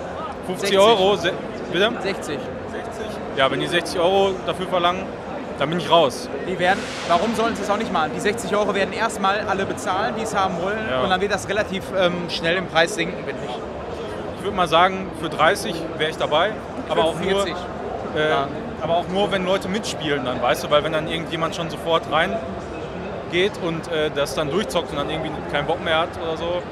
50 0.46 0.70
60. 0.70 0.78
Euro, 0.78 1.16
se 1.16 1.32
bitte? 1.72 1.92
60. 2.02 2.38
Ja, 3.36 3.50
wenn 3.50 3.60
die 3.60 3.66
60 3.66 4.00
Euro 4.00 4.30
dafür 4.46 4.66
verlangen, 4.66 5.02
dann 5.58 5.70
bin 5.70 5.78
ich 5.78 5.90
raus. 5.90 6.28
Die 6.48 6.58
werden, 6.58 6.78
warum 7.08 7.34
sollen 7.34 7.54
sie 7.56 7.62
es 7.62 7.70
auch 7.70 7.76
nicht 7.76 7.92
machen? 7.92 8.10
Die 8.14 8.20
60 8.20 8.54
Euro 8.56 8.74
werden 8.74 8.92
erstmal 8.92 9.40
alle 9.40 9.66
bezahlen, 9.66 10.14
die 10.18 10.22
es 10.22 10.34
haben 10.34 10.54
wollen. 10.62 10.78
Ja. 10.90 11.02
Und 11.02 11.10
dann 11.10 11.20
wird 11.20 11.32
das 11.32 11.48
relativ 11.48 11.82
ähm, 11.98 12.14
schnell 12.28 12.56
im 12.56 12.66
Preis 12.66 12.94
sinken, 12.94 13.16
finde 13.24 13.40
ich. 13.46 13.54
Ich 14.38 14.42
würde 14.44 14.56
mal 14.56 14.68
sagen, 14.68 15.10
für 15.20 15.28
30 15.28 15.74
wäre 15.98 16.10
ich 16.10 16.16
dabei, 16.16 16.52
aber 16.88 17.04
auch, 17.04 17.14
nur, 17.20 17.42
40. 17.44 17.54
äh, 18.16 18.28
Ja. 18.30 18.48
aber 18.82 18.96
auch 18.96 19.08
nur, 19.08 19.32
wenn 19.32 19.44
Leute 19.44 19.68
mitspielen 19.68 20.24
dann, 20.24 20.40
weißt 20.40 20.64
du, 20.64 20.70
weil 20.70 20.84
wenn 20.84 20.92
dann 20.92 21.08
irgendjemand 21.08 21.56
schon 21.56 21.68
sofort 21.68 22.02
rein 22.12 22.32
geht 23.32 23.52
und 23.62 23.88
äh, 23.90 24.10
das 24.14 24.34
dann 24.34 24.50
durchzockt 24.50 24.90
und 24.90 24.96
dann 24.98 25.10
irgendwie 25.10 25.30
keinen 25.50 25.66
Bock 25.66 25.82
mehr 25.82 25.98
hat 26.00 26.10
oder 26.22 26.36
so, 26.36 26.62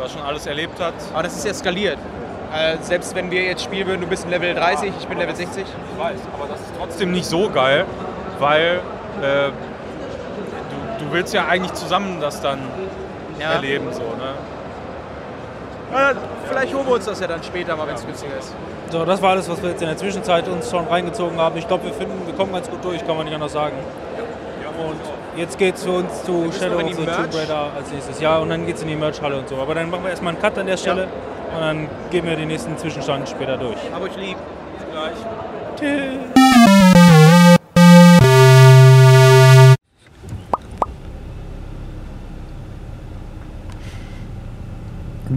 oder 0.00 0.08
schon 0.08 0.22
alles 0.22 0.46
erlebt 0.46 0.80
hat, 0.80 0.94
Aber 1.12 1.22
das 1.22 1.36
ist 1.36 1.46
ja 1.46 1.54
skaliert. 1.54 1.98
Äh, 2.52 2.76
selbst 2.80 3.14
wenn 3.14 3.30
wir 3.30 3.42
jetzt 3.44 3.62
spielen 3.62 3.86
würden, 3.86 4.00
du 4.00 4.06
bist 4.06 4.28
Level 4.28 4.54
30, 4.54 4.92
ich 4.98 5.06
bin 5.06 5.18
Level 5.18 5.36
60. 5.36 5.62
Ich 5.64 6.00
weiß, 6.02 6.18
aber 6.34 6.48
das 6.48 6.60
ist 6.60 6.72
trotzdem 6.76 7.12
nicht 7.12 7.26
so 7.26 7.48
geil, 7.50 7.84
weil 8.40 8.80
äh, 9.22 9.50
du, 10.98 11.04
du 11.04 11.12
willst 11.12 11.32
ja 11.32 11.46
eigentlich 11.46 11.72
zusammen 11.74 12.18
das 12.20 12.40
dann 12.40 12.58
Ja. 13.38 13.52
erleben. 13.52 13.86
So, 13.92 14.00
ne? 14.00 14.34
Äh, 15.96 16.14
vielleicht 16.48 16.74
holen 16.74 16.86
wir 16.86 16.94
uns 16.94 17.04
das 17.04 17.20
ja 17.20 17.26
dann 17.28 17.42
später 17.42 17.76
mal, 17.76 17.86
wenn 17.86 17.94
es 17.94 18.04
günstiger 18.06 18.36
ist. 18.38 18.52
So, 18.90 19.04
das 19.04 19.22
war 19.22 19.30
alles, 19.30 19.48
was 19.48 19.62
wir 19.62 19.70
jetzt 19.70 19.82
in 19.82 19.88
der 19.88 19.96
Zwischenzeit 19.96 20.48
uns 20.48 20.68
schon 20.70 20.86
reingezogen 20.88 21.38
haben. 21.38 21.56
Ich 21.56 21.68
glaube, 21.68 21.84
wir 21.84 21.92
finden, 21.92 22.26
wir 22.26 22.34
kommen 22.34 22.52
ganz 22.52 22.68
gut 22.68 22.84
durch, 22.84 23.06
kann 23.06 23.16
man 23.16 23.26
nicht 23.26 23.34
anders 23.34 23.52
sagen. 23.52 23.76
Und 24.78 24.96
jetzt 25.36 25.58
geht 25.58 25.76
es 25.76 25.84
für 25.84 25.92
uns 25.92 26.24
zu 26.24 26.50
Shadow 26.52 26.76
of 26.76 26.86
die 26.86 26.94
the 26.94 27.04
Tomb. 27.04 27.34
Raider 27.34 27.72
als 27.76 27.90
nächstes. 27.92 28.20
Ja, 28.20 28.38
und 28.38 28.50
dann 28.50 28.66
geht 28.66 28.76
es 28.76 28.82
in 28.82 28.88
die 28.88 28.96
Merch-Halle 28.96 29.38
und 29.38 29.48
so. 29.48 29.56
Aber 29.56 29.74
dann 29.74 29.90
machen 29.90 30.02
wir 30.04 30.10
erstmal 30.10 30.34
einen 30.34 30.42
Cut 30.42 30.58
an 30.58 30.66
der 30.66 30.76
Stelle 30.76 31.08
und 31.54 31.60
dann 31.60 31.88
gehen 32.10 32.24
wir 32.24 32.36
den 32.36 32.48
nächsten 32.48 32.76
Zwischenstand 32.76 33.28
später 33.28 33.56
durch. 33.56 33.78
Aber 33.94 34.06
ich 34.06 34.16
lieb. 34.16 34.36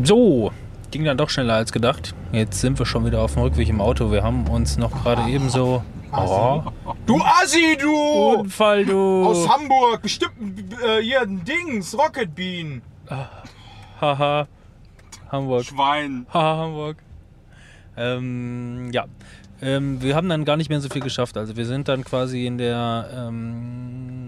So, 0.03 0.51
ging 0.91 1.05
dann 1.05 1.17
doch 1.17 1.29
schneller 1.29 1.53
als 1.53 1.71
gedacht. 1.71 2.13
Jetzt 2.31 2.59
sind 2.59 2.77
wir 2.79 2.85
schon 2.85 3.05
wieder 3.05 3.21
auf 3.21 3.33
dem 3.33 3.43
Rückweg 3.43 3.69
im 3.69 3.79
Auto. 3.79 4.11
Wir 4.11 4.23
haben 4.23 4.47
uns 4.47 4.77
noch 4.77 4.91
gerade 5.03 5.29
ebenso. 5.29 5.83
Oh, 6.15 6.63
Du 7.05 7.19
Assi, 7.21 7.75
du! 7.79 8.39
Unfall, 8.39 8.85
du! 8.85 9.25
Aus 9.25 9.49
Hamburg, 9.49 10.01
bestimmt 10.01 10.73
äh, 10.83 11.01
hier 11.01 11.21
ein 11.21 11.43
Dings, 11.43 11.97
Rocket 11.97 12.35
Bean. 12.35 12.81
Haha. 13.99 14.47
Hamburg. 15.31 15.65
Schwein. 15.65 16.27
Haha, 16.31 16.57
Hamburg. 16.57 16.97
Ähm, 17.97 18.91
ja. 18.91 19.05
Ähm, 19.61 20.01
wir 20.01 20.15
haben 20.15 20.29
dann 20.29 20.45
gar 20.45 20.57
nicht 20.57 20.69
mehr 20.69 20.81
so 20.81 20.89
viel 20.89 21.01
geschafft. 21.01 21.37
Also 21.37 21.55
wir 21.55 21.65
sind 21.65 21.87
dann 21.87 22.03
quasi 22.03 22.45
in 22.45 22.57
der 22.57 23.09
ähm, 23.15 24.22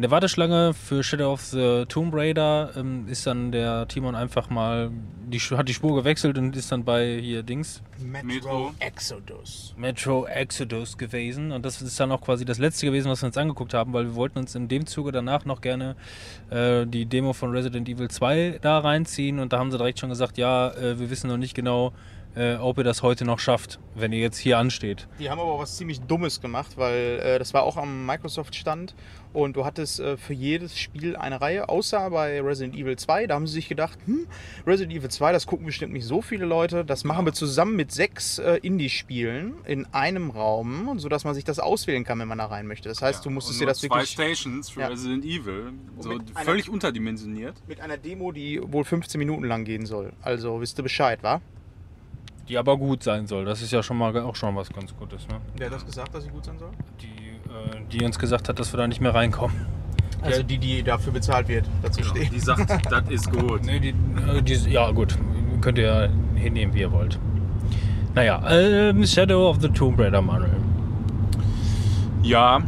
in 0.00 0.02
der 0.02 0.10
Warteschlange 0.12 0.72
für 0.72 1.02
Shadow 1.02 1.30
of 1.30 1.42
the 1.42 1.84
Tomb 1.86 2.14
Raider 2.14 2.70
ähm, 2.74 3.06
ist 3.06 3.26
dann 3.26 3.52
der 3.52 3.86
Timon 3.86 4.14
einfach 4.14 4.48
mal 4.48 4.90
die 5.26 5.38
hat 5.38 5.68
die 5.68 5.74
Spur 5.74 5.94
gewechselt 5.94 6.38
und 6.38 6.56
ist 6.56 6.72
dann 6.72 6.84
bei 6.84 7.18
hier 7.20 7.42
Dings 7.42 7.82
Metro. 7.98 8.72
Exodus. 8.78 9.74
Metro 9.76 10.24
Exodus 10.26 10.96
gewesen 10.96 11.52
und 11.52 11.66
das 11.66 11.82
ist 11.82 12.00
dann 12.00 12.12
auch 12.12 12.22
quasi 12.22 12.46
das 12.46 12.56
letzte 12.56 12.86
gewesen, 12.86 13.10
was 13.10 13.20
wir 13.20 13.26
uns 13.26 13.36
angeguckt 13.36 13.74
haben, 13.74 13.92
weil 13.92 14.06
wir 14.06 14.14
wollten 14.14 14.38
uns 14.38 14.54
in 14.54 14.68
dem 14.68 14.86
Zuge 14.86 15.12
danach 15.12 15.44
noch 15.44 15.60
gerne 15.60 15.96
äh, 16.48 16.86
die 16.86 17.04
Demo 17.04 17.34
von 17.34 17.50
Resident 17.50 17.86
Evil 17.86 18.08
2 18.08 18.60
da 18.62 18.78
reinziehen 18.78 19.38
und 19.38 19.52
da 19.52 19.58
haben 19.58 19.70
sie 19.70 19.76
direkt 19.76 19.98
schon 19.98 20.08
gesagt, 20.08 20.38
ja, 20.38 20.70
äh, 20.70 20.98
wir 20.98 21.10
wissen 21.10 21.28
noch 21.28 21.36
nicht 21.36 21.54
genau, 21.54 21.92
äh, 22.36 22.54
ob 22.56 22.78
ihr 22.78 22.84
das 22.84 23.02
heute 23.02 23.24
noch 23.24 23.38
schafft, 23.40 23.80
wenn 23.94 24.12
ihr 24.12 24.20
jetzt 24.20 24.38
hier 24.38 24.56
ansteht. 24.58 25.08
Die 25.18 25.30
haben 25.30 25.40
aber 25.40 25.58
was 25.58 25.76
ziemlich 25.76 26.00
Dummes 26.02 26.40
gemacht, 26.40 26.72
weil 26.76 27.18
äh, 27.22 27.38
das 27.38 27.52
war 27.54 27.64
auch 27.64 27.76
am 27.76 28.06
Microsoft-Stand 28.06 28.94
und 29.32 29.56
du 29.56 29.64
hattest 29.64 29.98
äh, 30.00 30.16
für 30.16 30.32
jedes 30.32 30.78
Spiel 30.78 31.16
eine 31.16 31.40
Reihe, 31.40 31.68
außer 31.68 32.10
bei 32.10 32.40
Resident 32.40 32.76
Evil 32.76 32.96
2. 32.96 33.26
Da 33.26 33.34
haben 33.34 33.46
sie 33.46 33.54
sich 33.54 33.68
gedacht, 33.68 33.98
hm, 34.06 34.26
Resident 34.66 34.96
Evil 34.96 35.10
2, 35.10 35.32
das 35.32 35.46
gucken 35.46 35.66
bestimmt 35.66 35.92
nicht 35.92 36.04
so 36.04 36.22
viele 36.22 36.46
Leute. 36.46 36.84
Das 36.84 37.02
machen 37.04 37.24
wir 37.26 37.32
zusammen 37.32 37.74
mit 37.76 37.90
sechs 37.92 38.38
äh, 38.38 38.56
Indie-Spielen 38.62 39.54
in 39.66 39.86
einem 39.92 40.30
Raum, 40.30 40.98
sodass 40.98 41.24
man 41.24 41.34
sich 41.34 41.44
das 41.44 41.58
auswählen 41.58 42.04
kann, 42.04 42.18
wenn 42.20 42.28
man 42.28 42.38
da 42.38 42.46
rein 42.46 42.66
möchte. 42.66 42.88
Das 42.88 43.02
heißt, 43.02 43.24
du 43.24 43.30
musstest 43.30 43.60
dir 43.60 43.66
das 43.66 43.78
zwei 43.80 43.88
wirklich 43.96 44.10
Stations 44.10 44.68
für 44.70 44.80
Ja. 44.80 44.88
Resident 44.88 45.24
Evil. 45.24 45.72
So 45.98 46.10
mit 46.10 46.36
einer- 46.36 46.44
völlig 46.44 46.68
unterdimensioniert. 46.70 47.54
mit 47.68 47.80
einer 47.80 47.96
Demo, 47.96 48.32
die 48.32 48.60
wohl 48.64 48.84
15 48.84 49.18
Minuten 49.18 49.44
lang 49.44 49.64
gehen 49.64 49.86
soll. 49.86 50.12
Also 50.22 50.60
wisst 50.60 50.78
ihr 50.78 50.82
Bescheid, 50.82 51.18
wa? 51.22 51.40
Die 52.50 52.58
aber 52.58 52.76
gut 52.76 53.04
sein 53.04 53.28
soll. 53.28 53.44
Das 53.44 53.62
ist 53.62 53.70
ja 53.70 53.80
schon 53.80 53.96
mal 53.96 54.16
auch 54.18 54.34
schon 54.34 54.56
was 54.56 54.70
ganz 54.70 54.92
Gutes, 54.96 55.28
ne? 55.28 55.36
Wer 55.56 55.66
hat 55.68 55.74
das 55.74 55.86
gesagt, 55.86 56.12
dass 56.12 56.24
sie 56.24 56.30
gut 56.30 56.44
sein 56.44 56.58
soll? 56.58 56.70
Die, 57.00 57.06
äh, 57.06 57.80
die 57.92 58.04
uns 58.04 58.18
gesagt 58.18 58.48
hat, 58.48 58.58
dass 58.58 58.72
wir 58.72 58.78
da 58.78 58.88
nicht 58.88 59.00
mehr 59.00 59.14
reinkommen. 59.14 59.54
Also 60.20 60.42
die, 60.42 60.58
die 60.58 60.82
dafür 60.82 61.12
bezahlt 61.12 61.46
wird, 61.46 61.66
dazu 61.80 62.00
Genau. 62.00 62.12
steht. 62.12 62.34
Die 62.34 62.40
sagt, 62.40 62.68
das 62.90 63.08
ist 63.08 63.30
gut. 63.30 63.64
Nee, 63.64 63.78
die, 63.78 63.90
äh, 63.90 64.42
die, 64.42 64.54
ja 64.68 64.90
gut, 64.90 65.16
könnt 65.60 65.78
ihr 65.78 65.84
ja 65.84 66.08
hinnehmen, 66.34 66.74
wie 66.74 66.80
ihr 66.80 66.90
wollt. 66.90 67.20
Naja, 68.16 68.42
ähm, 68.50 69.06
Shadow 69.06 69.48
of 69.48 69.58
the 69.60 69.68
Tomb 69.68 70.00
Raider, 70.00 70.20
Manuel. 70.20 70.56
Ja, 72.24 72.62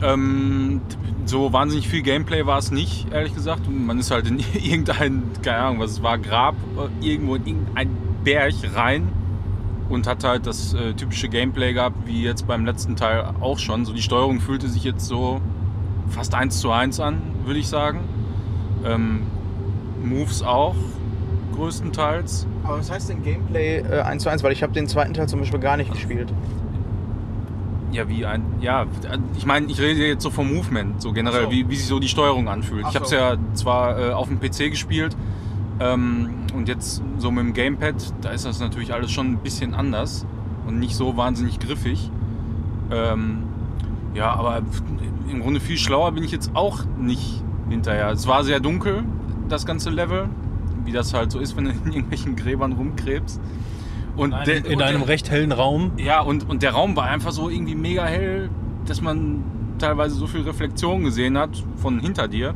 ähm, 0.00 0.80
so 1.24 1.52
wahnsinnig 1.52 1.88
viel 1.88 2.02
Gameplay 2.02 2.46
war 2.46 2.58
es 2.58 2.70
nicht, 2.70 3.12
ehrlich 3.12 3.34
gesagt. 3.34 3.62
Man 3.68 3.98
ist 3.98 4.12
halt 4.12 4.28
in 4.28 4.38
irgendein, 4.54 5.24
keine 5.42 5.58
Ahnung, 5.58 5.80
was 5.80 5.90
es 5.90 6.02
war, 6.04 6.18
Grab, 6.18 6.54
äh, 6.78 7.04
irgendwo 7.04 7.34
in 7.34 7.46
irgendein 7.48 7.88
Berg 8.22 8.54
rein 8.76 9.08
und 9.88 10.06
hat 10.06 10.24
halt 10.24 10.46
das 10.46 10.74
äh, 10.74 10.94
typische 10.94 11.28
Gameplay 11.28 11.72
gehabt, 11.72 12.06
wie 12.06 12.22
jetzt 12.22 12.46
beim 12.46 12.64
letzten 12.64 12.96
Teil 12.96 13.24
auch 13.40 13.58
schon. 13.58 13.84
So 13.84 13.92
die 13.92 14.02
Steuerung 14.02 14.40
fühlte 14.40 14.68
sich 14.68 14.84
jetzt 14.84 15.06
so 15.06 15.40
fast 16.08 16.34
eins 16.34 16.60
zu 16.60 16.70
eins 16.70 17.00
an, 17.00 17.20
würde 17.44 17.60
ich 17.60 17.68
sagen. 17.68 18.00
Ähm, 18.84 19.22
Moves 20.02 20.42
auch, 20.42 20.76
größtenteils. 21.54 22.46
Aber 22.64 22.78
was 22.78 22.90
heißt 22.90 23.08
denn 23.08 23.22
Gameplay 23.22 23.78
äh, 23.78 24.00
1 24.00 24.22
zu 24.22 24.28
1? 24.28 24.42
Weil 24.42 24.52
ich 24.52 24.62
habe 24.62 24.72
den 24.72 24.86
zweiten 24.86 25.14
Teil 25.14 25.28
zum 25.28 25.40
Beispiel 25.40 25.60
gar 25.60 25.76
nicht 25.76 25.92
gespielt. 25.92 26.32
Ja, 27.92 28.08
wie 28.08 28.26
ein. 28.26 28.42
Ja, 28.60 28.86
ich 29.36 29.46
meine, 29.46 29.66
ich 29.66 29.80
rede 29.80 30.04
jetzt 30.04 30.22
so 30.22 30.30
vom 30.30 30.52
Movement, 30.52 31.00
so 31.00 31.12
generell, 31.12 31.44
so. 31.44 31.50
wie, 31.50 31.68
wie 31.68 31.76
sich 31.76 31.86
so 31.86 32.00
die 32.00 32.08
Steuerung 32.08 32.48
anfühlt. 32.48 32.84
Ach 32.84 32.90
Ich 32.90 32.96
habe 32.96 33.04
es 33.04 33.10
so. 33.10 33.16
ja 33.16 33.36
zwar 33.54 33.98
äh, 33.98 34.12
auf 34.12 34.28
dem 34.28 34.40
PC 34.40 34.70
gespielt 34.70 35.16
ähm, 35.80 36.43
und 36.54 36.68
jetzt 36.68 37.02
so 37.18 37.30
mit 37.30 37.44
dem 37.44 37.52
Gamepad, 37.52 37.94
da 38.20 38.30
ist 38.30 38.44
das 38.44 38.60
natürlich 38.60 38.92
alles 38.94 39.10
schon 39.10 39.26
ein 39.32 39.38
bisschen 39.38 39.74
anders 39.74 40.24
und 40.66 40.78
nicht 40.78 40.94
so 40.96 41.16
wahnsinnig 41.16 41.58
griffig. 41.58 42.10
Ähm, 42.90 43.44
ja, 44.14 44.32
aber 44.34 44.62
im 45.30 45.40
Grunde 45.42 45.60
viel 45.60 45.76
schlauer 45.78 46.12
bin 46.12 46.22
ich 46.22 46.30
jetzt 46.30 46.50
auch 46.54 46.84
nicht 46.98 47.42
hinterher. 47.68 48.10
Es 48.10 48.26
war 48.26 48.44
sehr 48.44 48.60
dunkel, 48.60 49.04
das 49.48 49.66
ganze 49.66 49.90
Level, 49.90 50.28
wie 50.84 50.92
das 50.92 51.12
halt 51.14 51.32
so 51.32 51.38
ist, 51.38 51.56
wenn 51.56 51.64
du 51.64 51.70
in 51.70 51.86
irgendwelchen 51.86 52.36
Gräbern 52.36 52.72
rumkrebst. 52.72 53.40
Und 54.16 54.28
In 54.28 54.34
einem, 54.34 54.44
der- 54.46 54.56
in 54.66 54.72
und 54.72 54.78
der- 54.78 54.86
einem 54.88 55.02
recht 55.02 55.30
hellen 55.30 55.50
Raum. 55.52 55.92
ja, 55.96 56.20
und, 56.20 56.48
und 56.48 56.62
der 56.62 56.72
Raum 56.72 56.94
war 56.94 57.04
einfach 57.06 57.32
so 57.32 57.48
irgendwie 57.50 57.74
mega 57.74 58.04
hell, 58.04 58.48
dass 58.86 59.00
man 59.00 59.42
teilweise 59.78 60.14
so 60.14 60.26
viel 60.28 60.42
Reflexion 60.42 61.02
gesehen 61.02 61.36
hat 61.36 61.50
von 61.76 61.98
hinter 61.98 62.28
dir. 62.28 62.54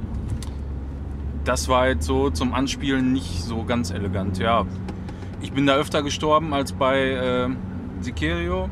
Das 1.45 1.69
war 1.69 1.89
jetzt 1.89 2.05
so 2.07 2.31
zum 2.31 2.53
Anspielen 2.55 3.13
nicht 3.13 3.43
so 3.43 3.65
ganz 3.65 3.91
elegant. 3.91 4.39
Ja, 4.39 4.67
ich 5.41 5.53
bin 5.53 5.67
da 5.67 5.75
öfter 5.77 6.03
gestorben 6.03 6.53
als 6.53 6.73
bei 6.73 6.99
äh, 7.11 7.49
Sicario. 8.01 8.69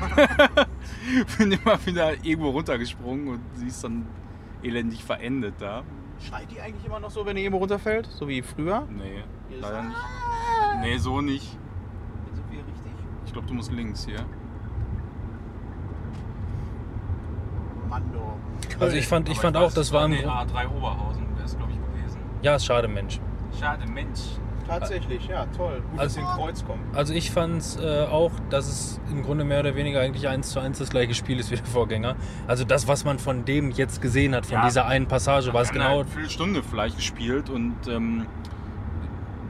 bin 1.38 1.52
immer 1.52 1.78
wieder 1.86 2.12
irgendwo 2.24 2.50
runtergesprungen 2.50 3.28
und 3.28 3.40
sie 3.54 3.66
ist 3.66 3.82
dann 3.84 4.06
elendig 4.62 5.04
verendet 5.04 5.54
da. 5.58 5.82
Schreit 6.20 6.50
die 6.50 6.60
eigentlich 6.60 6.84
immer 6.84 6.98
noch 7.00 7.10
so, 7.10 7.24
wenn 7.26 7.36
die 7.36 7.42
irgendwo 7.42 7.58
runterfällt? 7.58 8.06
So 8.06 8.26
wie 8.26 8.42
früher? 8.42 8.86
Nee, 8.90 9.22
leider 9.60 9.82
nicht. 9.82 9.96
Nee, 10.80 10.98
so 10.98 11.20
nicht. 11.20 11.56
Sind 12.32 12.50
wir 12.50 12.58
richtig? 12.58 12.92
Ich 13.26 13.32
glaube, 13.32 13.46
du 13.46 13.54
musst 13.54 13.70
links 13.72 14.04
hier. 14.04 14.24
Mando. 17.88 18.36
Also 18.80 18.96
ich 18.96 19.06
fand, 19.06 19.28
ich 19.28 19.34
Aber 19.34 19.42
fand 19.42 19.56
weiß, 19.56 19.70
auch, 19.70 19.74
das 19.74 19.92
war 19.92 20.04
ein 20.04 20.10
nee, 20.10 20.22
Grund- 20.22 20.32
A3 20.52 20.68
Oberhausen, 20.76 21.26
wäre 21.36 21.44
es 21.44 21.56
glaube 21.56 21.72
ich 21.72 21.78
gewesen. 21.78 22.20
Ja, 22.42 22.56
ist 22.56 22.64
schade, 22.66 22.88
Mensch. 22.88 23.20
Schade, 23.58 23.86
Mensch. 23.86 24.20
Tatsächlich, 24.66 25.26
ja, 25.28 25.46
toll. 25.56 25.80
Gut, 25.90 25.98
Also- 25.98 26.02
dass 26.02 26.14
sie 26.14 26.20
in 26.20 26.26
Kreuz 26.26 26.64
kommen. 26.66 26.82
Also 26.94 27.14
ich 27.14 27.30
fand 27.30 27.56
es 27.56 27.78
äh, 27.80 28.04
auch, 28.10 28.30
dass 28.50 28.68
es 28.68 29.00
im 29.10 29.22
Grunde 29.22 29.44
mehr 29.44 29.60
oder 29.60 29.74
weniger 29.74 30.00
eigentlich 30.02 30.28
eins 30.28 30.50
zu 30.50 30.60
eins 30.60 30.78
das 30.78 30.90
gleiche 30.90 31.14
Spiel 31.14 31.40
ist 31.40 31.50
wie 31.50 31.56
der 31.56 31.64
Vorgänger. 31.64 32.16
Also 32.46 32.64
das, 32.64 32.86
was 32.86 33.04
man 33.06 33.18
von 33.18 33.46
dem 33.46 33.70
jetzt 33.70 34.02
gesehen 34.02 34.34
hat, 34.34 34.44
von 34.44 34.56
Ja. 34.56 34.66
dieser 34.66 34.84
einen 34.86 35.06
Passage, 35.06 35.54
war 35.54 35.62
es 35.62 35.72
genau... 35.72 36.00
Eine 36.00 36.04
Viertelstunde 36.04 36.62
vielleicht 36.62 36.96
gespielt 36.96 37.48
und 37.48 37.76
ähm, 37.88 38.26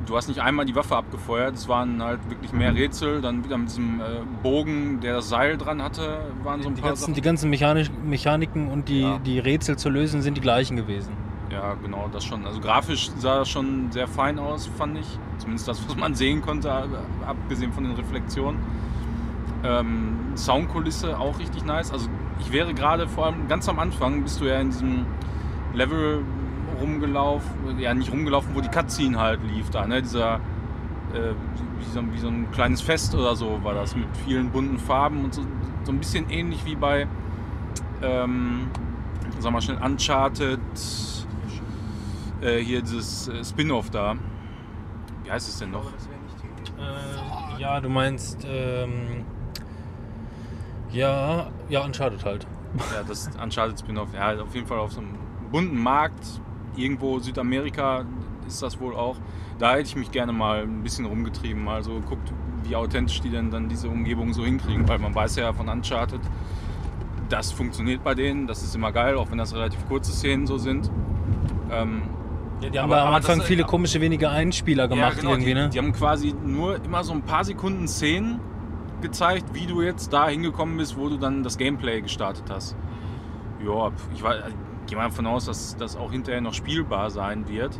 du 0.06 0.16
hast 0.16 0.28
nicht 0.28 0.40
einmal 0.40 0.66
die 0.66 0.76
Waffe 0.76 0.94
abgefeuert. 0.96 1.56
Es 1.56 1.66
waren 1.68 2.00
halt 2.00 2.20
wirklich 2.30 2.52
mehr 2.52 2.72
Rätsel. 2.72 3.20
Dann 3.20 3.44
wieder 3.44 3.58
mit 3.58 3.70
diesem 3.70 4.00
äh, 4.00 4.04
Bogen, 4.44 5.00
der 5.00 5.14
das 5.14 5.28
Seil 5.28 5.58
dran 5.58 5.82
hatte, 5.82 6.20
waren 6.44 6.62
so 6.62 6.68
ein 6.68 6.76
Die 6.76 6.80
paar 6.80 6.90
ganzen, 6.90 7.00
Sachen. 7.02 7.14
die 7.14 7.20
ganzen 7.22 7.50
Mechanisch, 7.50 7.90
Mechaniken 8.04 8.68
und 8.68 8.88
die, 8.88 9.00
Ja. 9.02 9.18
die 9.18 9.40
Rätsel 9.40 9.76
zu 9.76 9.90
lösen 9.90 10.22
sind 10.22 10.36
die 10.36 10.40
gleichen 10.40 10.76
gewesen. 10.76 11.12
Ja, 11.58 11.74
genau, 11.74 12.08
das 12.12 12.24
schon. 12.24 12.46
Also 12.46 12.60
grafisch 12.60 13.10
sah 13.18 13.38
das 13.40 13.48
schon 13.48 13.90
sehr 13.90 14.06
fein 14.06 14.38
aus, 14.38 14.66
fand 14.78 14.96
ich. 14.96 15.18
Zumindest 15.38 15.66
das, 15.66 15.86
was 15.88 15.96
man 15.96 16.14
sehen 16.22 16.40
konnte, 16.40 16.72
ab- 16.72 16.86
abgesehen 17.26 17.72
von 17.72 17.82
den 17.82 17.94
Reflexionen. 17.94 18.60
Ähm, 19.64 20.16
Soundkulisse 20.36 21.18
auch 21.18 21.36
richtig 21.40 21.64
nice. 21.64 21.90
Also 21.90 22.08
ich 22.38 22.52
wäre 22.52 22.74
gerade 22.74 23.08
vor 23.08 23.26
allem 23.26 23.48
ganz 23.48 23.68
am 23.68 23.80
Anfang, 23.80 24.22
bist 24.22 24.40
du 24.40 24.44
ja 24.44 24.60
in 24.60 24.70
diesem 24.70 25.04
Level 25.74 26.22
rumgelaufen, 26.80 27.80
ja 27.80 27.92
nicht 27.92 28.12
rumgelaufen, 28.12 28.54
wo 28.54 28.60
die 28.60 28.68
Cutscene 28.68 29.18
halt 29.18 29.40
lief 29.42 29.68
da, 29.70 29.84
ne? 29.84 30.00
Dieser, 30.00 30.36
äh, 31.12 31.32
wie, 31.80 31.84
so, 31.92 32.00
wie 32.12 32.18
so 32.18 32.28
ein 32.28 32.48
kleines 32.52 32.82
Fest 32.82 33.16
oder 33.16 33.34
so 33.34 33.58
war 33.64 33.74
das, 33.74 33.96
mit 33.96 34.06
vielen 34.24 34.50
bunten 34.50 34.78
Farben 34.78 35.24
und 35.24 35.34
so, 35.34 35.42
so 35.82 35.90
ein 35.90 35.98
bisschen 35.98 36.30
ähnlich 36.30 36.64
wie 36.66 36.76
bei, 36.76 37.08
ähm, 38.00 38.68
sag 39.40 39.52
mal 39.52 39.60
schnell, 39.60 39.78
Uncharted, 39.84 40.60
äh, 42.40 42.58
hier 42.58 42.80
dieses 42.82 43.28
äh, 43.28 43.44
Spin-off 43.44 43.90
da. 43.90 44.16
Wie 45.24 45.30
heißt 45.30 45.48
es 45.48 45.58
denn 45.58 45.70
noch? 45.70 45.86
Äh, 46.78 47.60
ja, 47.60 47.80
du 47.80 47.88
meinst... 47.88 48.46
Ähm, 48.48 49.24
ja, 50.90 51.50
ja, 51.68 51.84
Uncharted 51.84 52.24
halt. 52.24 52.46
Ja, 52.94 53.02
das 53.02 53.30
Uncharted 53.42 53.78
Spin-off. 53.78 54.08
Ja, 54.14 54.40
auf 54.40 54.54
jeden 54.54 54.66
Fall 54.66 54.78
auf 54.78 54.92
so 54.92 55.00
einem 55.00 55.14
bunten 55.50 55.78
Markt, 55.78 56.40
irgendwo 56.76 57.18
Südamerika 57.18 58.04
ist 58.46 58.62
das 58.62 58.80
wohl 58.80 58.94
auch. 58.94 59.16
Da 59.58 59.72
hätte 59.72 59.82
ich 59.82 59.96
mich 59.96 60.10
gerne 60.10 60.32
mal 60.32 60.62
ein 60.62 60.82
bisschen 60.82 61.06
rumgetrieben, 61.06 61.62
mal 61.62 61.82
so 61.82 62.00
guckt, 62.00 62.32
wie 62.64 62.76
authentisch 62.76 63.20
die 63.20 63.30
denn 63.30 63.50
dann 63.50 63.68
diese 63.68 63.88
Umgebung 63.88 64.32
so 64.32 64.44
hinkriegen, 64.44 64.88
weil 64.88 64.98
man 64.98 65.14
weiß 65.14 65.36
ja 65.36 65.52
von 65.52 65.68
Uncharted, 65.68 66.20
das 67.28 67.52
funktioniert 67.52 68.02
bei 68.04 68.14
denen, 68.14 68.46
das 68.46 68.62
ist 68.62 68.74
immer 68.74 68.92
geil, 68.92 69.16
auch 69.16 69.30
wenn 69.30 69.38
das 69.38 69.54
relativ 69.54 69.86
kurze 69.88 70.12
Szenen 70.12 70.46
so 70.46 70.58
sind. 70.58 70.90
Ähm, 71.70 72.02
Ja, 72.60 72.70
die 72.70 72.78
haben 72.78 72.90
Aber- 72.92 73.02
am 73.06 73.14
Anfang 73.14 73.38
das- 73.38 73.46
viele 73.46 73.64
komische 73.64 74.00
wenige 74.00 74.28
Einspieler 74.30 74.88
gemacht 74.88 75.18
genau, 75.18 75.30
irgendwie, 75.30 75.48
die, 75.48 75.54
ne? 75.54 75.68
die 75.68 75.78
haben 75.78 75.92
quasi 75.92 76.34
nur 76.44 76.82
immer 76.84 77.04
so 77.04 77.12
ein 77.12 77.22
paar 77.22 77.44
Sekunden 77.44 77.86
Szenen 77.88 78.40
gezeigt, 79.00 79.54
wie 79.54 79.66
du 79.66 79.80
jetzt 79.82 80.12
da 80.12 80.28
hingekommen 80.28 80.76
bist, 80.76 80.96
wo 80.96 81.08
du 81.08 81.16
dann 81.18 81.42
das 81.44 81.56
Gameplay 81.56 82.00
gestartet 82.00 82.44
hast. 82.50 82.76
Ja, 83.64 83.90
ich 84.14 84.22
war- 84.22 84.34
gehe 84.86 84.96
mal 84.96 85.04
davon 85.08 85.26
aus, 85.26 85.44
dass 85.46 85.76
das 85.76 85.96
auch 85.96 86.10
hinterher 86.10 86.40
noch 86.40 86.54
spielbar 86.54 87.10
sein 87.10 87.48
wird. 87.48 87.78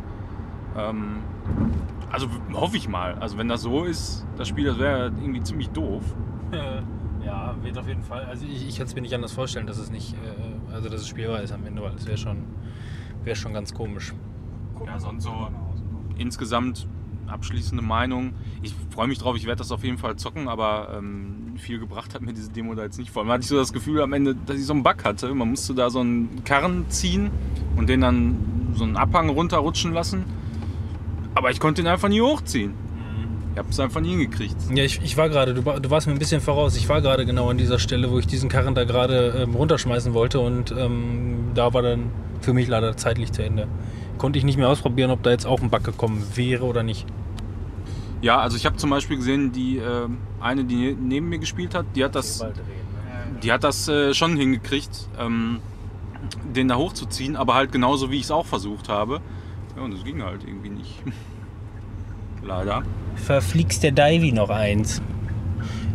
Ähm, 0.77 1.17
also 2.11 2.27
hoffe 2.53 2.77
ich 2.77 2.87
mal. 2.87 3.15
Also 3.15 3.37
wenn 3.37 3.47
das 3.49 3.61
so 3.63 3.83
ist, 3.83 4.25
das 4.37 4.47
Spiel, 4.47 4.65
das 4.65 4.79
wäre 4.79 5.05
irgendwie 5.19 5.41
ziemlich 5.43 5.69
doof. 5.69 6.03
Ja, 7.25 7.53
wird 7.61 7.77
auf 7.77 7.87
jeden 7.87 8.01
Fall. 8.01 8.23
Also 8.25 8.45
ich, 8.45 8.67
ich 8.69 8.77
kann 8.77 8.87
es 8.87 8.95
mir 8.95 9.01
nicht 9.01 9.13
anders 9.13 9.33
vorstellen, 9.33 9.67
dass 9.67 9.77
es 9.77 9.91
nicht, 9.91 10.13
äh, 10.13 10.73
also 10.73 10.87
dass 10.87 11.01
es 11.01 11.07
spielbar 11.09 11.41
ist 11.41 11.51
am 11.51 11.65
Ende, 11.65 11.81
weil 11.81 11.93
es 11.93 12.07
wäre 12.07 12.17
schon, 12.17 12.37
wäre 13.25 13.35
schon 13.35 13.53
ganz 13.53 13.73
komisch. 13.73 14.13
Ja, 14.89 14.99
sonst 14.99 15.23
so 15.23 15.49
insgesamt 16.17 16.87
abschließende 17.27 17.83
Meinung. 17.83 18.33
Ich 18.63 18.73
freue 18.89 19.07
mich 19.07 19.19
drauf, 19.19 19.35
ich 19.35 19.45
werde 19.45 19.59
das 19.59 19.71
auf 19.71 19.83
jeden 19.83 19.99
Fall 19.99 20.15
zocken, 20.15 20.47
aber 20.47 20.95
ähm, 20.97 21.53
viel 21.57 21.77
gebracht 21.77 22.15
hat 22.15 22.23
mir 22.23 22.33
diese 22.33 22.51
Demo 22.51 22.73
da 22.73 22.83
jetzt 22.83 22.97
nicht. 22.97 23.11
Vor 23.11 23.21
allem 23.21 23.31
hatte 23.31 23.41
ich 23.41 23.49
so 23.49 23.57
das 23.57 23.71
Gefühl 23.71 24.01
am 24.01 24.13
Ende, 24.13 24.33
dass 24.33 24.57
ich 24.57 24.65
so 24.65 24.73
einen 24.73 24.81
Bug 24.81 25.03
hatte. 25.03 25.31
Man 25.35 25.51
musste 25.51 25.75
da 25.75 25.91
so 25.91 25.99
einen 25.99 26.43
Karren 26.43 26.89
ziehen 26.89 27.29
und 27.75 27.87
den 27.87 28.01
dann 28.01 28.73
so 28.73 28.83
einen 28.83 28.97
Abhang 28.97 29.29
runterrutschen 29.29 29.93
lassen. 29.93 30.25
Aber 31.35 31.51
ich 31.51 31.59
konnte 31.59 31.81
ihn 31.81 31.87
einfach 31.87 32.09
nie 32.09 32.21
hochziehen. 32.21 32.73
Ich 33.53 33.59
habe 33.59 33.69
es 33.69 33.79
einfach 33.79 34.01
nie 34.01 34.09
hingekriegt. 34.09 34.55
Ja, 34.73 34.83
ich, 34.83 34.99
ich 35.03 35.15
war 35.17 35.29
gerade, 35.29 35.53
du, 35.53 35.61
du, 35.61 35.89
warst 35.91 36.07
mir 36.07 36.13
ein 36.13 36.19
bisschen 36.19 36.41
voraus. 36.41 36.75
Ich 36.77 36.89
war 36.89 37.01
gerade 37.01 37.27
genau 37.27 37.49
an 37.49 37.57
dieser 37.57 37.77
Stelle, 37.77 38.09
wo 38.09 38.17
ich 38.17 38.25
diesen 38.25 38.49
Karren 38.49 38.73
da 38.73 38.85
gerade 38.85 39.43
ähm, 39.43 39.53
runterschmeißen 39.53 40.15
wollte 40.15 40.39
und 40.39 40.71
ähm, 40.71 41.51
da 41.53 41.73
war 41.73 41.83
dann 41.83 42.09
für 42.41 42.53
mich 42.53 42.67
leider 42.67 42.97
zeitlich 42.97 43.31
zu 43.31 43.43
Ende. 43.43 43.67
Konnte 44.19 44.37
ich 44.37 44.45
nicht 44.45 44.57
mehr 44.57 44.69
ausprobieren, 44.69 45.09
ob 45.09 45.23
da 45.23 45.31
jetzt 45.31 45.47
auch 45.47 45.61
ein 45.61 45.71
Bug 45.71 45.83
gekommen 45.83 46.23
wäre 46.35 46.65
oder 46.65 46.83
nicht. 46.83 47.07
Ja, 48.21 48.39
also 48.39 48.57
ich 48.57 48.65
habe 48.65 48.75
zum 48.75 48.91
Beispiel 48.91 49.17
gesehen, 49.17 49.51
die 49.51 49.77
äh, 49.77 50.07
eine, 50.41 50.65
die 50.65 50.95
neben 50.99 51.29
mir 51.29 51.39
gespielt 51.39 51.73
hat, 51.73 51.85
die 51.95 52.03
hat 52.03 52.15
das, 52.15 52.45
die 53.41 53.51
hat 53.51 53.63
das 53.63 53.87
äh, 53.87 54.13
schon 54.13 54.35
hingekriegt, 54.35 55.07
ähm, 55.17 55.61
den 56.53 56.67
da 56.67 56.75
hochzuziehen, 56.75 57.35
aber 57.37 57.55
halt 57.55 57.71
genauso 57.71 58.11
wie 58.11 58.17
ich 58.17 58.23
es 58.23 58.31
auch 58.31 58.45
versucht 58.45 58.89
habe. 58.89 59.21
Ja, 59.75 59.83
und 59.83 59.93
es 59.93 60.03
ging 60.03 60.21
halt 60.21 60.43
irgendwie 60.43 60.69
nicht. 60.69 61.01
Leider. 62.43 62.83
Verfliegst 63.15 63.83
der 63.83 63.91
Divey 63.91 64.31
noch 64.31 64.49
eins. 64.49 65.01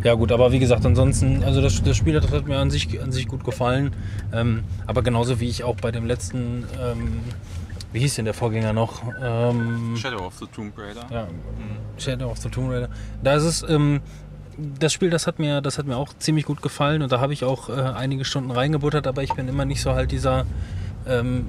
Ja 0.03 0.13
gut, 0.13 0.31
aber 0.31 0.51
wie 0.51 0.59
gesagt, 0.59 0.85
ansonsten, 0.85 1.43
also 1.43 1.61
das, 1.61 1.81
das 1.81 1.97
Spiel 1.97 2.13
das 2.13 2.31
hat 2.31 2.47
mir 2.47 2.59
an 2.59 2.69
sich, 2.69 3.01
an 3.01 3.11
sich 3.11 3.27
gut 3.27 3.43
gefallen. 3.43 3.91
Ähm, 4.31 4.63
aber 4.85 5.01
genauso 5.01 5.39
wie 5.39 5.47
ich 5.47 5.63
auch 5.63 5.75
bei 5.77 5.91
dem 5.91 6.05
letzten, 6.05 6.63
ähm, 6.79 7.21
wie 7.95 7.99
hieß 8.01 8.15
denn 8.15 8.25
der 8.25 8.33
Vorgänger 8.33 8.73
noch? 8.73 9.01
Ähm, 9.23 9.95
Shadow 9.95 10.25
of 10.27 10.33
the 10.37 10.45
Tomb 10.47 10.73
Raider. 10.77 11.05
Ja, 11.09 11.27
Shadow 11.97 12.29
of 12.29 12.37
the 12.39 12.49
Tomb 12.49 12.69
Raider. 12.69 12.89
Da 13.23 13.35
ist 13.35 13.43
es, 13.43 13.63
ähm, 13.69 14.01
das 14.57 14.91
Spiel, 14.91 15.09
das 15.09 15.27
hat 15.27 15.39
mir, 15.39 15.61
das 15.61 15.77
hat 15.77 15.85
mir 15.87 15.95
auch 15.95 16.09
ziemlich 16.19 16.43
gut 16.45 16.61
gefallen 16.61 17.01
und 17.01 17.11
da 17.13 17.21
habe 17.21 17.31
ich 17.31 17.45
auch 17.45 17.69
äh, 17.69 17.73
einige 17.73 18.25
Stunden 18.25 18.51
reingebuttert, 18.51 19.07
aber 19.07 19.23
ich 19.23 19.33
bin 19.33 19.47
immer 19.47 19.63
nicht 19.63 19.81
so 19.81 19.91
halt 19.93 20.11
dieser, 20.11 20.45
ähm, 21.07 21.47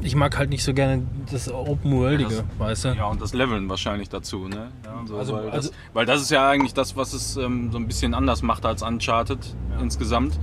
ich 0.00 0.14
mag 0.14 0.38
halt 0.38 0.50
nicht 0.50 0.62
so 0.62 0.72
gerne 0.74 1.02
das 1.30 1.50
Open 1.52 1.92
Worldige, 1.92 2.34
Ja, 2.36 2.42
weißt 2.58 2.84
du? 2.84 2.88
Ja, 2.90 3.06
und 3.06 3.20
das 3.20 3.34
Leveln 3.34 3.68
wahrscheinlich 3.68 4.08
dazu, 4.08 4.46
ne? 4.48 4.68
Ja, 4.84 4.94
so, 5.06 5.16
Also- 5.18 5.32
weil, 5.34 5.46
das, 5.46 5.54
also- 5.54 5.70
weil 5.92 6.06
das 6.06 6.22
ist 6.22 6.30
ja 6.30 6.48
eigentlich 6.48 6.72
das, 6.74 6.96
was 6.96 7.12
es 7.14 7.36
ähm, 7.36 7.70
so 7.72 7.78
ein 7.78 7.88
bisschen 7.88 8.14
anders 8.14 8.42
macht 8.42 8.64
als 8.64 8.82
Uncharted 8.82 9.40
insgesamt. 9.80 10.38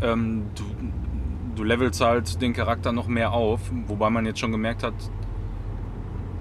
Ähm, 0.00 0.44
du, 0.56 0.64
du 1.54 1.64
levelst 1.64 2.00
halt 2.00 2.40
den 2.40 2.52
Charakter 2.52 2.92
noch 2.92 3.06
mehr 3.06 3.32
auf, 3.32 3.60
wobei 3.86 4.10
man 4.10 4.26
jetzt 4.26 4.40
schon 4.40 4.52
gemerkt 4.52 4.82
hat, 4.82 4.94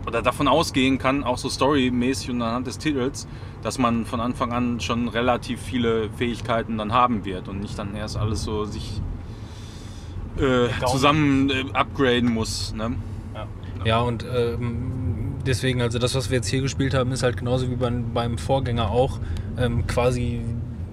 oder 0.05 0.21
davon 0.21 0.47
ausgehen 0.47 0.97
kann, 0.97 1.23
auch 1.23 1.37
so 1.37 1.49
storymäßig 1.49 2.29
und 2.29 2.41
anhand 2.41 2.67
des 2.67 2.77
Titels, 2.77 3.27
dass 3.61 3.77
man 3.77 4.05
von 4.05 4.19
Anfang 4.19 4.51
an 4.51 4.79
schon 4.79 5.07
relativ 5.07 5.61
viele 5.61 6.09
Fähigkeiten 6.09 6.77
dann 6.77 6.91
haben 6.91 7.25
wird 7.25 7.47
und 7.47 7.61
nicht 7.61 7.79
dann 7.79 7.95
erst 7.95 8.17
alles 8.17 8.43
so 8.43 8.65
sich 8.65 9.01
äh, 10.37 10.67
zusammen 10.85 11.49
äh, 11.49 11.63
upgraden 11.73 12.33
muss. 12.33 12.73
Ne? 12.73 12.95
Ja, 13.85 13.99
und 14.01 14.25
ähm, 14.33 15.35
deswegen, 15.45 15.81
also 15.81 15.99
das, 15.99 16.15
was 16.15 16.29
wir 16.29 16.37
jetzt 16.37 16.47
hier 16.47 16.61
gespielt 16.61 16.93
haben, 16.93 17.11
ist 17.11 17.23
halt 17.23 17.37
genauso 17.37 17.69
wie 17.69 17.75
beim, 17.75 18.13
beim 18.13 18.37
Vorgänger 18.37 18.91
auch 18.91 19.19
ähm, 19.57 19.87
quasi 19.87 20.41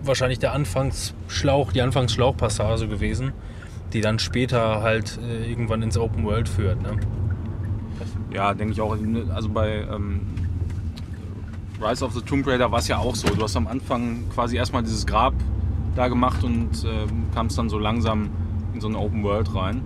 wahrscheinlich 0.02 0.38
der 0.38 0.52
Anfangsschlauch, 0.52 1.72
die 1.72 1.82
Anfangsschlauchpassage 1.82 2.88
gewesen, 2.88 3.32
die 3.92 4.00
dann 4.00 4.18
später 4.18 4.82
halt 4.82 5.18
äh, 5.22 5.48
irgendwann 5.50 5.82
ins 5.82 5.98
Open 5.98 6.24
World 6.24 6.48
führt. 6.48 6.82
Ne? 6.82 6.96
Ja, 8.32 8.54
denke 8.54 8.72
ich 8.72 8.80
auch. 8.80 8.96
Also 9.34 9.48
bei 9.48 9.86
ähm, 9.90 10.20
Rise 11.80 12.04
of 12.04 12.12
the 12.12 12.20
Tomb 12.20 12.46
Raider 12.46 12.70
war 12.70 12.78
es 12.78 12.88
ja 12.88 12.98
auch 12.98 13.14
so. 13.14 13.28
Du 13.28 13.42
hast 13.42 13.56
am 13.56 13.66
Anfang 13.66 14.24
quasi 14.32 14.56
erstmal 14.56 14.82
dieses 14.82 15.06
Grab 15.06 15.34
da 15.96 16.08
gemacht 16.08 16.44
und 16.44 16.84
ähm, 16.84 17.26
kamst 17.34 17.58
dann 17.58 17.68
so 17.68 17.78
langsam 17.78 18.30
in 18.74 18.80
so 18.80 18.88
eine 18.88 18.98
Open 18.98 19.24
World 19.24 19.54
rein. 19.54 19.82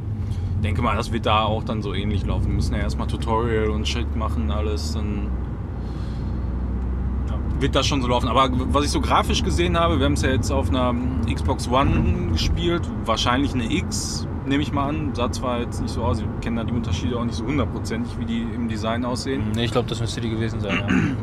Denke 0.63 0.83
mal, 0.83 0.97
das 0.97 1.13
wird 1.13 1.27
da 1.27 1.45
auch 1.45 1.65
dann 1.65 1.83
so 1.83 1.95
ähnlich 1.95 2.25
laufen. 2.27 2.47
Wir 2.49 2.55
müssen 2.55 2.75
ja 2.75 2.81
erstmal 2.81 3.07
Tutorial 3.07 3.69
und 3.71 3.87
Shit 3.87 4.17
machen, 4.17 4.51
alles. 4.51 4.93
Dann 4.93 5.29
wird 7.65 7.75
das 7.75 7.87
schon 7.87 8.03
so 8.03 8.09
laufen. 8.09 8.29
Aber 8.29 8.51
was 8.75 8.85
ich 8.85 8.91
so 8.91 9.01
grafisch 9.01 9.43
gesehen 9.43 9.79
habe, 9.79 9.99
wir 9.99 10.05
haben 10.05 10.13
es 10.13 10.23
ja 10.23 10.31
jetzt 10.31 10.51
auf 10.51 10.69
einer 10.69 10.95
Xbox 11.33 11.67
One 11.67 12.31
gespielt, 12.31 12.83
wahrscheinlich 13.07 13.55
eine 13.55 13.73
X, 13.73 14.29
nehme 14.45 14.63
ich 14.63 14.71
mal 14.71 14.91
an. 14.91 15.15
Sah 15.15 15.33
zwar 15.33 15.61
jetzt 15.61 15.81
nicht 15.81 15.95
so 15.95 16.03
aus, 16.03 16.21
ich 16.21 16.27
kenne 16.43 16.61
da 16.61 16.65
die 16.65 16.75
Unterschiede 16.75 17.19
auch 17.19 17.25
nicht 17.25 17.37
so 17.37 17.47
hundertprozentig, 17.47 18.19
wie 18.19 18.27
die 18.27 18.43
im 18.43 18.69
Design 18.69 19.07
aussehen. 19.07 19.53
Ne, 19.53 19.65
ich 19.65 19.73
glaube, 19.73 19.89
das 19.89 19.99
müsste 19.99 20.21
die 20.21 20.29
gewesen 20.29 20.61
sein. 20.61 21.17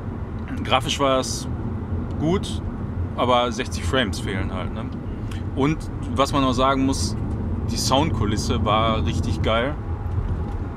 Ja. 0.49 0.63
Grafisch 0.63 0.99
war 0.99 1.19
es 1.19 1.47
gut, 2.19 2.63
aber 3.17 3.51
60 3.51 3.83
Frames 3.83 4.19
fehlen 4.19 4.51
halt. 4.51 4.73
Ne? 4.73 4.85
Und 5.55 5.77
was 6.15 6.33
man 6.33 6.41
noch 6.41 6.53
sagen 6.53 6.87
muss, 6.87 7.15
die 7.69 7.77
Soundkulisse 7.77 8.65
war 8.65 9.05
richtig 9.05 9.43
geil 9.43 9.75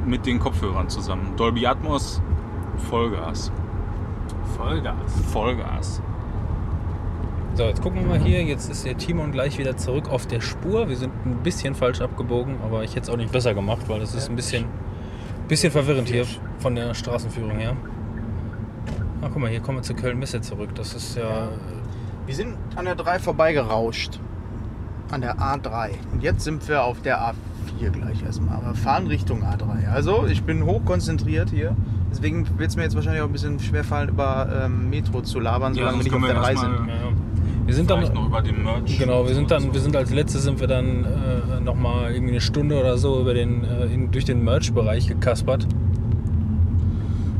mit 0.04 0.26
den 0.26 0.40
Kopfhörern 0.40 0.90
zusammen. 0.90 1.32
Dolby 1.38 1.66
Atmos, 1.66 2.20
Vollgas. 2.90 3.50
Vollgas. 4.56 5.12
Vollgas. 5.32 6.02
So, 7.54 7.64
jetzt 7.64 7.82
gucken 7.82 8.00
wir 8.00 8.06
mal 8.06 8.18
hier. 8.18 8.42
Jetzt 8.42 8.68
ist 8.70 8.84
der 8.84 8.96
Timon 8.96 9.30
gleich 9.30 9.58
wieder 9.58 9.76
zurück 9.76 10.10
auf 10.10 10.26
der 10.26 10.40
Spur. 10.40 10.88
Wir 10.88 10.96
sind 10.96 11.12
ein 11.24 11.36
bisschen 11.42 11.74
falsch 11.74 12.00
abgebogen, 12.00 12.56
aber 12.64 12.82
ich 12.82 12.90
hätte 12.96 13.02
es 13.02 13.10
auch 13.10 13.16
nicht 13.16 13.30
besser 13.30 13.54
gemacht, 13.54 13.88
weil 13.88 14.00
das 14.00 14.14
ist 14.14 14.28
ein 14.28 14.36
bisschen, 14.36 14.64
bisschen 15.46 15.70
verwirrend 15.70 16.08
hier 16.08 16.24
von 16.58 16.74
der 16.74 16.94
Straßenführung 16.94 17.56
her. 17.56 17.76
Ach, 19.22 19.28
guck 19.32 19.40
mal, 19.40 19.50
hier 19.50 19.60
kommen 19.60 19.78
wir 19.78 19.82
zu 19.82 19.94
Köln-Messe 19.94 20.40
zurück. 20.40 20.74
Das 20.74 20.94
ist 20.94 21.16
ja. 21.16 21.48
Wir 22.26 22.34
sind 22.34 22.56
an 22.74 22.86
der 22.86 22.96
3 22.96 23.20
vorbeigerauscht. 23.20 24.18
An 25.10 25.20
der 25.20 25.36
A3. 25.36 25.90
Und 26.12 26.22
jetzt 26.22 26.42
sind 26.42 26.66
wir 26.68 26.82
auf 26.82 27.02
der 27.02 27.20
A4 27.20 27.90
gleich 27.90 28.22
erstmal. 28.24 28.56
Aber 28.56 28.74
fahren 28.74 29.06
Richtung 29.06 29.44
A3. 29.44 29.88
Also 29.90 30.26
ich 30.26 30.42
bin 30.42 30.64
hochkonzentriert 30.64 31.50
hier. 31.50 31.76
Deswegen 32.14 32.46
wird 32.58 32.70
es 32.70 32.76
mir 32.76 32.84
jetzt 32.84 32.94
wahrscheinlich 32.94 33.22
auch 33.22 33.26
ein 33.26 33.32
bisschen 33.32 33.58
schwerfallen, 33.58 34.10
über 34.10 34.66
ähm, 34.66 34.88
Metro 34.88 35.20
zu 35.22 35.40
labern, 35.40 35.74
solange 35.74 35.98
wir 35.98 36.04
nicht 36.04 36.14
auf 36.14 36.22
der 36.24 36.34
3 36.34 36.54
sind. 36.54 36.70
Ja, 36.70 36.94
wir 37.66 37.74
sind 37.74 37.90
dann. 37.90 37.98
Vielleicht 37.98 38.14
noch 38.14 38.26
über 38.26 38.40
den 38.40 38.62
Merch. 38.62 38.98
Genau, 38.98 39.26
wir 39.26 39.34
sind 39.34 39.50
dann, 39.50 39.74
wir 39.74 39.80
sind 39.80 39.96
als 39.96 40.10
letztes 40.10 40.44
sind 40.44 40.60
wir 40.60 40.68
dann 40.68 41.04
äh, 41.04 41.60
nochmal 41.60 42.12
irgendwie 42.12 42.34
eine 42.34 42.40
Stunde 42.40 42.78
oder 42.78 42.98
so 42.98 43.20
über 43.20 43.34
den, 43.34 43.64
äh, 43.64 43.86
in, 43.86 44.12
durch 44.12 44.24
den 44.24 44.44
Merch-Bereich 44.44 45.08
gekaspert. 45.08 45.66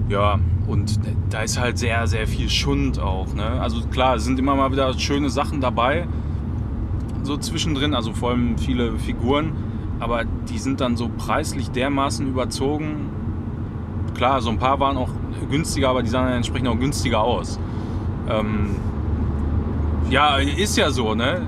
Ja, 0.08 0.40
und 0.66 0.98
da 1.30 1.42
ist 1.42 1.60
halt 1.60 1.78
sehr, 1.78 2.08
sehr 2.08 2.26
viel 2.26 2.48
Schund 2.48 2.98
auch. 2.98 3.32
Ne? 3.32 3.44
Also 3.44 3.80
klar, 3.86 4.16
es 4.16 4.24
sind 4.24 4.40
immer 4.40 4.56
mal 4.56 4.72
wieder 4.72 4.92
schöne 4.98 5.30
Sachen 5.30 5.60
dabei, 5.60 6.08
so 7.22 7.36
zwischendrin, 7.36 7.94
also 7.94 8.12
vor 8.12 8.30
allem 8.30 8.58
viele 8.58 8.98
Figuren, 8.98 9.52
aber 10.00 10.24
die 10.24 10.58
sind 10.58 10.80
dann 10.80 10.96
so 10.96 11.08
preislich 11.16 11.70
dermaßen 11.70 12.26
überzogen. 12.26 13.10
Klar, 14.14 14.40
so 14.40 14.50
ein 14.50 14.58
paar 14.58 14.78
waren 14.80 14.96
auch 14.96 15.10
günstiger, 15.50 15.88
aber 15.88 16.02
die 16.02 16.08
sahen 16.08 16.26
dann 16.26 16.36
entsprechend 16.36 16.68
auch 16.68 16.78
günstiger 16.78 17.20
aus. 17.20 17.58
Ähm, 18.28 18.76
ja, 20.10 20.36
ist 20.38 20.76
ja 20.76 20.90
so, 20.90 21.14
ne? 21.14 21.46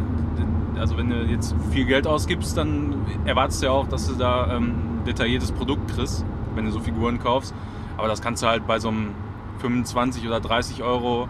Also 0.78 0.98
wenn 0.98 1.08
du 1.08 1.22
jetzt 1.24 1.54
viel 1.70 1.86
Geld 1.86 2.06
ausgibst, 2.06 2.56
dann 2.56 2.94
erwartest 3.24 3.62
du 3.62 3.66
ja 3.66 3.72
auch, 3.72 3.88
dass 3.88 4.08
du 4.08 4.14
da 4.14 4.56
ähm, 4.56 4.74
detailliertes 5.06 5.52
Produkt 5.52 5.94
kriegst, 5.94 6.24
wenn 6.54 6.64
du 6.66 6.70
so 6.70 6.80
Figuren 6.80 7.18
kaufst. 7.18 7.54
Aber 7.96 8.08
das 8.08 8.20
kannst 8.20 8.42
du 8.42 8.46
halt 8.46 8.66
bei 8.66 8.78
so 8.78 8.88
einem 8.88 9.14
25 9.58 10.26
oder 10.26 10.40
30 10.40 10.82
Euro 10.82 11.28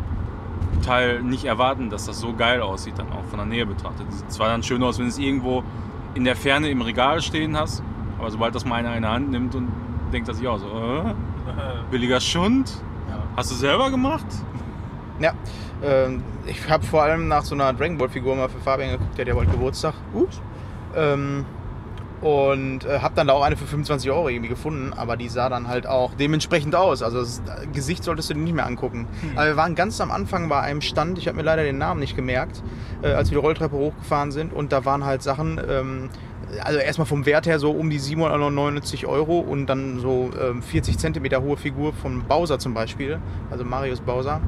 Teil 0.83 1.22
nicht 1.22 1.44
erwarten, 1.44 1.90
dass 1.90 2.07
das 2.07 2.20
so 2.20 2.33
geil 2.33 2.61
aussieht, 2.61 2.94
dann 2.96 3.12
auch 3.12 3.25
von 3.25 3.38
der 3.38 3.46
Nähe 3.46 3.66
betrachtet. 3.66 4.12
Sieht 4.12 4.33
zwar 4.33 4.49
dann 4.49 4.62
schön 4.62 4.83
aus, 4.83 4.99
wenn 4.99 5.07
du 5.07 5.11
es 5.11 5.18
irgendwo 5.18 5.62
in 6.14 6.25
der 6.25 6.37
Ferne 6.37 6.68
im 6.70 6.81
Regal 6.81 7.20
stehen 7.22 7.57
hast, 7.57 7.83
aber 8.18 8.31
sobald 8.31 8.55
das 8.55 8.64
mal 8.64 8.77
einer 8.77 8.96
in 8.96 9.03
der 9.03 9.12
Hand 9.12 9.31
nimmt 9.31 9.55
und 9.55 9.68
denkt 10.12 10.29
er 10.29 10.35
sich 10.35 10.47
auch 10.47 10.59
so, 10.59 10.66
äh, 10.66 11.14
billiger 11.90 12.21
Schund? 12.21 12.73
Hast 13.37 13.51
du 13.51 13.55
selber 13.55 13.90
gemacht? 13.90 14.27
Ja, 15.21 15.33
ähm, 15.83 16.23
ich 16.47 16.69
habe 16.69 16.85
vor 16.85 17.03
allem 17.03 17.29
nach 17.29 17.42
so 17.42 17.55
einer 17.55 17.73
Dragon 17.73 17.99
Ball 17.99 18.09
Figur 18.09 18.35
mal 18.35 18.49
für 18.49 18.59
Fabian 18.59 18.92
geguckt, 18.92 19.16
der 19.16 19.25
hat 19.25 19.29
ja 19.29 19.35
bald 19.35 19.51
Geburtstag. 19.51 19.95
Ups. 20.14 20.40
Ähm, 20.95 21.45
und 22.23 22.85
äh, 22.87 23.01
habe 23.01 23.14
dann 23.14 23.27
da 23.27 23.35
auch 23.35 23.42
eine 23.42 23.57
für 23.57 23.66
25 23.66 24.11
Euro 24.11 24.29
irgendwie 24.29 24.49
gefunden, 24.49 24.92
aber 24.97 25.16
die 25.16 25.29
sah 25.29 25.51
dann 25.51 25.69
halt 25.69 25.87
auch 25.87 26.14
dementsprechend 26.14 26.75
aus. 26.75 27.03
Also 27.03 27.21
das 27.21 27.40
äh, 27.40 27.66
Gesicht 27.66 28.05
solltest 28.05 28.31
du 28.31 28.35
dir 28.35 28.40
nicht 28.40 28.55
mehr 28.55 28.66
angucken. 28.66 29.07
Aber 29.35 29.47
wir 29.47 29.57
waren 29.57 29.75
ganz 29.75 30.01
am 30.01 30.11
Anfang 30.11 30.49
bei 30.49 30.61
einem 30.61 30.81
Stand, 30.81 31.19
ich 31.19 31.29
habe 31.29 31.37
mir 31.37 31.42
leider 31.42 31.62
den 31.62 31.77
Namen 31.79 32.01
nicht 32.01 32.16
gemerkt, 32.16 32.62
äh, 33.03 33.09
als 33.09 33.31
wir 33.31 33.38
die 33.38 33.45
Rolltreppe 33.45 33.77
hochgefahren 33.77 34.33
sind 34.33 34.55
und 34.55 34.73
da 34.73 34.85
waren 34.87 35.05
halt 35.05 35.23
Sachen, 35.23 35.61
ähm, 35.69 36.09
also 36.62 36.79
erstmal 36.79 37.07
vom 37.07 37.27
Wert 37.27 37.47
her 37.47 37.59
so 37.59 37.71
um 37.71 37.90
die 37.90 37.99
799 37.99 39.07
Euro 39.07 39.38
und 39.38 39.66
dann 39.66 40.01
so 40.01 40.31
ähm, 40.40 40.62
40 40.62 40.99
Zentimeter 40.99 41.42
hohe 41.42 41.57
Figur 41.57 41.92
von 41.92 42.25
Bowser 42.25 42.59
zum 42.59 42.75
Beispiel, 42.75 43.19
also 43.51 43.64
Marius 43.64 44.01
Bowser. 44.01 44.40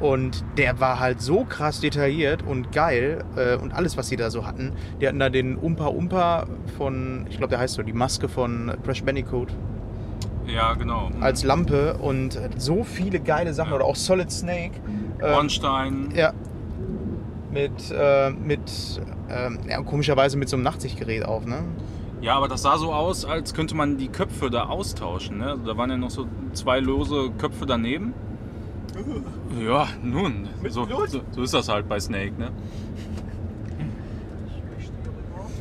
Und 0.00 0.44
der 0.56 0.78
war 0.78 1.00
halt 1.00 1.20
so 1.20 1.44
krass 1.44 1.80
detailliert 1.80 2.42
und 2.46 2.70
geil 2.70 3.24
äh, 3.36 3.56
und 3.56 3.72
alles, 3.72 3.96
was 3.96 4.08
sie 4.08 4.16
da 4.16 4.30
so 4.30 4.46
hatten. 4.46 4.72
Die 5.00 5.08
hatten 5.08 5.18
da 5.18 5.28
den 5.28 5.56
Umpa 5.56 5.86
Umpa 5.86 6.46
von, 6.76 7.26
ich 7.28 7.38
glaube, 7.38 7.50
der 7.50 7.58
heißt 7.58 7.74
so, 7.74 7.82
die 7.82 7.92
Maske 7.92 8.28
von 8.28 8.72
Crash 8.84 9.02
Bandicoot. 9.02 9.48
Ja, 10.46 10.74
genau. 10.74 11.10
als 11.20 11.44
Lampe 11.44 11.98
und 11.98 12.38
so 12.56 12.82
viele 12.84 13.20
geile 13.20 13.52
Sachen. 13.52 13.72
Oder 13.72 13.84
auch 13.84 13.96
Solid 13.96 14.30
Snake. 14.30 14.80
ähm, 15.20 15.34
Ornstein. 15.34 16.08
Ja. 16.14 16.32
Mit, 17.50 17.90
äh, 17.90 18.30
mit 18.30 18.60
ähm, 19.30 19.58
ja, 19.68 19.80
komischerweise 19.82 20.36
mit 20.36 20.48
so 20.48 20.56
einem 20.56 20.64
Nachtsichtgerät 20.64 21.24
auf, 21.24 21.46
ne? 21.46 21.64
Ja, 22.20 22.36
aber 22.36 22.48
das 22.48 22.62
sah 22.62 22.76
so 22.78 22.92
aus, 22.92 23.24
als 23.24 23.54
könnte 23.54 23.74
man 23.74 23.96
die 23.96 24.08
Köpfe 24.08 24.50
da 24.50 24.64
austauschen. 24.64 25.38
Ne? 25.38 25.50
Also 25.50 25.64
Da 25.64 25.76
waren 25.76 25.90
ja 25.90 25.96
noch 25.96 26.10
so 26.10 26.26
zwei 26.52 26.80
lose 26.80 27.30
Köpfe 27.38 27.64
daneben. 27.64 28.12
Ja, 29.64 29.86
nun, 30.02 30.48
so, 30.68 30.86
so, 31.06 31.20
so 31.30 31.42
ist 31.42 31.54
das 31.54 31.68
halt 31.68 31.88
bei 31.88 32.00
Snake. 32.00 32.32
Ne? 32.36 32.50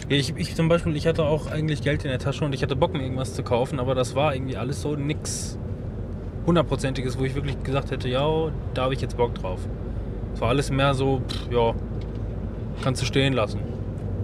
Ich, 0.10 0.36
ich 0.36 0.56
zum 0.56 0.70
Beispiel, 0.70 0.96
ich 0.96 1.06
hatte 1.06 1.26
auch 1.26 1.48
eigentlich 1.48 1.82
Geld 1.84 2.04
in 2.06 2.10
der 2.10 2.20
Tasche 2.20 2.46
und 2.46 2.54
ich 2.54 2.64
hatte 2.64 2.76
Bock, 2.76 2.94
mir 2.94 3.04
irgendwas 3.04 3.34
zu 3.34 3.44
kaufen, 3.44 3.80
aber 3.80 3.94
das 3.94 4.16
war 4.16 4.34
irgendwie 4.34 4.58
alles 4.58 4.82
so 4.82 4.96
nix 4.96 5.60
hundertprozentiges, 6.46 7.20
wo 7.20 7.26
ich 7.26 7.36
wirklich 7.36 7.62
gesagt 7.62 7.92
hätte, 7.92 8.08
ja, 8.08 8.26
da 8.74 8.84
habe 8.84 8.94
ich 8.94 9.02
jetzt 9.02 9.18
Bock 9.18 9.36
drauf. 9.36 9.60
Es 10.38 10.42
war 10.42 10.50
alles 10.50 10.70
mehr 10.70 10.94
so, 10.94 11.20
pff, 11.28 11.52
ja, 11.52 11.74
kannst 12.84 13.02
du 13.02 13.08
stehen 13.08 13.34
lassen. 13.34 13.60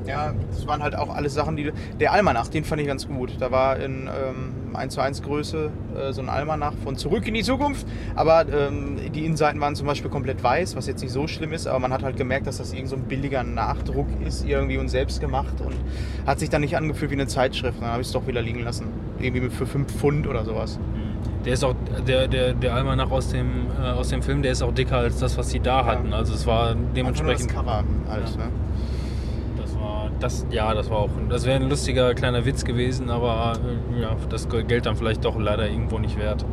Ja, 0.06 0.36
das 0.52 0.68
waren 0.68 0.84
halt 0.84 0.96
auch 0.96 1.10
alles 1.10 1.34
Sachen, 1.34 1.56
die. 1.56 1.72
Der 2.00 2.14
Almanach, 2.14 2.50
den 2.50 2.64
fand 2.66 2.82
ich 2.82 2.88
ganz 2.88 3.08
gut. 3.08 3.32
Da 3.40 3.50
war 3.50 3.78
in 3.78 4.08
ähm, 4.08 4.76
1 4.76 4.94
zu 4.94 5.02
1 5.02 5.24
Größe 5.24 5.72
äh, 5.98 6.14
so 6.14 6.22
ein 6.22 6.30
Almanach 6.30 6.74
von 6.84 6.98
Zurück 6.98 7.28
in 7.28 7.34
die 7.34 7.42
Zukunft. 7.42 7.88
Aber 8.14 8.46
ähm, 8.48 9.00
die 9.12 9.26
Innenseiten 9.26 9.60
waren 9.60 9.74
zum 9.74 9.88
Beispiel 9.88 10.12
komplett 10.12 10.44
weiß, 10.44 10.76
was 10.76 10.86
jetzt 10.86 11.02
nicht 11.02 11.14
so 11.14 11.26
schlimm 11.26 11.52
ist. 11.52 11.66
Aber 11.66 11.80
man 11.80 11.92
hat 11.92 12.04
halt 12.04 12.16
gemerkt, 12.16 12.46
dass 12.46 12.58
das 12.58 12.74
irgend 12.74 12.90
so 12.90 12.96
ein 12.96 13.06
billiger 13.06 13.42
Nachdruck 13.42 14.06
ist, 14.24 14.46
irgendwie 14.46 14.78
und 14.78 14.90
selbst 14.90 15.20
gemacht. 15.20 15.62
Und 15.66 15.74
hat 16.28 16.40
sich 16.40 16.52
dann 16.52 16.62
nicht 16.62 16.78
angefühlt 16.78 17.10
wie 17.10 17.16
eine 17.16 17.26
Zeitschrift. 17.26 17.82
Dann 17.82 17.90
habe 17.90 18.04
ich 18.04 18.08
es 18.08 18.14
doch 18.14 18.28
wieder 18.28 18.44
liegen 18.44 18.60
lassen. 18.60 18.86
Irgendwie 19.20 19.50
für 19.50 19.66
5 19.66 19.92
Pfund 19.92 20.28
oder 20.28 20.46
sowas. 20.46 20.78
Der 21.46 21.54
ist 21.54 21.64
auch, 21.64 21.76
der, 22.08 22.28
der, 22.28 22.54
der 22.54 22.74
Almanach 22.74 23.12
aus 23.12 23.30
dem, 23.30 23.68
äh, 23.82 23.90
aus 23.92 24.10
dem 24.10 24.22
Film, 24.22 24.42
der 24.42 24.54
ist 24.54 24.62
auch 24.62 24.72
dicker 24.74 24.98
als 24.98 25.20
das, 25.20 25.38
was 25.38 25.50
sie 25.50 25.60
da 25.60 25.86
hatten. 25.86 26.14
Also 26.14 26.34
es 26.34 26.48
war 26.48 26.74
dementsprechend. 26.96 27.50
das 27.50 27.56
Cover 27.56 27.84
halt, 28.10 28.30
Ja. 28.30 28.46
ne? 28.46 28.52
Das 29.62 29.76
war, 29.80 30.10
das, 30.20 30.46
ja, 30.52 30.74
das 30.74 30.90
war 30.90 30.98
auch, 31.00 31.10
das 31.30 31.46
wäre 31.46 31.58
ein 31.62 31.70
lustiger 31.70 32.14
kleiner 32.14 32.46
Witz 32.46 32.64
gewesen, 32.64 33.10
aber 33.10 33.54
äh, 33.98 34.02
ja, 34.02 34.16
das 34.30 34.48
Geld 34.50 34.86
dann 34.86 34.96
vielleicht 34.96 35.26
doch 35.26 35.38
leider 35.38 35.68
irgendwo 35.70 36.00
nicht 36.00 36.18
wert. 36.18 36.46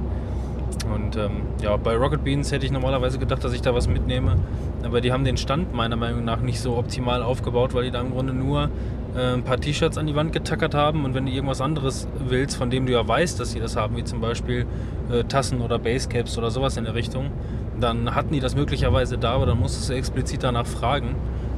Und 0.92 1.16
ähm, 1.16 1.42
ja, 1.62 1.76
bei 1.76 1.96
Rocket 1.96 2.24
Beans 2.24 2.50
hätte 2.52 2.66
ich 2.66 2.72
normalerweise 2.72 3.18
gedacht, 3.18 3.44
dass 3.44 3.52
ich 3.52 3.62
da 3.62 3.74
was 3.74 3.88
mitnehme, 3.88 4.36
aber 4.82 5.00
die 5.00 5.12
haben 5.12 5.24
den 5.24 5.36
Stand 5.36 5.74
meiner 5.74 5.96
Meinung 5.96 6.24
nach 6.24 6.40
nicht 6.40 6.60
so 6.60 6.76
optimal 6.76 7.22
aufgebaut, 7.22 7.74
weil 7.74 7.84
die 7.84 7.90
da 7.90 8.00
im 8.00 8.10
Grunde 8.10 8.32
nur 8.32 8.70
äh, 9.14 9.34
ein 9.34 9.42
paar 9.42 9.58
T-Shirts 9.58 9.98
an 9.98 10.06
die 10.06 10.14
Wand 10.14 10.32
getackert 10.32 10.74
haben 10.74 11.04
und 11.04 11.14
wenn 11.14 11.26
du 11.26 11.32
irgendwas 11.32 11.60
anderes 11.60 12.08
willst, 12.18 12.56
von 12.56 12.70
dem 12.70 12.86
du 12.86 12.92
ja 12.92 13.06
weißt, 13.06 13.38
dass 13.38 13.52
sie 13.52 13.60
das 13.60 13.76
haben, 13.76 13.96
wie 13.96 14.04
zum 14.04 14.20
Beispiel 14.20 14.66
äh, 15.12 15.24
Tassen 15.24 15.60
oder 15.60 15.78
Basecaps 15.78 16.36
oder 16.38 16.50
sowas 16.50 16.76
in 16.76 16.84
der 16.84 16.94
Richtung, 16.94 17.30
dann 17.78 18.14
hatten 18.14 18.32
die 18.32 18.40
das 18.40 18.54
möglicherweise 18.54 19.18
da, 19.18 19.32
aber 19.32 19.46
dann 19.46 19.58
musstest 19.58 19.90
du 19.90 19.94
explizit 19.94 20.42
danach 20.42 20.66
fragen. 20.66 21.14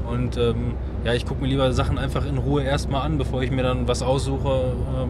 Und 0.09 0.37
ähm, 0.37 0.75
ja, 1.05 1.15
ich 1.15 1.27
gucke 1.27 1.41
mir 1.43 1.49
lieber 1.49 1.73
Sachen 1.73 1.99
einfach 1.99 2.27
in 2.27 2.39
Ruhe 2.39 2.63
erstmal 2.63 3.03
an, 3.03 3.19
bevor 3.19 3.43
ich 3.43 3.51
mir 3.51 3.63
dann 3.63 3.89
was 3.89 4.03
aussuche. 4.03 4.75
Ähm, 4.97 5.09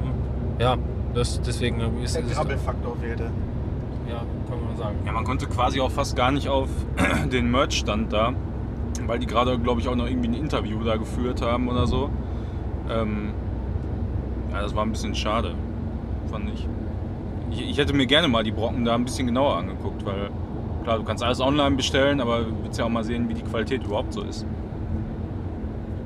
ja, 0.59 0.77
das, 1.15 1.41
deswegen 1.43 1.81
äh, 1.81 2.05
ist, 2.05 2.17
Der 2.17 2.25
ist 2.25 2.35
Grabbelfaktor 2.35 2.97
fehlte. 2.97 3.31
Ja, 4.09 4.23
kann 4.49 4.65
man 4.65 4.77
sagen. 4.77 4.97
Ja, 5.07 5.13
man 5.13 5.25
konnte 5.25 5.47
quasi 5.47 5.81
auch 5.81 5.91
fast 5.91 6.17
gar 6.17 6.31
nicht 6.31 6.49
auf 6.49 6.69
den 7.33 7.51
Merch-Stand 7.51 8.13
da, 8.13 8.33
weil 9.07 9.19
die 9.19 9.27
gerade, 9.27 9.59
glaube 9.59 9.81
ich, 9.81 9.89
auch 9.89 9.97
noch 9.97 10.07
irgendwie 10.07 10.29
ein 10.29 10.35
Interview 10.35 10.83
da 10.83 10.97
geführt 10.97 11.43
haben 11.43 11.69
oder 11.69 11.87
so. 11.87 12.11
Ähm, 12.91 13.31
ja, 14.53 14.63
das 14.63 14.75
war 14.75 14.85
ein 14.85 14.93
bisschen 14.93 15.15
schade, 15.15 15.55
fand 16.31 16.51
ich. 16.53 16.69
ich. 17.51 17.71
Ich 17.71 17.79
hätte 17.79 17.95
mir 17.95 18.07
gerne 18.07 18.29
mal 18.29 18.45
die 18.45 18.53
Brocken 18.53 18.85
da 18.85 18.95
ein 18.95 19.05
bisschen 19.05 19.27
genauer 19.27 19.57
angeguckt, 19.57 20.05
weil 20.05 20.31
klar, 20.83 20.99
du 20.99 21.05
kannst 21.05 21.23
alles 21.23 21.41
online 21.41 21.77
bestellen, 21.77 22.21
aber 22.21 22.41
du 22.41 22.53
willst 22.63 22.79
ja 22.79 22.85
auch 22.85 22.91
mal 22.91 23.05
sehen, 23.05 23.29
wie 23.29 23.35
die 23.35 23.43
Qualität 23.43 23.85
überhaupt 23.85 24.13
so 24.13 24.23
ist. 24.23 24.47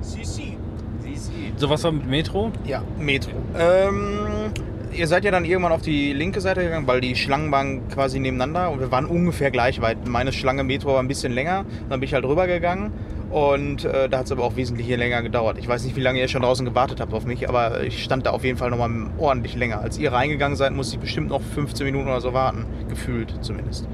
CC. 0.01 0.57
So 1.57 1.71
was 1.71 1.85
war 1.85 1.93
mit 1.93 2.07
Metro? 2.07 2.53
Ja, 2.67 2.83
Metro. 2.99 3.31
Ähm, 3.59 4.53
ihr 4.97 5.07
seid 5.07 5.25
ja 5.25 5.31
dann 5.31 5.45
irgendwann 5.45 5.73
auf 5.73 5.83
die 5.83 6.13
linke 6.13 6.41
Seite 6.41 6.63
gegangen, 6.63 6.87
weil 6.87 7.01
die 7.01 7.15
Schlangen 7.17 7.53
waren 7.53 7.87
quasi 7.89 8.19
nebeneinander 8.19 8.71
und 8.71 8.81
wir 8.81 8.91
waren 8.91 9.05
ungefähr 9.05 9.51
gleich 9.51 9.81
weit. 9.81 10.07
Meine 10.09 10.33
Schlange 10.33 10.65
Metro 10.65 10.95
war 10.95 11.01
ein 11.01 11.09
bisschen 11.09 11.33
länger, 11.33 11.65
dann 11.89 12.01
bin 12.01 12.09
ich 12.09 12.15
halt 12.15 12.25
rübergegangen 12.25 12.93
und 13.31 13.85
äh, 13.85 14.09
da 14.09 14.19
hat 14.19 14.27
es 14.27 14.33
aber 14.33 14.45
auch 14.45 14.57
wesentlich 14.57 14.89
länger 14.89 15.23
gedauert. 15.23 15.59
Ich 15.59 15.69
weiß 15.69 15.85
nicht, 15.85 15.97
wie 15.97 16.01
lange 16.01 16.21
ihr 16.21 16.29
schon 16.29 16.43
draußen 16.43 16.65
gewartet 16.65 17.01
habt 17.01 17.13
auf 17.13 17.27
mich, 17.27 17.49
aber 17.49 17.83
ich 17.83 18.03
stand 18.03 18.27
da 18.27 18.31
auf 18.31 18.45
jeden 18.45 18.59
Fall 18.59 18.71
nochmal 18.71 18.91
ordentlich 19.19 19.57
länger. 19.57 19.81
Als 19.81 19.99
ihr 19.99 20.13
reingegangen 20.13 20.57
seid, 20.57 20.73
musste 20.73 20.97
ich 20.97 21.01
bestimmt 21.01 21.29
noch 21.29 21.43
15 21.43 21.85
Minuten 21.85 22.09
oder 22.09 22.21
so 22.21 22.33
warten, 22.33 22.65
gefühlt 22.89 23.35
zumindest. 23.43 23.87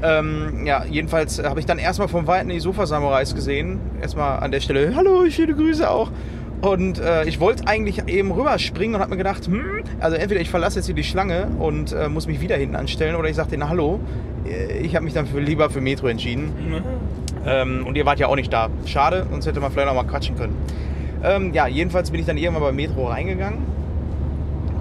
Ähm, 0.00 0.64
ja, 0.64 0.84
jedenfalls 0.84 1.42
habe 1.42 1.58
ich 1.58 1.66
dann 1.66 1.78
erstmal 1.78 2.08
vom 2.08 2.26
Weiten 2.26 2.48
die 2.48 2.60
Sofa-Samurais 2.60 3.34
gesehen. 3.34 3.80
Erstmal 4.00 4.38
an 4.38 4.52
der 4.52 4.60
Stelle, 4.60 4.94
hallo, 4.94 5.28
schöne 5.28 5.54
Grüße 5.54 5.90
auch. 5.90 6.10
Und 6.60 6.98
äh, 6.98 7.24
ich 7.24 7.38
wollte 7.38 7.66
eigentlich 7.68 8.02
eben 8.08 8.32
rüberspringen 8.32 8.96
und 8.96 9.00
habe 9.00 9.10
mir 9.12 9.16
gedacht, 9.16 9.46
hm, 9.46 9.84
also 10.00 10.16
entweder 10.16 10.40
ich 10.40 10.50
verlasse 10.50 10.78
jetzt 10.80 10.86
hier 10.86 10.94
die 10.94 11.04
Schlange 11.04 11.46
und 11.58 11.92
äh, 11.92 12.08
muss 12.08 12.26
mich 12.26 12.40
wieder 12.40 12.56
hinten 12.56 12.74
anstellen 12.74 13.14
oder 13.14 13.28
ich 13.28 13.36
sage 13.36 13.50
denen 13.50 13.68
Hallo. 13.68 14.00
Äh, 14.44 14.78
Ich 14.80 14.96
habe 14.96 15.04
mich 15.04 15.14
dann 15.14 15.26
für, 15.26 15.38
lieber 15.40 15.70
für 15.70 15.80
Metro 15.80 16.08
entschieden. 16.08 16.52
Ähm, 17.46 17.86
und 17.86 17.96
ihr 17.96 18.04
wart 18.06 18.18
ja 18.18 18.26
auch 18.26 18.34
nicht 18.36 18.52
da. 18.52 18.68
Schade, 18.86 19.26
sonst 19.30 19.46
hätte 19.46 19.60
man 19.60 19.70
vielleicht 19.70 19.88
auch 19.88 19.94
mal 19.94 20.04
quatschen 20.04 20.36
können. 20.36 20.56
Ähm, 21.22 21.52
ja, 21.54 21.66
jedenfalls 21.68 22.10
bin 22.10 22.20
ich 22.20 22.26
dann 22.26 22.36
irgendwann 22.36 22.62
bei 22.62 22.72
Metro 22.72 23.06
reingegangen. 23.06 23.58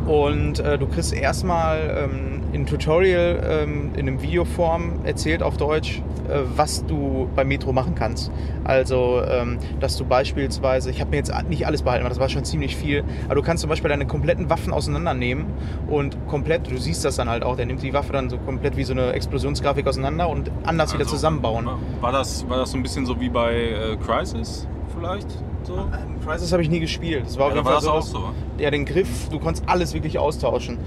Und 0.08 0.60
äh, 0.60 0.78
du 0.78 0.88
kriegst 0.88 1.14
erstmal 1.14 2.10
ähm, 2.10 2.42
in 2.54 2.66
Tutorial 2.66 3.44
ähm, 3.46 3.92
in 3.96 4.08
einem 4.08 4.22
Videoform 4.22 5.02
erzählt 5.04 5.44
auf 5.44 5.58
Deutsch, 5.58 6.02
äh, 6.30 6.40
was 6.56 6.86
du 6.86 7.28
bei 7.36 7.44
Metro 7.44 7.74
machen 7.74 7.94
kannst. 7.94 8.32
Also, 8.64 9.22
ähm, 9.28 9.58
dass 9.82 9.98
du 9.98 10.06
beispielsweise, 10.06 10.90
ich 10.92 11.02
habe 11.02 11.10
mir 11.12 11.18
jetzt 11.18 11.34
nicht 11.50 11.68
alles 11.68 11.82
behalten, 11.82 12.04
weil 12.06 12.10
das 12.10 12.20
war 12.20 12.30
schon 12.30 12.46
ziemlich 12.46 12.78
viel, 12.78 13.04
aber 13.26 13.36
du 13.36 13.42
kannst 13.42 13.62
zum 13.62 13.70
Beispiel 13.70 13.90
deine 13.90 14.08
kompletten 14.08 14.50
Waffen 14.50 14.72
auseinandernehmen 14.72 15.46
und 15.90 16.18
komplett, 16.28 16.72
du 16.72 16.78
siehst 16.78 17.04
das 17.04 17.18
dann 17.18 17.30
halt 17.30 17.44
auch, 17.44 17.58
der 17.58 17.66
nimmt 17.66 17.82
die 17.84 17.94
Waffe 17.94 18.14
dann 18.14 18.30
so 18.30 18.38
komplett 18.38 18.78
wie 18.78 18.84
so 18.84 18.94
eine 18.94 19.12
Explosionsgrafik 19.12 19.88
auseinander 19.88 20.30
und 20.30 20.50
anders 20.64 20.94
wieder 20.94 21.04
Also, 21.04 21.16
zusammenbauen. 21.16 21.66
War, 21.66 21.80
war, 22.00 22.12
das, 22.14 22.48
war 22.50 22.58
das 22.58 22.72
so 22.72 22.78
ein 22.78 22.84
bisschen 22.84 23.06
so 23.06 23.20
wie 23.20 23.30
bei 23.30 23.54
äh, 23.56 23.98
Crisis 23.98 24.68
vielleicht? 25.00 25.28
So? 25.64 25.76
Ähm, 25.78 26.20
Crisis 26.26 26.52
habe 26.52 26.62
ich 26.64 26.70
nie 26.70 26.80
gespielt. 26.80 27.26
Das 27.26 27.38
war 27.38 27.46
auf 27.48 27.52
Ja, 27.52 27.58
jeden 27.58 27.66
da 27.68 27.74
war 27.74 27.82
Fall 27.82 28.02
so, 28.04 28.20
dass- 28.20 28.24
so. 28.58 28.62
Ja, 28.64 28.72
den 28.72 28.86
Griff, 28.86 29.30
du 29.30 29.40
konntest 29.40 29.68
alles 29.68 29.94
wirklich 29.94 30.18
austauschen. 30.20 30.78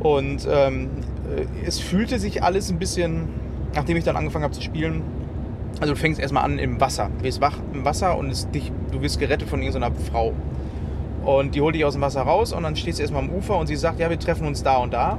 Und 0.00 0.46
ähm, 0.50 0.88
äh, 1.36 1.66
es 1.66 1.78
fühlte 1.78 2.18
sich 2.18 2.42
alles 2.42 2.70
ein 2.70 2.78
bisschen, 2.78 3.28
nachdem 3.74 3.96
ich 3.96 4.04
dann 4.04 4.16
angefangen 4.16 4.44
habe 4.44 4.54
zu 4.54 4.62
spielen, 4.62 5.02
also 5.80 5.94
du 5.94 5.98
fängst 5.98 6.20
erstmal 6.20 6.44
an 6.44 6.58
im 6.58 6.80
Wasser. 6.80 7.10
Du 7.18 7.24
wirst 7.24 7.40
wach 7.40 7.56
im 7.72 7.84
Wasser 7.84 8.18
und 8.18 8.54
dich, 8.54 8.72
du 8.92 9.00
wirst 9.02 9.18
gerettet 9.20 9.48
von 9.48 9.60
irgendeiner 9.62 9.94
Frau. 10.10 10.32
Und 11.24 11.54
die 11.54 11.60
holt 11.60 11.74
dich 11.74 11.84
aus 11.84 11.92
dem 11.92 12.02
Wasser 12.02 12.22
raus 12.22 12.52
und 12.52 12.62
dann 12.62 12.76
stehst 12.76 12.98
du 12.98 13.02
erstmal 13.02 13.22
am 13.22 13.30
Ufer 13.30 13.56
und 13.58 13.66
sie 13.66 13.76
sagt, 13.76 14.00
ja, 14.00 14.08
wir 14.10 14.18
treffen 14.18 14.46
uns 14.46 14.62
da 14.62 14.78
und 14.78 14.92
da. 14.94 15.18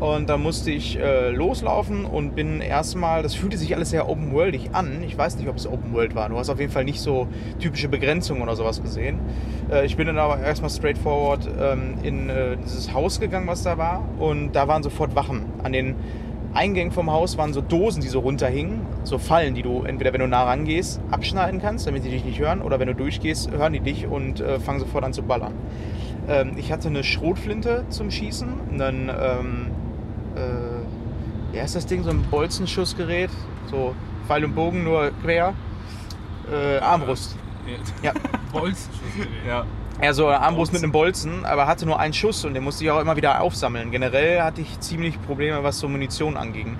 Und 0.00 0.28
dann 0.28 0.42
musste 0.42 0.70
ich 0.70 0.98
äh, 0.98 1.30
loslaufen 1.30 2.04
und 2.04 2.36
bin 2.36 2.60
erstmal, 2.60 3.22
das 3.22 3.34
fühlte 3.34 3.56
sich 3.56 3.74
alles 3.74 3.90
sehr 3.90 4.08
open-worldig 4.08 4.70
an. 4.72 5.02
Ich 5.04 5.18
weiß 5.18 5.36
nicht, 5.36 5.48
ob 5.48 5.56
es 5.56 5.66
Open-World 5.66 6.14
war. 6.14 6.28
Du 6.28 6.38
hast 6.38 6.50
auf 6.50 6.60
jeden 6.60 6.70
Fall 6.70 6.84
nicht 6.84 7.00
so 7.00 7.26
typische 7.58 7.88
Begrenzungen 7.88 8.42
oder 8.42 8.54
sowas 8.54 8.80
gesehen. 8.80 9.18
Äh, 9.70 9.86
ich 9.86 9.96
bin 9.96 10.06
dann 10.06 10.18
aber 10.18 10.38
erstmal 10.40 10.70
straightforward 10.70 11.48
ähm, 11.60 11.94
in 12.02 12.28
äh, 12.28 12.56
dieses 12.64 12.92
Haus 12.94 13.18
gegangen, 13.18 13.48
was 13.48 13.64
da 13.64 13.76
war. 13.76 14.04
Und 14.20 14.52
da 14.52 14.68
waren 14.68 14.84
sofort 14.84 15.16
Wachen. 15.16 15.46
An 15.64 15.72
den 15.72 15.96
Eingängen 16.54 16.92
vom 16.92 17.10
Haus 17.10 17.36
waren 17.36 17.52
so 17.52 17.60
Dosen, 17.60 18.00
die 18.00 18.08
so 18.08 18.20
runterhingen. 18.20 18.82
So 19.02 19.18
Fallen, 19.18 19.56
die 19.56 19.62
du 19.62 19.82
entweder, 19.82 20.12
wenn 20.12 20.20
du 20.20 20.28
nah 20.28 20.44
rangehst, 20.44 21.00
abschneiden 21.10 21.60
kannst, 21.60 21.88
damit 21.88 22.04
sie 22.04 22.10
dich 22.10 22.24
nicht 22.24 22.38
hören. 22.38 22.62
Oder 22.62 22.78
wenn 22.78 22.86
du 22.86 22.94
durchgehst, 22.94 23.50
hören 23.50 23.72
die 23.72 23.80
dich 23.80 24.06
und 24.06 24.40
äh, 24.40 24.60
fangen 24.60 24.78
sofort 24.78 25.02
an 25.02 25.12
zu 25.12 25.22
ballern. 25.22 25.54
Ähm, 26.28 26.52
ich 26.56 26.70
hatte 26.70 26.88
eine 26.88 27.02
Schrotflinte 27.02 27.84
zum 27.88 28.10
Schießen, 28.10 28.48
einen, 28.72 29.08
ähm, 29.08 29.10
äh, 29.10 29.77
wie 31.52 31.60
heißt 31.60 31.74
das 31.76 31.86
Ding, 31.86 32.04
so 32.04 32.10
ein 32.10 32.22
Bolzenschussgerät, 32.30 33.30
so 33.70 33.94
Pfeil 34.26 34.44
und 34.44 34.54
Bogen, 34.54 34.84
nur 34.84 35.10
quer. 35.22 35.54
Äh, 36.50 36.78
Armbrust. 36.78 37.36
Ja. 38.02 38.12
Bolzenschussgerät. 38.52 39.46
Ja. 39.46 39.64
Ja, 40.00 40.12
so 40.12 40.28
eine 40.28 40.40
Armbrust 40.40 40.72
mit 40.72 40.82
einem 40.84 40.92
Bolzen, 40.92 41.44
aber 41.44 41.66
hatte 41.66 41.84
nur 41.84 41.98
einen 41.98 42.14
Schuss 42.14 42.44
und 42.44 42.54
den 42.54 42.62
musste 42.62 42.84
ich 42.84 42.90
auch 42.90 43.00
immer 43.00 43.16
wieder 43.16 43.40
aufsammeln. 43.40 43.90
Generell 43.90 44.42
hatte 44.42 44.60
ich 44.60 44.78
ziemlich 44.78 45.20
Probleme, 45.22 45.64
was 45.64 45.80
so 45.80 45.88
Munition 45.88 46.36
anging. 46.36 46.76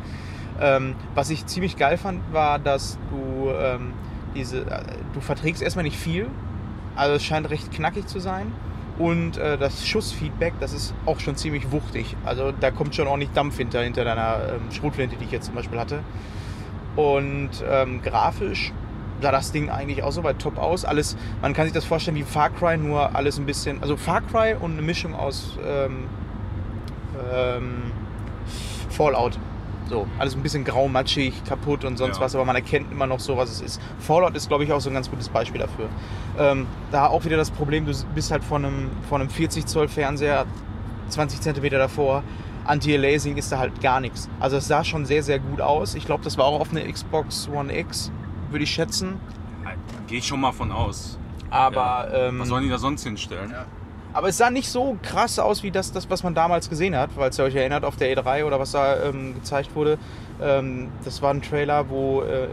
Ähm, 0.61 0.94
was 1.16 1.28
ich 1.31 1.44
ziemlich 1.46 1.76
geil 1.76 1.98
fand, 1.98 2.33
war, 2.33 2.61
dass 2.61 2.96
du 3.11 3.50
ähm, 3.50 3.92
diese, 4.37 4.61
äh, 4.61 4.83
du 5.14 5.20
verträgst 5.20 5.62
erstmal 5.62 5.83
nicht 5.83 5.96
viel, 5.96 6.28
also 6.94 7.16
es 7.16 7.24
scheint 7.24 7.50
recht 7.50 7.72
knackig 7.72 8.07
zu 8.07 8.20
sein. 8.20 8.52
Und 8.98 9.37
äh, 9.37 9.56
das 9.56 9.87
Schussfeedback, 9.87 10.54
das 10.58 10.72
ist 10.72 10.92
auch 11.06 11.20
schon 11.20 11.37
ziemlich 11.37 11.70
wuchtig. 11.70 12.16
Also 12.24 12.52
da 12.52 12.70
kommt 12.70 12.94
schon 12.94 13.06
ordentlich 13.06 13.30
Dampf 13.30 13.56
hinter, 13.56 13.82
hinter 13.82 14.04
deiner 14.04 14.54
ähm, 14.54 14.72
Schrotflinte, 14.72 15.16
die 15.16 15.24
ich 15.24 15.30
jetzt 15.30 15.46
zum 15.46 15.54
Beispiel 15.54 15.78
hatte. 15.78 16.00
Und 16.96 17.50
ähm, 17.70 18.02
grafisch 18.02 18.72
sah 19.20 19.30
das 19.30 19.52
Ding 19.52 19.70
eigentlich 19.70 20.02
auch 20.02 20.12
soweit 20.12 20.40
top 20.40 20.58
aus. 20.58 20.84
Alles, 20.84 21.16
man 21.42 21.52
kann 21.52 21.64
sich 21.64 21.74
das 21.74 21.84
vorstellen 21.84 22.16
wie 22.16 22.24
Far 22.24 22.50
Cry, 22.50 22.76
nur 22.76 23.14
alles 23.14 23.38
ein 23.38 23.46
bisschen, 23.46 23.80
also 23.82 23.96
Far 23.96 24.20
Cry 24.20 24.54
und 24.58 24.72
eine 24.72 24.82
Mischung 24.82 25.14
aus 25.14 25.58
ähm, 25.64 26.04
ähm, 27.32 27.92
Fallout. 28.90 29.38
So, 29.88 30.07
alles 30.18 30.35
ein 30.37 30.42
bisschen 30.42 30.64
grau, 30.64 30.87
matschig, 30.88 31.33
kaputt 31.44 31.85
und 31.85 31.96
sonst 31.96 32.18
Ja. 32.18 32.24
was, 32.24 32.35
aber 32.35 32.44
man 32.44 32.57
erkennt 32.57 32.92
immer 32.92 33.07
noch 33.07 33.20
so, 33.20 33.37
was 33.37 33.51
es 33.51 33.61
ist. 33.62 33.81
Fallout 33.98 34.37
ist, 34.37 34.48
glaube 34.48 34.64
ich, 34.64 34.72
auch 34.72 34.81
so 34.81 34.90
ein 34.90 34.94
ganz 34.94 35.11
gutes 35.11 35.29
Beispiel 35.31 35.61
dafür. 35.61 35.88
Ähm, 36.38 36.66
da 36.90 37.07
auch 37.07 37.24
wieder 37.24 37.37
das 37.38 37.51
Problem, 37.51 37.87
du 37.87 37.92
bist 38.14 38.31
halt 38.31 38.44
von 38.44 38.64
einem, 38.64 38.90
von 39.09 39.20
einem 39.22 39.31
40 39.31 39.64
Zoll 39.66 39.88
Fernseher 39.88 40.44
20 41.09 41.40
Zentimeter 41.40 41.79
davor. 41.79 42.22
Anti-Aliasing 42.66 43.38
ist 43.38 43.51
da 43.51 43.59
halt 43.59 43.81
gar 43.81 43.98
nichts. 44.01 44.29
Also 44.40 44.59
es 44.59 44.68
sah 44.68 44.85
schon 44.85 45.07
sehr, 45.07 45.22
sehr 45.22 45.38
gut 45.38 45.62
aus. 45.62 45.94
Ich 45.94 46.05
glaube, 46.05 46.22
das 46.22 46.37
war 46.37 46.44
auch 46.44 46.61
auf 46.61 46.70
eine 46.70 46.90
Xbox 46.92 47.48
One 47.48 47.74
X, 47.74 48.12
würde 48.51 48.64
ich 48.64 48.70
schätzen. 48.70 49.18
Gehe 50.07 50.18
ich 50.18 50.27
schon 50.27 50.40
mal 50.40 50.53
von 50.53 50.70
aus. 50.70 51.18
Aber, 51.48 52.09
ähm, 52.12 52.40
Was 52.40 52.48
sollen 52.48 52.64
die 52.64 52.68
da 52.70 52.77
sonst 52.77 53.05
hinstellen? 53.05 53.55
Aber 54.18 54.28
es 54.28 54.37
sah 54.37 54.50
nicht 54.50 54.68
so 54.68 54.96
krass 55.02 55.38
aus 55.38 55.62
wie 55.62 55.70
das, 55.70 55.92
das 55.92 56.11
was 56.11 56.22
man 56.24 56.35
damals 56.35 56.68
gesehen 56.68 56.96
hat, 56.96 57.11
weil 57.16 57.31
es 57.31 57.38
euch 57.38 57.54
erinnert 57.54 57.85
auf 57.85 57.94
der 57.96 58.14
E3 58.16 58.44
oder 58.44 58.59
was 58.59 58.72
da 58.72 59.00
ähm, 59.04 59.35
gezeigt 59.35 59.74
wurde. 59.76 59.96
Ähm, 60.42 60.88
das 61.04 61.22
war 61.22 61.31
ein 61.33 61.40
Trailer, 61.40 61.88
wo 61.88 62.22
äh, 62.22 62.48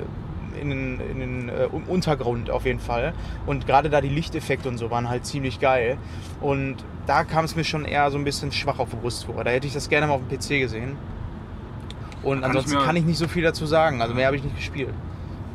in 0.61 0.69
den, 0.69 0.99
in 1.11 1.19
den 1.19 1.49
äh, 1.49 1.65
im 1.65 1.83
Untergrund 1.87 2.49
auf 2.51 2.65
jeden 2.65 2.79
Fall. 2.79 3.13
Und 3.47 3.65
gerade 3.65 3.89
da 3.89 3.99
die 3.99 4.09
Lichteffekte 4.09 4.69
und 4.69 4.77
so 4.77 4.91
waren 4.91 5.09
halt 5.09 5.25
ziemlich 5.25 5.59
geil. 5.59 5.97
Und 6.39 6.77
da 7.07 7.23
kam 7.23 7.45
es 7.45 7.55
mir 7.55 7.63
schon 7.63 7.83
eher 7.83 8.09
so 8.11 8.17
ein 8.19 8.23
bisschen 8.23 8.51
schwach 8.51 8.77
auf 8.79 8.91
die 8.91 8.95
Brust 8.97 9.25
vor. 9.25 9.43
Da 9.43 9.49
hätte 9.49 9.65
ich 9.67 9.73
das 9.73 9.89
gerne 9.89 10.05
mal 10.07 10.13
auf 10.13 10.21
dem 10.29 10.37
PC 10.37 10.59
gesehen. 10.61 10.97
Und 12.23 12.41
Kann 12.41 12.51
ich 12.51 12.57
ansonsten 12.57 12.77
mir- 12.79 12.85
kann 12.85 12.95
ich 12.95 13.05
nicht 13.05 13.17
so 13.17 13.27
viel 13.27 13.43
dazu 13.43 13.65
sagen. 13.65 14.01
Also 14.01 14.13
mehr 14.13 14.27
habe 14.27 14.35
ich 14.37 14.43
nicht 14.43 14.55
gespielt. 14.55 14.93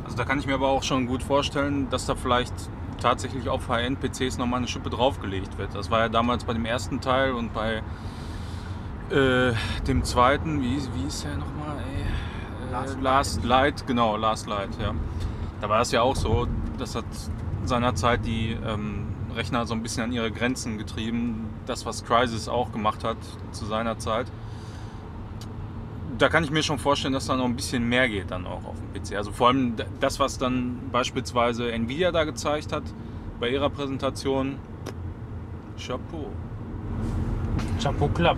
Also 0.03 0.17
da 0.17 0.25
kann 0.25 0.39
ich 0.39 0.45
mir 0.45 0.55
aber 0.55 0.67
auch 0.67 0.83
schon 0.83 1.07
gut 1.07 1.23
vorstellen, 1.23 1.87
dass 1.89 2.05
da 2.05 2.15
vielleicht 2.15 2.53
tatsächlich 3.01 3.49
auf 3.49 3.67
High-End-PCs 3.67 4.37
nochmal 4.37 4.59
eine 4.59 4.67
Schippe 4.67 4.89
draufgelegt 4.89 5.57
wird. 5.57 5.75
Das 5.75 5.91
war 5.91 5.99
ja 5.99 6.09
damals 6.09 6.43
bei 6.43 6.53
dem 6.53 6.65
ersten 6.65 7.01
Teil 7.01 7.33
und 7.33 7.53
bei 7.53 7.81
äh, 9.09 9.53
dem 9.87 10.03
zweiten, 10.03 10.61
wie, 10.61 10.77
wie 10.95 11.07
ist 11.07 11.23
der 11.23 11.35
nochmal? 11.37 11.77
Äh, 11.79 12.71
Last 12.71 13.01
Last 13.01 13.43
Light, 13.43 13.87
genau, 13.87 14.15
Last 14.15 14.47
Light, 14.47 14.69
ja. 14.81 14.93
Da 15.59 15.69
war 15.69 15.81
es 15.81 15.91
ja 15.91 16.01
auch 16.01 16.15
so, 16.15 16.47
das 16.77 16.95
hat 16.95 17.05
seinerzeit 17.65 18.25
die 18.25 18.57
ähm, 18.65 19.07
Rechner 19.35 19.65
so 19.65 19.73
ein 19.73 19.83
bisschen 19.83 20.03
an 20.03 20.11
ihre 20.11 20.31
Grenzen 20.31 20.77
getrieben. 20.77 21.49
Das, 21.65 21.85
was 21.85 22.03
Crysis 22.03 22.47
auch 22.47 22.71
gemacht 22.71 23.03
hat 23.03 23.17
zu 23.51 23.65
seiner 23.65 23.99
Zeit. 23.99 24.27
Da 26.21 26.29
kann 26.29 26.43
ich 26.43 26.51
mir 26.51 26.61
schon 26.61 26.77
vorstellen, 26.77 27.15
dass 27.15 27.25
da 27.25 27.35
noch 27.35 27.45
ein 27.45 27.55
bisschen 27.55 27.89
mehr 27.89 28.07
geht 28.07 28.29
dann 28.29 28.45
auch 28.45 28.63
auf 28.63 28.75
dem 28.79 29.01
PC. 29.01 29.17
Also 29.17 29.31
vor 29.31 29.47
allem 29.47 29.73
das, 29.99 30.19
was 30.19 30.37
dann 30.37 30.77
beispielsweise 30.91 31.71
Nvidia 31.71 32.11
da 32.11 32.25
gezeigt 32.25 32.71
hat 32.71 32.83
bei 33.39 33.49
ihrer 33.49 33.71
Präsentation. 33.71 34.57
Chapeau. 35.83 36.27
Chapeau 37.81 38.07
Club. 38.09 38.37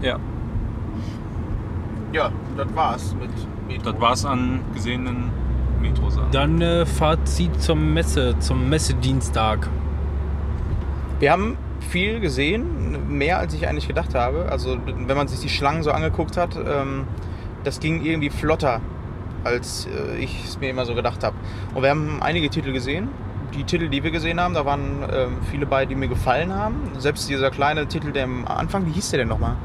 Ja, 0.00 0.18
Ja, 2.14 2.32
das 2.56 2.74
war's 2.74 3.14
mit 3.20 3.28
Metro. 3.68 3.92
das 3.92 4.00
war's 4.00 4.24
an 4.24 4.60
gesehenen 4.72 5.30
Metro-Sachen. 5.82 6.30
Dann 6.32 6.62
äh, 6.62 6.86
Fazit 6.86 7.60
zur 7.60 7.76
Messe, 7.76 8.34
zum 8.38 8.70
Messedienstag. 8.70 9.68
Wir 11.18 11.32
haben 11.32 11.58
viel 11.90 12.20
gesehen, 12.20 13.16
mehr 13.16 13.38
als 13.38 13.52
ich 13.54 13.66
eigentlich 13.68 13.88
gedacht 13.88 14.14
habe. 14.14 14.46
Also 14.50 14.76
wenn 14.86 15.16
man 15.16 15.28
sich 15.28 15.40
die 15.40 15.48
Schlangen 15.48 15.82
so 15.82 15.90
angeguckt 15.90 16.36
hat, 16.36 16.56
ähm, 16.56 17.04
das 17.64 17.80
ging 17.80 18.04
irgendwie 18.04 18.30
flotter, 18.30 18.80
als 19.44 19.86
äh, 19.86 20.16
ich 20.18 20.44
es 20.44 20.58
mir 20.60 20.70
immer 20.70 20.86
so 20.86 20.94
gedacht 20.94 21.22
habe. 21.24 21.36
Und 21.74 21.82
wir 21.82 21.90
haben 21.90 22.22
einige 22.22 22.48
Titel 22.48 22.72
gesehen. 22.72 23.08
Die 23.54 23.64
Titel, 23.64 23.88
die 23.88 24.04
wir 24.04 24.12
gesehen 24.12 24.40
haben, 24.40 24.54
da 24.54 24.64
waren 24.64 25.02
ähm, 25.12 25.38
viele 25.50 25.66
bei, 25.66 25.84
die 25.84 25.96
mir 25.96 26.06
gefallen 26.06 26.54
haben. 26.54 26.92
Selbst 26.98 27.28
dieser 27.28 27.50
kleine 27.50 27.86
Titel, 27.88 28.12
der 28.12 28.24
am 28.24 28.46
Anfang, 28.46 28.86
wie 28.86 28.92
hieß 28.92 29.10
der 29.10 29.18
denn 29.20 29.28
nochmal? 29.28 29.56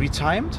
Retimed? 0.00 0.58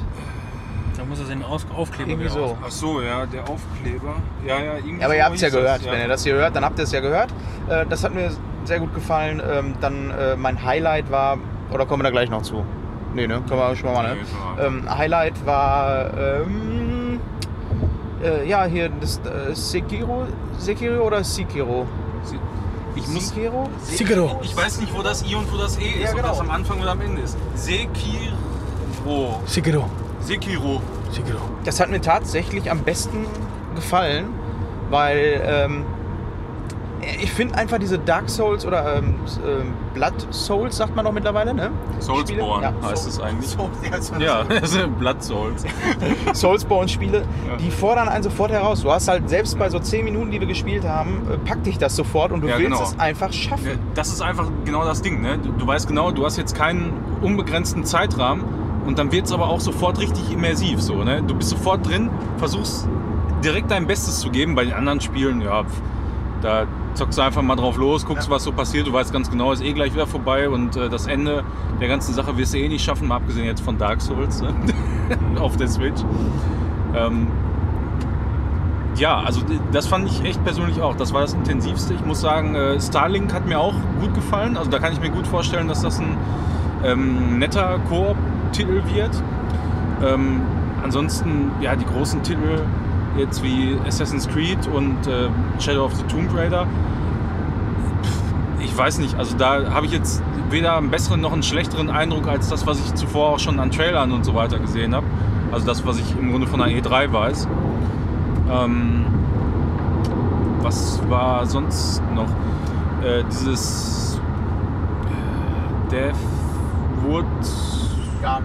Da 0.95 1.04
muss 1.04 1.19
er 1.19 1.26
den 1.26 1.43
Auf 1.43 1.65
Aufkleber 1.76 2.12
Irgendwie 2.12 2.30
so. 2.30 2.43
auf- 2.43 2.58
Ach 2.65 2.71
so, 2.71 3.02
ja, 3.02 3.26
der 3.26 3.41
Aufkleber. 3.50 4.15
Ja, 4.48 4.60
ja, 4.60 4.76
irgendwie 4.76 5.00
Ja, 5.02 5.06
aber 5.06 5.13
so 5.13 5.17
ihr 5.17 5.26
habt 5.26 5.36
es 5.36 5.41
ja 5.41 5.48
hieß 5.48 5.54
das, 5.56 5.63
gehört. 5.63 5.91
Wenn 5.91 6.02
ihr 6.02 6.08
das 6.08 6.24
hier 6.24 6.36
hört, 6.36 6.56
dann 6.56 6.63
habt 6.63 6.78
ihr 6.80 6.84
es 6.84 6.91
ja 6.91 7.00
gehört. 7.02 7.30
Äh, 7.67 7.86
das 7.89 8.04
hat 8.04 8.13
mir 8.13 8.30
sehr 8.67 8.80
gut 8.80 8.93
gefallen. 8.93 9.41
Ähm, 9.47 9.75
dann 9.82 10.12
äh, 10.12 10.36
mein 10.36 10.63
Highlight 10.63 11.12
war, 11.12 11.38
oder 11.71 11.86
kommen 11.86 12.01
wir 12.01 12.06
da 12.06 12.12
gleich 12.12 12.30
noch 12.30 12.41
zu? 12.41 12.63
Nee, 13.13 13.28
ne? 13.28 13.41
Können 13.47 13.60
wir 13.60 13.75
schon 13.75 13.93
mal, 13.93 14.04
ne? 14.04 14.15
Nee. 14.58 14.63
Ähm, 14.65 14.97
Highlight 14.97 15.45
war, 15.45 16.12
ähm, 16.17 17.19
äh, 18.23 18.47
ja, 18.47 18.65
hier 18.65 18.89
das 18.99 19.19
äh, 19.19 19.54
Sekiro, 19.54 20.25
Sekiro 20.58 21.06
oder 21.06 21.23
Sekiro? 21.23 21.88
Ich 22.95 23.08
muss. 23.08 23.28
Sekiro? 23.30 23.69
Sigero. 23.84 24.39
Ich 24.41 24.56
weiß 24.56 24.80
nicht, 24.80 24.93
wo 24.97 25.01
das 25.01 25.23
I 25.30 25.36
und 25.36 25.51
wo 25.51 25.58
das 25.58 25.78
E 25.78 25.84
ist, 25.84 26.04
Ja, 26.04 26.10
ob 26.12 26.15
genau. 26.15 26.28
das 26.30 26.39
am 26.39 26.49
Anfang 26.49 26.80
oder 26.80 26.91
am 26.91 27.01
Ende 27.01 27.21
ist. 27.21 27.38
Sekiro. 27.54 29.41
Sigero. 29.45 29.89
Sekiro. 30.21 30.82
Sigero. 31.12 31.39
Das 31.65 31.80
hat 31.80 31.89
mir 31.89 32.01
tatsächlich 32.01 32.71
am 32.71 32.80
besten 32.80 33.25
gefallen, 33.75 34.28
weil 34.89 35.41
ähm, 35.45 35.86
ich 37.22 37.32
finde 37.32 37.56
einfach 37.56 37.78
diese 37.80 38.00
Dark 38.00 38.30
Souls 38.30 38.65
oder 38.65 38.98
ähm, 38.98 39.15
ähm, 39.46 39.74
Blood 39.94 40.13
Souls, 40.32 40.78
sagt 40.78 40.96
man 40.96 41.06
doch 41.06 41.12
mittlerweile, 41.12 41.54
ne? 41.54 41.72
Soulsborne 42.00 42.68
Spiele? 42.68 42.89
heißt 42.91 43.04
Soul- 43.04 43.10
es 43.12 43.20
eigentlich. 43.22 43.50
Soul- 43.50 43.70
ja, 44.20 44.41
Ja, 44.41 44.44
das 44.60 44.72
sind 44.72 45.00
Blood 45.00 45.24
Souls. 45.24 45.63
Soulsborne-Spiele, 46.34 47.20
Ja. 47.48 47.56
die 47.58 47.72
fordern 47.72 48.08
einen 48.10 48.24
sofort 48.24 48.52
heraus. 48.52 48.82
Du 48.82 48.91
hast 48.91 49.08
halt 49.08 49.30
selbst 49.30 49.58
bei 49.58 49.70
so 49.70 49.80
10 49.80 50.04
Minuten, 50.06 50.32
die 50.32 50.39
wir 50.39 50.48
gespielt 50.48 50.84
haben, 50.88 51.28
äh, 51.32 51.38
packt 51.38 51.65
dich 51.65 51.78
das 51.78 51.96
sofort 51.96 52.32
und 52.32 52.41
du 52.41 52.48
Ja, 52.48 52.58
willst 52.58 52.72
genau. 52.72 52.84
es 52.84 53.00
einfach 53.00 53.32
schaffen. 53.32 53.65
Ja, 53.68 53.74
Das 53.94 54.10
ist 54.10 54.22
einfach 54.22 54.48
genau 54.65 54.84
das 54.86 55.02
Ding. 55.02 55.22
Ne? 55.22 55.38
Du, 55.58 55.65
weißt 55.68 55.88
genau, 55.88 56.12
du 56.12 56.26
hast 56.26 56.38
jetzt 56.38 56.56
keinen 56.56 56.94
unbegrenzten 57.22 57.86
Zeitrahmen 57.86 58.44
und 58.86 59.00
dann 59.00 59.12
wird 59.12 59.26
es 59.26 59.32
aber 59.32 59.50
auch 59.50 59.60
sofort 59.60 60.00
richtig 60.00 60.32
immersiv. 60.32 60.82
So, 60.82 61.04
ne? 61.04 61.24
Du 61.24 61.36
bist 61.36 61.50
sofort 61.50 61.88
drin, 61.88 62.10
versuchst 62.38 62.88
direkt 63.44 63.72
dein 63.72 63.88
Bestes 63.88 64.20
zu 64.20 64.30
geben. 64.30 64.56
Bei 64.56 64.63
den 64.65 64.74
anderen 64.74 65.02
Spielen, 65.02 65.41
ja, 65.41 65.63
da 66.46 66.68
zockst 66.94 67.18
du 67.18 67.24
einfach 67.24 67.42
mal 67.42 67.56
drauf 67.56 67.76
los, 67.78 68.06
guckst, 68.06 68.30
was 68.30 68.44
so 68.44 68.52
passiert. 68.52 68.86
Du 68.86 68.94
weißt 68.94 69.12
ganz 69.12 69.32
genau, 69.32 69.52
ist 69.52 69.64
eh 69.64 69.74
gleich 69.74 69.94
wieder 69.94 70.06
vorbei 70.06 70.48
und 70.48 70.78
äh, 70.78 70.90
das 70.90 71.08
Ende 71.08 71.44
der 71.82 71.88
ganzen 71.88 72.14
Sache 72.14 72.38
wirst 72.38 72.54
du 72.54 72.60
eh 72.60 72.68
nicht 72.68 72.86
schaffen, 72.86 73.08
mal 73.08 73.16
abgesehen 73.16 73.46
jetzt 73.46 73.62
von 73.62 73.80
Dark 73.80 74.00
Souls 74.00 74.42
ne? 74.42 74.54
auf 75.40 75.58
der 75.58 75.68
Switch. 75.68 76.02
Ähm, 76.96 77.28
ja, 78.96 79.20
also 79.20 79.42
das 79.72 79.88
fand 79.88 80.08
ich 80.08 80.24
echt 80.24 80.42
persönlich 80.44 80.82
auch. 80.82 80.96
Das 80.96 81.14
war 81.14 81.22
das 81.22 81.34
Intensivste. 81.34 81.96
Ich 81.96 82.06
muss 82.06 82.22
sagen, 82.22 82.54
äh, 82.54 82.80
Starlink 82.80 83.34
hat 83.34 83.48
mir 83.48 83.60
auch 83.60 83.74
gut 84.00 84.14
gefallen. 84.14 84.56
Also 84.56 84.70
da 84.70 84.78
kann 84.78 84.94
ich 84.94 85.02
mir 85.02 85.10
gut 85.10 85.26
vorstellen, 85.26 85.68
dass 85.68 85.82
das 85.82 86.00
ein 86.00 86.16
ähm, 86.84 87.40
netter 87.40 87.80
Koop-Titel 87.90 88.84
wird. 88.94 89.22
Ähm, 90.06 90.42
ansonsten, 90.84 91.52
ja, 91.60 91.76
die 91.76 91.86
großen 91.86 92.22
Titel 92.22 92.62
jetzt 93.17 93.43
wie 93.43 93.78
Assassin's 93.88 94.28
Creed 94.28 94.67
und 94.67 95.08
äh, 95.08 95.30
Shadow 95.60 95.86
of 95.86 95.95
the 95.95 96.04
Tomb 96.04 96.34
Raider. 96.36 96.67
Ich 98.60 98.75
weiß 98.78 98.99
nicht, 98.99 99.15
also 99.17 99.36
da 99.38 99.71
habe 99.73 99.86
ich 99.86 99.91
jetzt 99.91 100.21
weder 100.49 100.78
einen 100.78 100.89
besseren 100.89 101.21
noch 101.21 101.34
einen 101.34 101.43
schlechteren 101.43 101.89
Eindruck 101.89 102.28
als 102.28 102.49
das, 102.49 102.67
was 102.67 102.80
ich 102.80 102.93
zuvor 102.95 103.30
auch 103.30 103.39
schon 103.39 103.60
an 103.60 103.71
Trailern 103.71 104.12
und 104.12 104.25
so 104.25 104.36
weiter 104.36 104.60
gesehen 104.60 104.93
habe. 104.93 105.06
Also 105.51 105.65
das, 105.65 105.86
was 105.86 105.99
ich 105.99 106.17
im 106.17 106.32
Grunde 106.32 106.47
von 106.47 106.60
der 106.60 106.69
E3 106.69 107.12
weiß. 107.12 107.47
Ähm, 108.51 109.06
was 110.62 110.99
war 111.10 111.45
sonst 111.45 112.01
noch? 112.13 112.30
Äh, 113.06 113.23
dieses 113.30 114.19
äh, 115.89 115.91
Deathwood, 115.91 117.25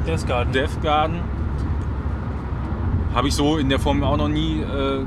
Death 0.07 0.27
Garden. 0.27 0.53
Death 0.53 0.83
Garden. 0.83 1.40
Habe 3.15 3.29
ich 3.29 3.35
so 3.35 3.57
in 3.59 3.69
der 3.69 3.79
Form 3.81 4.03
auch 4.05 4.17
noch 4.17 4.29
nie 4.29 4.61
äh, 4.61 5.05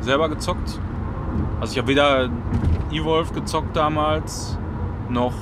selber 0.00 0.28
gezockt. 0.28 0.80
Also 1.60 1.72
ich 1.72 1.78
habe 1.78 1.88
weder 1.88 2.28
Evolve 2.90 3.32
gezockt 3.34 3.76
damals, 3.76 4.58
noch... 5.08 5.32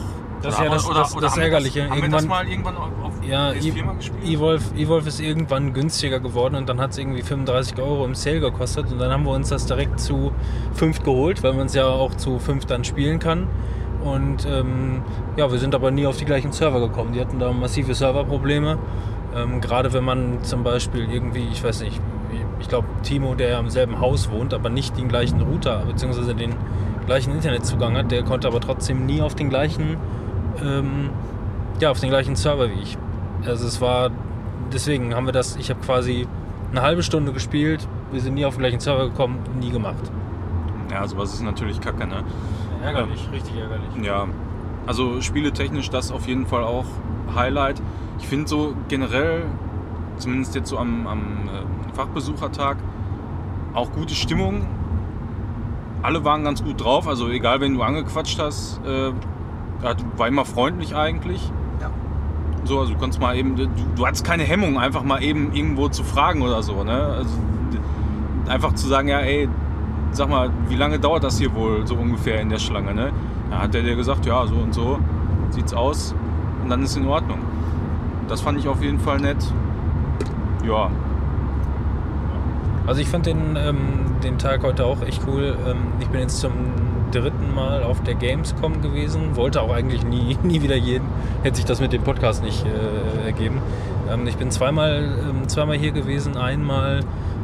Das 0.42 0.54
ist 0.54 0.60
ja 0.62 0.68
das- 0.68 0.86
das- 0.86 1.14
das 1.14 1.32
haben 1.32 1.36
wir 1.38 1.44
Ärgerliche. 1.44 1.88
Haben 1.88 2.02
wir 2.02 2.08
das 2.10 2.22
Irgendwann- 2.24 2.28
mal 2.28 2.48
irgendwann 2.48 2.76
auf, 2.76 2.90
Ja, 3.26 3.48
PS4 3.52 3.92
E- 3.92 3.96
gespielt? 3.96 4.24
Evolve, 4.24 4.64
Evolve 4.76 5.08
ist 5.08 5.20
irgendwann 5.20 5.72
günstiger 5.72 6.20
geworden 6.20 6.54
und 6.56 6.68
dann 6.68 6.78
hat 6.80 6.90
es 6.90 6.98
irgendwie 6.98 7.22
35 7.22 7.78
Euro 7.78 8.04
im 8.04 8.14
Sale 8.14 8.40
gekostet 8.40 8.92
und 8.92 8.98
dann 8.98 9.10
haben 9.10 9.24
wir 9.24 9.30
uns 9.32 9.48
das 9.48 9.64
direkt 9.64 9.98
zu 10.00 10.32
fünft 10.74 11.02
geholt, 11.04 11.42
weil 11.42 11.54
man 11.54 11.64
es 11.66 11.74
ja 11.74 11.86
auch 11.86 12.14
zu 12.14 12.38
fünft 12.38 12.70
dann 12.70 12.84
spielen 12.84 13.18
kann. 13.20 13.46
Und 14.04 14.46
ähm, 14.46 15.00
ja, 15.38 15.50
wir 15.50 15.58
sind 15.58 15.74
aber 15.74 15.90
nie 15.90 16.06
auf 16.06 16.18
die 16.18 16.26
gleichen 16.26 16.52
Server 16.52 16.78
gekommen. 16.80 17.14
Die 17.14 17.20
hatten 17.22 17.38
da 17.38 17.50
massive 17.50 17.94
Serverprobleme. 17.94 18.76
Ähm, 19.34 19.60
Gerade 19.60 19.92
wenn 19.92 20.04
man 20.04 20.42
zum 20.42 20.62
Beispiel 20.62 21.08
irgendwie, 21.10 21.48
ich 21.52 21.62
weiß 21.62 21.80
nicht, 21.82 22.00
ich 22.60 22.68
glaube 22.68 22.88
Timo, 23.02 23.34
der 23.34 23.50
ja 23.50 23.58
im 23.58 23.68
selben 23.68 24.00
Haus 24.00 24.30
wohnt, 24.30 24.54
aber 24.54 24.68
nicht 24.68 24.96
den 24.96 25.08
gleichen 25.08 25.40
Router 25.40 25.84
bzw. 25.86 26.34
den 26.34 26.54
gleichen 27.06 27.32
Internetzugang 27.32 27.96
hat, 27.96 28.10
der 28.10 28.22
konnte 28.22 28.48
aber 28.48 28.60
trotzdem 28.60 29.06
nie 29.06 29.20
auf 29.20 29.34
den 29.34 29.50
gleichen 29.50 29.96
ähm, 30.62 31.10
ja, 31.80 31.90
auf 31.90 32.00
den 32.00 32.10
gleichen 32.10 32.36
Server 32.36 32.70
wie 32.70 32.80
ich. 32.80 32.96
Also 33.46 33.66
es 33.66 33.80
war, 33.80 34.10
deswegen 34.72 35.14
haben 35.14 35.26
wir 35.26 35.32
das, 35.32 35.56
ich 35.56 35.70
habe 35.70 35.80
quasi 35.80 36.26
eine 36.70 36.82
halbe 36.82 37.02
Stunde 37.02 37.32
gespielt, 37.32 37.86
wir 38.10 38.20
sind 38.20 38.34
nie 38.34 38.44
auf 38.44 38.54
den 38.54 38.60
gleichen 38.60 38.80
Server 38.80 39.08
gekommen, 39.08 39.38
nie 39.60 39.70
gemacht. 39.70 40.10
Ja, 40.90 41.06
sowas 41.06 41.34
ist 41.34 41.42
natürlich 41.42 41.80
kacke, 41.80 42.06
ne? 42.06 42.22
Ärgerlich, 42.82 43.28
richtig 43.32 43.54
ärgerlich. 43.56 44.06
Ja, 44.06 44.26
also 44.86 45.20
spieletechnisch 45.20 45.90
das 45.90 46.12
auf 46.12 46.26
jeden 46.28 46.46
Fall 46.46 46.62
auch 46.62 46.86
Highlight. 47.34 47.80
Ich 48.18 48.26
finde 48.26 48.48
so 48.48 48.74
generell 48.88 49.44
zumindest 50.16 50.54
jetzt 50.54 50.68
so 50.68 50.78
am, 50.78 51.06
am 51.06 51.20
äh, 51.48 51.94
Fachbesuchertag, 51.94 52.76
auch 53.74 53.92
gute 53.92 54.14
Stimmung. 54.14 54.66
Alle 56.02 56.24
waren 56.24 56.44
ganz 56.44 56.62
gut 56.62 56.82
drauf, 56.82 57.08
also 57.08 57.28
egal 57.28 57.60
wen 57.60 57.74
du 57.74 57.82
angequatscht 57.82 58.38
hast, 58.38 58.80
äh, 58.84 59.12
war 60.16 60.28
immer 60.28 60.44
freundlich 60.44 60.94
eigentlich. 60.94 61.50
Ja. 61.80 61.90
So, 62.64 62.80
also 62.80 62.92
du 62.92 62.98
konntest 62.98 63.20
mal 63.20 63.36
eben, 63.36 63.56
du, 63.56 63.68
du 63.96 64.06
hattest 64.06 64.24
keine 64.24 64.44
Hemmung, 64.44 64.78
einfach 64.78 65.02
mal 65.02 65.22
eben 65.22 65.52
irgendwo 65.52 65.88
zu 65.88 66.04
fragen 66.04 66.42
oder 66.42 66.62
so. 66.62 66.84
Ne? 66.84 66.92
Also, 66.92 67.38
einfach 68.46 68.74
zu 68.74 68.86
sagen, 68.86 69.08
ja, 69.08 69.20
ey, 69.20 69.48
sag 70.10 70.28
mal, 70.28 70.50
wie 70.68 70.76
lange 70.76 70.98
dauert 70.98 71.24
das 71.24 71.38
hier 71.38 71.54
wohl 71.54 71.86
so 71.86 71.94
ungefähr 71.96 72.40
in 72.40 72.50
der 72.50 72.58
Schlange? 72.58 72.94
Ne? 72.94 73.12
Da 73.50 73.62
hat 73.62 73.74
der 73.74 73.82
dir 73.82 73.96
gesagt, 73.96 74.26
ja, 74.26 74.46
so 74.46 74.56
und 74.56 74.74
so 74.74 74.98
sieht's 75.50 75.72
aus 75.72 76.14
und 76.62 76.68
dann 76.68 76.82
ist 76.82 76.96
in 76.96 77.06
Ordnung. 77.06 77.38
Das 78.28 78.40
fand 78.40 78.58
ich 78.58 78.68
auf 78.68 78.82
jeden 78.82 78.98
Fall 78.98 79.18
nett. 79.18 79.38
Ja. 80.66 80.90
Also 82.86 83.00
ich 83.00 83.08
fand 83.08 83.26
den, 83.26 83.56
ähm, 83.56 83.76
den 84.22 84.38
Tag 84.38 84.62
heute 84.62 84.84
auch 84.84 85.02
echt 85.02 85.22
cool. 85.26 85.56
Ähm, 85.66 85.78
ich 86.00 86.08
bin 86.08 86.20
jetzt 86.20 86.40
zum 86.40 86.52
dritten 87.10 87.54
Mal 87.54 87.82
auf 87.82 88.02
der 88.02 88.14
Gamescom 88.14 88.82
gewesen, 88.82 89.36
wollte 89.36 89.62
auch 89.62 89.72
eigentlich 89.72 90.04
nie, 90.04 90.36
nie 90.42 90.62
wieder 90.62 90.76
jeden, 90.76 91.06
hätte 91.42 91.56
sich 91.56 91.64
das 91.64 91.80
mit 91.80 91.92
dem 91.92 92.02
Podcast 92.02 92.42
nicht 92.42 92.64
äh, 92.66 93.26
ergeben. 93.26 93.58
Ähm, 94.10 94.26
ich 94.26 94.36
bin 94.36 94.50
zweimal, 94.50 95.18
ähm, 95.28 95.48
zweimal 95.48 95.76
hier 95.76 95.92
gewesen, 95.92 96.36
einmal 96.36 97.00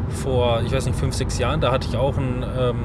vor, 0.09 0.63
ich 0.67 0.73
weiß 0.73 0.87
nicht, 0.87 0.99
fünf, 0.99 1.15
sechs 1.15 1.39
Jahren, 1.39 1.61
da 1.61 1.71
hatte 1.73 1.89
ich 1.89 1.97
auch 1.97 2.17
ein, 2.17 2.45
ähm, 2.59 2.77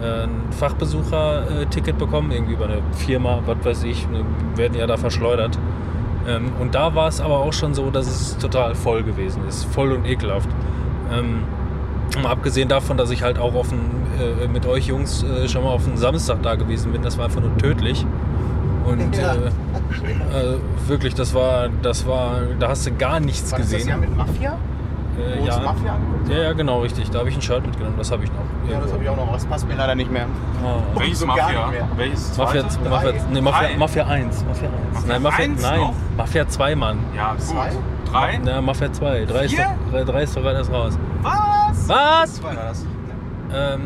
ein 0.00 0.52
Fachbesucher-Ticket 0.52 1.98
bekommen, 1.98 2.30
irgendwie 2.30 2.54
über 2.54 2.66
eine 2.66 2.78
Firma, 2.92 3.40
was 3.46 3.64
weiß 3.64 3.84
ich, 3.84 4.06
werden 4.54 4.78
ja 4.78 4.86
da 4.86 4.96
verschleudert. 4.96 5.58
Ähm, 6.26 6.52
und 6.60 6.74
da 6.74 6.94
war 6.94 7.08
es 7.08 7.20
aber 7.20 7.38
auch 7.40 7.52
schon 7.52 7.74
so, 7.74 7.90
dass 7.90 8.06
es 8.06 8.38
total 8.38 8.74
voll 8.74 9.02
gewesen 9.02 9.42
ist, 9.48 9.64
voll 9.66 9.92
und 9.92 10.06
ekelhaft. 10.06 10.48
Ähm, 11.12 11.42
mal 12.22 12.30
abgesehen 12.30 12.68
davon, 12.68 12.96
dass 12.96 13.10
ich 13.10 13.22
halt 13.22 13.38
auch 13.38 13.54
auf 13.54 13.70
ein, 13.72 13.80
äh, 14.42 14.48
mit 14.48 14.66
euch 14.66 14.86
Jungs 14.86 15.22
äh, 15.24 15.48
schon 15.48 15.64
mal 15.64 15.70
auf 15.70 15.86
einen 15.86 15.96
Samstag 15.96 16.42
da 16.42 16.54
gewesen 16.54 16.92
bin, 16.92 17.02
das 17.02 17.18
war 17.18 17.26
einfach 17.26 17.40
nur 17.40 17.56
tödlich. 17.58 18.06
Und 18.86 19.16
Ja. 19.16 19.34
äh, 19.34 19.36
äh, 19.38 20.58
wirklich, 20.86 21.14
das 21.14 21.34
war, 21.34 21.68
das 21.82 22.06
war, 22.06 22.40
da 22.60 22.68
hast 22.68 22.86
du 22.86 22.92
gar 22.92 23.18
nichts 23.20 23.50
War 23.52 23.58
das 23.58 23.68
das 23.68 23.76
gesehen. 23.78 23.88
Jahr 23.90 23.98
mit 23.98 24.16
Mafia? 24.16 24.58
Äh, 25.18 25.46
ja. 25.46 25.58
Mafia 25.60 25.94
angeguckt 25.94 26.28
ja, 26.28 26.38
ja, 26.38 26.52
genau, 26.52 26.80
richtig. 26.80 27.10
Da 27.10 27.20
habe 27.20 27.28
ich 27.28 27.36
ein 27.36 27.42
Shirt 27.42 27.64
mitgenommen, 27.64 27.96
das 27.98 28.10
habe 28.10 28.24
ich 28.24 28.30
noch. 28.32 28.70
Ja, 28.70 28.80
das 28.80 28.92
habe 28.92 29.02
ich 29.02 29.08
auch 29.08 29.16
noch. 29.16 29.32
Das 29.32 29.44
passt 29.46 29.68
mir 29.68 29.74
leider 29.74 29.94
nicht 29.94 30.10
mehr. 30.10 30.26
Oh. 30.64 30.98
Welches 30.98 31.20
so 31.20 31.26
Mafia? 31.26 31.66
mehr. 31.68 31.88
Welches 31.96 32.36
Mafia? 32.36 32.62
Mafia, 32.88 33.12
nee, 33.30 33.40
Mafia. 33.40 33.76
Mafia 33.76 34.06
1. 34.06 34.44
Mafia 34.44 34.68
1. 34.68 34.94
Mafia 34.94 35.08
nein, 35.08 35.22
Mafia, 35.22 35.44
1 35.44 35.62
nein, 35.62 35.80
noch? 35.80 35.94
Mafia 36.16 36.48
2, 36.48 36.74
Mann. 36.76 36.98
Ja, 37.14 37.32
gut. 37.32 37.40
Zwei? 37.42 37.70
Drei? 38.10 38.40
Ja, 38.44 38.60
Mafia 38.60 38.92
2. 38.92 39.24
3 39.26 39.44
ist, 39.44 39.54
Vier? 39.54 39.64
doch- 39.64 39.92
drei, 39.92 40.04
drei 40.04 40.22
ist 40.22 40.36
doch 40.36 40.42
gerade 40.42 40.58
erst 40.58 40.72
raus. 40.72 40.98
Was? 41.22 41.88
Was? 41.88 42.34
Zwei 42.34 42.48
war 42.48 42.54
das. 42.54 42.86
Ähm, 43.54 43.80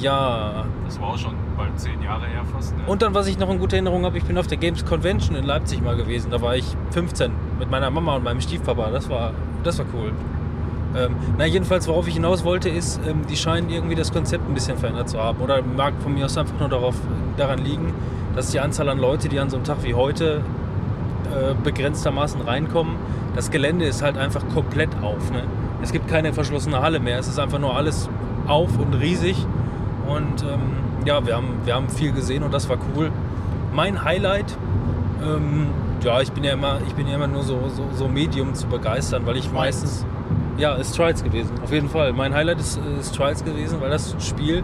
ja. 0.00 0.64
Das 0.84 1.00
war 1.00 1.08
auch 1.08 1.18
schon 1.18 1.34
bald 1.56 1.78
zehn 1.78 2.02
Jahre 2.02 2.26
her 2.26 2.42
fast. 2.52 2.76
Ne? 2.76 2.82
Und 2.86 3.02
dann, 3.02 3.14
was 3.14 3.26
ich 3.26 3.38
noch 3.38 3.50
in 3.50 3.58
guter 3.58 3.74
Erinnerung 3.76 4.04
habe, 4.04 4.18
ich 4.18 4.24
bin 4.24 4.36
auf 4.38 4.46
der 4.46 4.58
Games 4.58 4.84
Convention 4.84 5.36
in 5.36 5.44
Leipzig 5.44 5.82
mal 5.82 5.96
gewesen. 5.96 6.30
Da 6.30 6.40
war 6.42 6.56
ich 6.56 6.64
15 6.90 7.32
mit 7.58 7.70
meiner 7.70 7.90
Mama 7.90 8.16
und 8.16 8.24
meinem 8.24 8.40
Stiefpapa. 8.40 8.90
Das 8.90 9.08
war, 9.08 9.32
das 9.66 9.78
war 9.78 9.86
cool. 9.94 10.12
Ähm, 10.96 11.16
na, 11.38 11.44
jedenfalls, 11.44 11.88
worauf 11.88 12.06
ich 12.06 12.14
hinaus 12.14 12.44
wollte, 12.44 12.68
ist, 12.68 13.00
ähm, 13.06 13.22
die 13.28 13.36
scheinen 13.36 13.68
irgendwie 13.68 13.96
das 13.96 14.12
Konzept 14.12 14.48
ein 14.48 14.54
bisschen 14.54 14.78
verändert 14.78 15.08
zu 15.08 15.18
haben. 15.20 15.40
Oder 15.40 15.60
mag 15.62 15.94
von 16.00 16.14
mir 16.14 16.26
aus 16.26 16.38
einfach 16.38 16.58
nur 16.60 16.68
darauf, 16.68 16.94
daran 17.36 17.58
liegen, 17.58 17.92
dass 18.36 18.50
die 18.50 18.60
Anzahl 18.60 18.88
an 18.88 18.98
Leute, 18.98 19.28
die 19.28 19.40
an 19.40 19.50
so 19.50 19.56
einem 19.56 19.64
Tag 19.64 19.78
wie 19.82 19.94
heute 19.94 20.42
äh, 21.24 21.54
begrenztermaßen 21.64 22.40
reinkommen, 22.42 22.94
das 23.34 23.50
Gelände 23.50 23.86
ist 23.86 24.02
halt 24.02 24.16
einfach 24.16 24.42
komplett 24.54 24.90
auf. 25.02 25.32
Ne? 25.32 25.42
Es 25.82 25.90
gibt 25.90 26.06
keine 26.06 26.32
verschlossene 26.32 26.80
Halle 26.80 27.00
mehr. 27.00 27.18
Es 27.18 27.26
ist 27.26 27.40
einfach 27.40 27.58
nur 27.58 27.76
alles 27.76 28.08
auf 28.46 28.78
und 28.78 28.94
riesig. 28.94 29.44
Und 30.06 30.42
ähm, 30.42 30.60
ja, 31.04 31.26
wir 31.26 31.36
haben, 31.36 31.48
wir 31.64 31.74
haben 31.74 31.88
viel 31.88 32.12
gesehen 32.12 32.44
und 32.44 32.54
das 32.54 32.68
war 32.68 32.78
cool. 32.94 33.10
Mein 33.72 34.04
Highlight, 34.04 34.56
ähm, 35.22 35.66
ja, 36.04 36.20
ich 36.20 36.30
bin 36.32 36.44
ja 36.44 36.52
immer, 36.52 36.78
ich 36.86 36.94
bin 36.94 37.06
ja 37.06 37.14
immer 37.14 37.26
nur 37.26 37.42
so, 37.42 37.58
so, 37.68 37.88
so 37.94 38.08
Medium 38.08 38.54
zu 38.54 38.66
begeistern, 38.66 39.24
weil 39.24 39.36
ich 39.36 39.50
meistens, 39.50 40.04
ja, 40.58 40.74
ist 40.74 40.94
Trials 40.94 41.24
gewesen, 41.24 41.50
auf 41.62 41.72
jeden 41.72 41.88
Fall. 41.88 42.12
Mein 42.12 42.34
Highlight 42.34 42.60
ist, 42.60 42.78
ist 43.00 43.14
Trials 43.14 43.44
gewesen, 43.44 43.80
weil 43.80 43.90
das 43.90 44.14
Spiel, 44.18 44.62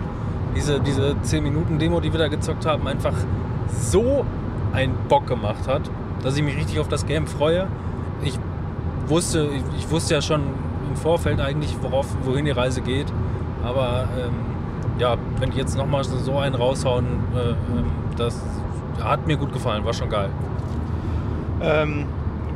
diese, 0.55 0.81
diese 0.81 1.17
10 1.23 1.43
Minuten 1.43 1.79
Demo, 1.79 2.01
die 2.01 2.13
wir 2.13 2.19
da 2.19 2.29
gezockt 2.29 2.67
haben, 2.67 2.87
einfach 2.87 3.15
so 3.69 4.25
einen 4.73 4.95
Bock 5.09 5.27
gemacht 5.27 5.67
hat, 5.67 5.83
dass 6.23 6.37
ich 6.37 6.43
mich 6.43 6.57
richtig 6.57 6.79
auf 6.79 6.89
das 6.89 7.07
Game 7.07 7.27
freue. 7.27 7.67
Ich 8.23 8.39
wusste, 9.07 9.49
ich, 9.49 9.63
ich 9.79 9.91
wusste 9.91 10.15
ja 10.15 10.23
schon 10.23 10.43
im 10.89 10.97
Vorfeld 10.97 11.41
eigentlich, 11.41 11.75
worauf, 11.81 12.07
wohin 12.25 12.45
die 12.45 12.51
Reise 12.51 12.83
geht. 12.83 13.07
Aber 13.65 14.09
ähm, 14.19 14.35
ja, 14.99 15.17
wenn 15.39 15.51
die 15.51 15.59
jetzt 15.59 15.77
nochmal 15.77 16.05
so 16.05 16.39
einen 16.39 16.55
raushauen, 16.55 17.07
äh, 17.35 17.51
ähm, 17.51 17.57
das 18.17 18.43
hat 19.03 19.27
mir 19.27 19.37
gut 19.37 19.53
gefallen, 19.53 19.85
war 19.85 19.95
schon 19.95 20.11
geil. 20.11 20.31
Ähm, 21.63 22.07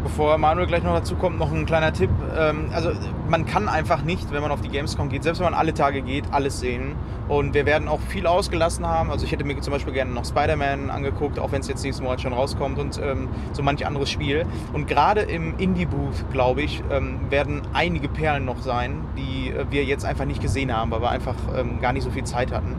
bevor 0.03 0.39
Manuel 0.39 0.67
gleich 0.67 0.83
noch 0.83 0.95
dazu 0.95 1.17
kommt, 1.17 1.39
noch 1.39 1.53
ein 1.53 1.67
kleiner 1.67 1.93
Tipp. 1.93 2.11
Ähm, 2.37 2.69
also 2.73 2.93
man 3.29 3.47
kann 3.47 3.69
einfach 3.69 4.03
nicht, 4.03 4.33
wenn 4.33 4.43
man 4.43 4.51
auf 4.51 4.61
die 4.61 4.69
Gamescom 4.69 5.09
geht, 5.09 5.25
selbst 5.25 5.41
wenn 5.41 5.47
man 5.47 5.55
alle 5.55 5.75
Tage 5.75 6.03
geht, 6.03 6.25
alles 6.31 6.61
sehen. 6.61 6.95
Und 7.29 7.55
wir 7.55 7.65
werden 7.65 7.89
auch 7.89 8.01
viel 8.01 8.27
ausgelassen 8.27 8.87
haben. 8.87 9.11
Also 9.11 9.25
ich 9.25 9.33
hätte 9.33 9.45
mir 9.45 9.59
zum 9.61 9.73
Beispiel 9.73 9.95
gerne 9.95 10.13
noch 10.13 10.25
Spider-Man 10.25 10.91
angeguckt, 10.91 11.39
auch 11.39 11.53
wenn 11.53 11.61
es 11.61 11.69
jetzt 11.69 11.83
nächsten 11.83 12.05
Monat 12.05 12.21
schon 12.21 12.35
rauskommt 12.35 12.79
und 12.79 13.01
ähm, 13.03 13.29
so 13.53 13.63
manch 13.63 13.87
anderes 13.87 14.11
Spiel. 14.11 14.45
Und 14.73 14.87
gerade 14.87 15.23
im 15.23 15.59
Indie-Booth, 15.59 16.31
glaube 16.33 16.63
ich, 16.63 16.83
ähm, 16.91 17.21
werden 17.31 17.63
einige 17.73 18.09
Perlen 18.09 18.45
noch 18.45 18.61
sein, 18.61 19.05
die 19.17 19.51
äh, 19.51 19.65
wir 19.71 19.85
jetzt 19.85 20.05
einfach 20.05 20.27
nicht 20.27 20.43
gesehen 20.43 20.75
haben, 20.77 20.91
weil 20.91 21.01
wir 21.01 21.11
einfach 21.11 21.37
ähm, 21.57 21.81
gar 21.81 21.93
nicht 21.93 22.03
so 22.03 22.11
viel 22.11 22.25
Zeit 22.25 22.53
hatten. 22.53 22.77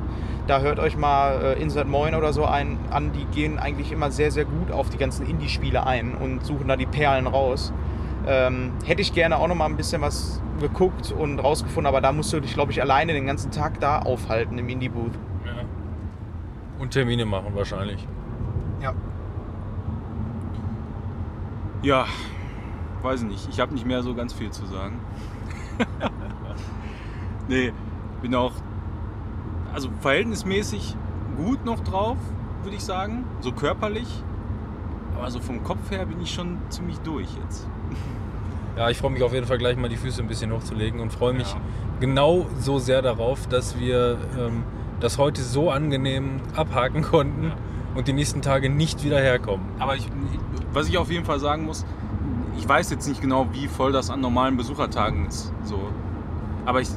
Da 0.47 0.59
hört 0.59 0.77
euch 0.77 0.95
mal 0.95 1.55
äh, 1.57 1.61
Insert 1.61 1.87
Moin 1.87 2.13
oder 2.13 2.31
so 2.31 2.45
ein, 2.45 2.77
an. 2.91 3.11
Die 3.13 3.25
gehen 3.25 3.57
eigentlich 3.57 3.91
immer 3.91 4.11
sehr, 4.11 4.29
sehr 4.29 4.45
gut 4.45 4.71
auf 4.71 4.89
die 4.89 4.97
ganzen 4.97 5.27
Indie-Spiele 5.27 5.87
ein 5.87 6.13
und 6.13 6.45
suchen 6.45 6.67
da 6.67 6.75
die 6.75 6.85
Perlen 6.85 7.25
raus. 7.25 7.73
Ähm, 8.27 8.73
hätte 8.85 9.01
ich 9.01 9.13
gerne 9.13 9.37
auch 9.37 9.47
noch 9.47 9.55
mal 9.55 9.65
ein 9.65 9.77
bisschen 9.77 10.01
was 10.01 10.41
geguckt 10.59 11.11
und 11.11 11.39
rausgefunden, 11.39 11.87
aber 11.87 12.01
da 12.01 12.11
musst 12.11 12.33
du 12.33 12.39
dich, 12.39 12.53
glaube 12.53 12.71
ich, 12.71 12.81
alleine 12.81 13.13
den 13.13 13.25
ganzen 13.25 13.51
Tag 13.51 13.79
da 13.79 13.99
aufhalten 13.99 14.57
im 14.57 14.69
Indie-Booth. 14.69 15.13
Ja. 15.45 15.63
Und 16.79 16.91
Termine 16.91 17.25
machen 17.25 17.53
wahrscheinlich. 17.53 18.07
Ja. 18.81 18.93
Ja, 21.83 22.05
weiß 23.01 23.23
nicht. 23.23 23.47
Ich 23.49 23.59
habe 23.59 23.73
nicht 23.73 23.85
mehr 23.85 24.01
so 24.01 24.15
ganz 24.15 24.33
viel 24.33 24.49
zu 24.49 24.65
sagen. 24.65 24.99
nee, 27.47 27.71
bin 28.21 28.33
auch 28.33 28.53
also 29.73 29.89
verhältnismäßig 29.99 30.95
gut 31.35 31.65
noch 31.65 31.81
drauf, 31.81 32.17
würde 32.63 32.77
ich 32.77 32.83
sagen. 32.83 33.25
So 33.41 33.51
körperlich. 33.51 34.23
Aber 35.17 35.29
so 35.29 35.39
vom 35.39 35.63
Kopf 35.63 35.91
her 35.91 36.05
bin 36.05 36.21
ich 36.21 36.33
schon 36.33 36.57
ziemlich 36.69 36.97
durch 36.99 37.27
jetzt. 37.43 37.67
Ja, 38.77 38.89
ich 38.89 38.97
freue 38.97 39.11
mich 39.11 39.23
auf 39.23 39.33
jeden 39.33 39.45
Fall 39.47 39.57
gleich 39.57 39.77
mal 39.77 39.89
die 39.89 39.95
Füße 39.95 40.21
ein 40.21 40.27
bisschen 40.27 40.51
hochzulegen 40.51 40.99
und 40.99 41.11
freue 41.13 41.33
mich 41.33 41.49
Ja. 41.51 41.59
genau 41.99 42.45
so 42.59 42.77
sehr 42.79 43.01
darauf, 43.01 43.47
dass 43.47 43.79
wir 43.79 44.17
ähm, 44.37 44.63
das 44.99 45.17
heute 45.17 45.41
so 45.41 45.71
angenehm 45.71 46.41
abhaken 46.55 47.01
konnten 47.03 47.45
Ja. 47.45 47.55
und 47.95 48.07
die 48.07 48.13
nächsten 48.13 48.41
Tage 48.41 48.69
nicht 48.69 49.03
wieder 49.03 49.19
herkommen. 49.19 49.65
Aber 49.79 49.95
ich, 49.95 50.07
was 50.73 50.89
ich 50.89 50.97
auf 50.97 51.09
jeden 51.09 51.25
Fall 51.25 51.39
sagen 51.39 51.65
muss, 51.65 51.85
ich 52.57 52.67
weiß 52.67 52.89
jetzt 52.91 53.07
nicht 53.07 53.21
genau, 53.21 53.47
wie 53.53 53.67
voll 53.67 53.91
das 53.91 54.09
an 54.09 54.19
normalen 54.21 54.57
Besuchertagen 54.57 55.25
ist. 55.27 55.53
So. 55.63 55.79
Aber 56.65 56.81
ich, 56.81 56.89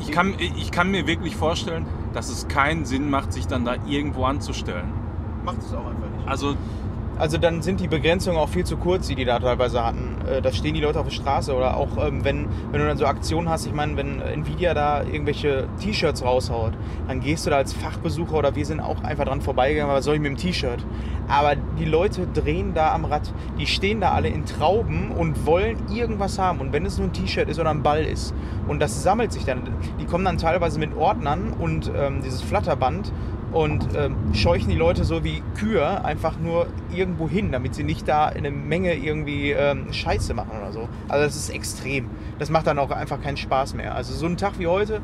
ich, 0.00 0.10
kann, 0.12 0.34
ich 0.38 0.70
kann 0.70 0.90
mir 0.90 1.06
wirklich 1.06 1.36
vorstellen, 1.36 1.86
dass 2.12 2.28
es 2.28 2.48
keinen 2.48 2.84
Sinn 2.84 3.10
macht, 3.10 3.32
sich 3.32 3.46
dann 3.46 3.64
da 3.64 3.74
irgendwo 3.86 4.24
anzustellen. 4.24 4.92
Macht 5.44 5.58
es 5.58 5.72
auch 5.72 5.86
einfach 5.86 6.08
nicht. 6.16 6.26
Also 6.28 6.54
Also 7.18 7.38
dann 7.38 7.62
sind 7.62 7.80
die 7.80 7.88
Begrenzungen 7.88 8.38
auch 8.38 8.48
viel 8.50 8.64
zu 8.64 8.76
kurz, 8.76 9.06
die 9.06 9.14
die 9.14 9.24
da 9.24 9.38
teilweise 9.38 9.82
hatten. 9.84 10.16
Äh, 10.28 10.42
Da 10.42 10.52
stehen 10.52 10.74
die 10.74 10.80
Leute 10.80 11.00
auf 11.00 11.06
der 11.06 11.14
Straße 11.14 11.54
oder 11.54 11.76
auch 11.76 11.88
ähm, 11.98 12.24
wenn, 12.24 12.46
wenn 12.70 12.80
du 12.80 12.86
dann 12.86 12.98
so 12.98 13.06
Aktionen 13.06 13.48
hast, 13.48 13.66
ich 13.66 13.72
meine, 13.72 13.96
wenn 13.96 14.20
Nvidia 14.20 14.74
da 14.74 15.02
irgendwelche 15.02 15.66
T-Shirts 15.80 16.22
raushaut, 16.22 16.74
dann 17.08 17.20
gehst 17.20 17.46
du 17.46 17.50
da 17.50 17.56
als 17.56 17.72
Fachbesucher 17.72 18.34
oder 18.36 18.54
wir 18.54 18.66
sind 18.66 18.80
auch 18.80 19.02
einfach 19.02 19.24
dran 19.24 19.40
vorbeigegangen, 19.40 19.94
was 19.94 20.04
soll 20.04 20.16
ich 20.16 20.20
mit 20.20 20.32
dem 20.32 20.36
T-Shirt? 20.36 20.84
Aber 21.28 21.56
die 21.56 21.86
Leute 21.86 22.26
drehen 22.26 22.74
da 22.74 22.92
am 22.92 23.06
Rad, 23.06 23.32
die 23.58 23.66
stehen 23.66 24.00
da 24.00 24.12
alle 24.12 24.28
in 24.28 24.44
Trauben 24.44 25.10
und 25.10 25.46
wollen 25.46 25.78
irgendwas 25.92 26.38
haben 26.38 26.60
und 26.60 26.72
wenn 26.72 26.84
es 26.84 26.98
nur 26.98 27.08
ein 27.08 27.12
T-Shirt 27.14 27.48
ist 27.48 27.58
oder 27.58 27.70
ein 27.70 27.82
Ball 27.82 28.04
ist 28.04 28.34
und 28.68 28.78
das 28.80 29.02
sammelt 29.02 29.32
sich 29.32 29.44
dann, 29.44 29.62
die 29.98 30.04
kommen 30.04 30.24
dann 30.24 30.38
teilweise 30.38 30.78
mit 30.78 30.94
Ordnern 30.96 31.54
und 31.58 31.90
ähm, 31.96 32.20
dieses 32.22 32.42
Flatterband 32.42 33.10
und 33.56 33.88
ähm, 33.96 34.16
scheuchen 34.34 34.68
die 34.68 34.76
Leute 34.76 35.04
so 35.04 35.24
wie 35.24 35.42
Kühe 35.56 36.04
einfach 36.04 36.38
nur 36.38 36.66
irgendwo 36.94 37.26
hin, 37.26 37.52
damit 37.52 37.74
sie 37.74 37.84
nicht 37.84 38.06
da 38.06 38.28
in 38.28 38.44
eine 38.44 38.50
Menge 38.50 38.94
irgendwie 38.94 39.52
ähm, 39.52 39.90
Scheiße 39.94 40.34
machen 40.34 40.50
oder 40.58 40.72
so. 40.72 40.88
Also 41.08 41.24
das 41.24 41.36
ist 41.36 41.48
extrem. 41.48 42.10
Das 42.38 42.50
macht 42.50 42.66
dann 42.66 42.78
auch 42.78 42.90
einfach 42.90 43.22
keinen 43.22 43.38
Spaß 43.38 43.72
mehr. 43.72 43.94
Also 43.94 44.12
so 44.12 44.26
ein 44.26 44.36
Tag 44.36 44.58
wie 44.58 44.66
heute 44.66 45.00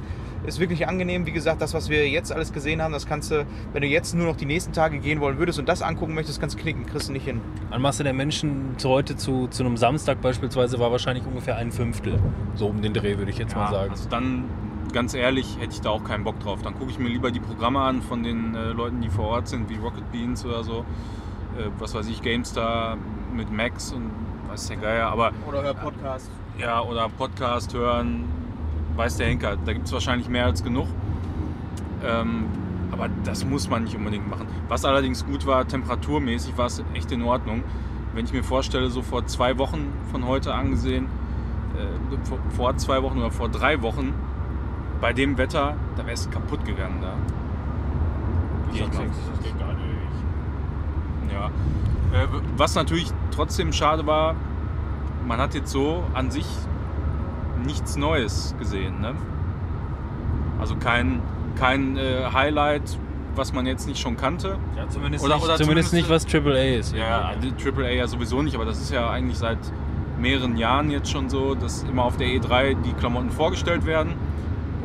ist 0.47 0.61
wirklich 0.61 0.87
angenehm. 0.87 1.25
Wie 1.25 1.33
gesagt, 1.33 1.63
das, 1.63 1.73
was 1.73 1.89
wir 1.89 2.07
jetzt 2.11 2.31
alles 2.31 2.53
gesehen 2.53 2.83
haben, 2.83 2.93
das 2.93 3.07
kannst 3.07 3.31
du, 3.31 3.47
wenn 3.73 3.81
du 3.81 3.89
jetzt 3.89 4.15
nur 4.15 4.27
noch 4.27 4.37
die 4.37 4.45
nächsten 4.45 4.75
Tage 4.75 4.99
gehen 4.99 5.21
wollen 5.21 5.39
würdest 5.39 5.59
und 5.59 5.67
das 5.67 5.81
angucken 5.81 6.13
möchtest, 6.13 6.39
kannst 6.39 6.59
du 6.59 6.61
knicken, 6.61 6.85
kriegst 6.85 7.09
du 7.09 7.13
nicht 7.15 7.25
hin. 7.25 7.41
An 7.71 7.81
Masse 7.81 8.05
der 8.05 8.13
Menschen 8.13 8.75
zu 8.77 8.91
heute 8.91 9.17
zu, 9.17 9.47
zu 9.49 9.65
einem 9.65 9.79
Samstag 9.79 10.21
beispielsweise 10.21 10.79
war 10.79 10.91
wahrscheinlich 10.91 11.25
ungefähr 11.25 11.57
ein 11.57 11.73
Fünftel. 11.73 12.19
So 12.55 12.67
um 12.67 12.83
den 12.83 12.93
Dreh, 12.93 13.17
würde 13.17 13.31
ich 13.31 13.39
jetzt 13.39 13.57
mal 13.57 13.71
sagen. 13.71 13.93
Also 13.93 14.11
dann, 14.11 14.45
ganz 14.93 15.14
ehrlich, 15.14 15.59
hätte 15.59 15.72
ich 15.72 15.80
da 15.80 15.90
auch 15.90 16.05
keinen 16.05 16.24
Bock 16.24 16.38
drauf. 16.40 16.62
Dann 16.62 16.74
gucke 16.74 16.90
ich 16.90 16.99
mir 16.99 17.09
lieber 17.09 17.30
die 17.30 17.40
Programme 17.40 17.80
an 17.80 18.03
von 18.03 18.22
den 18.22 18.55
äh, 18.55 18.68
Leuten, 18.72 19.01
die 19.01 19.09
vor 19.09 19.28
Ort 19.28 19.49
sind, 19.49 19.68
wie 19.68 19.76
Rocket 19.76 20.11
Beans 20.12 20.45
oder 20.45 20.62
so. 20.64 20.80
Äh, 21.59 21.70
was 21.78 21.95
weiß 21.95 22.09
ich, 22.09 22.22
GameStar 22.22 22.97
mit 23.34 23.51
Max 23.51 23.93
und 23.93 24.11
weiß 24.49 24.68
der 24.68 24.76
Geier. 24.76 25.09
Aber 25.09 25.32
Oder 25.49 25.62
hör 25.62 25.74
Podcast. 25.74 26.30
ja, 26.59 26.80
oder 26.82 27.09
Podcast 27.09 27.74
hören, 27.74 28.24
weiß 28.97 29.16
der 29.16 29.28
Henker. 29.28 29.57
Da 29.64 29.72
gibt 29.72 29.86
es 29.86 29.93
wahrscheinlich 29.93 30.28
mehr 30.28 30.47
als 30.47 30.62
genug. 30.62 30.86
Ähm, 32.05 32.47
aber 32.90 33.09
das 33.24 33.45
muss 33.45 33.70
man 33.70 33.84
nicht 33.84 33.97
unbedingt 33.97 34.28
machen. 34.28 34.47
Was 34.68 34.84
allerdings 34.84 35.24
gut 35.24 35.47
war, 35.47 35.66
temperaturmäßig 35.66 36.57
war 36.59 36.66
es 36.66 36.82
echt 36.95 37.11
in 37.11 37.22
Ordnung. 37.22 37.62
Wenn 38.14 38.26
ich 38.26 38.32
mir 38.32 38.45
vorstelle, 38.45 38.90
so 38.90 39.01
vor 39.01 39.26
zwei 39.26 39.57
Wochen 39.57 39.93
von 40.11 40.26
heute 40.26 40.53
angesehen, 40.53 41.07
äh, 41.76 42.26
vor, 42.26 42.38
vor 42.51 42.76
zwei 42.76 43.03
Wochen 43.03 43.18
oder 43.18 43.30
vor 43.30 43.49
drei 43.49 43.80
Wochen, 43.80 44.12
bei 45.03 45.13
dem 45.13 45.37
Wetter, 45.37 45.75
da 45.97 46.03
wäre 46.05 46.15
es 46.15 46.31
kaputt 46.31 46.65
gegangen 46.65 47.01
da. 47.03 47.13
Ich 48.73 48.81
mal. 48.81 49.05
Ja. 51.31 51.47
Äh, 52.19 52.27
was 52.57 52.75
natürlich 52.77 53.11
trotzdem 53.35 53.73
schade 53.73 54.07
war, 54.07 54.37
man 55.27 55.41
hat 55.41 55.55
jetzt 55.55 55.73
so 55.73 56.05
an 56.15 56.31
sich 56.31 56.47
nichts 57.67 57.97
Neues 57.97 58.55
gesehen. 58.59 59.01
Ne? 59.01 59.15
Also 60.61 60.77
kein, 60.77 61.21
kein 61.57 61.97
äh, 61.97 62.25
Highlight, 62.33 62.97
was 63.35 63.53
man 63.53 63.67
jetzt 63.67 63.89
nicht 63.89 64.01
schon 64.01 64.17
kannte. 64.17 64.57
Ja, 64.77 64.89
zumindest, 64.89 65.25
Oder- 65.25 65.35
nicht, 65.35 65.45
oder 65.45 65.57
zumindest 65.57 65.91
zumindest- 65.91 65.93
nicht, 65.95 66.09
was 66.11 66.27
AAA 66.33 66.79
ist. 66.79 66.95
Ja, 66.95 67.33
die 67.43 67.51
Triple 67.53 67.87
A 67.87 67.91
ja 67.91 68.07
sowieso 68.07 68.41
nicht, 68.41 68.55
aber 68.55 68.67
das 68.67 68.81
ist 68.81 68.93
ja 68.93 69.11
eigentlich 69.11 69.39
seit 69.39 69.59
mehreren 70.21 70.57
Jahren 70.57 70.91
jetzt 70.93 71.11
schon 71.11 71.29
so, 71.29 71.57
dass 71.57 71.83
immer 71.83 72.05
auf 72.05 72.17
der 72.17 72.29
E3 72.29 72.77
die 72.83 72.93
Klamotten 72.93 73.31
vorgestellt 73.31 73.85
werden. 73.85 74.15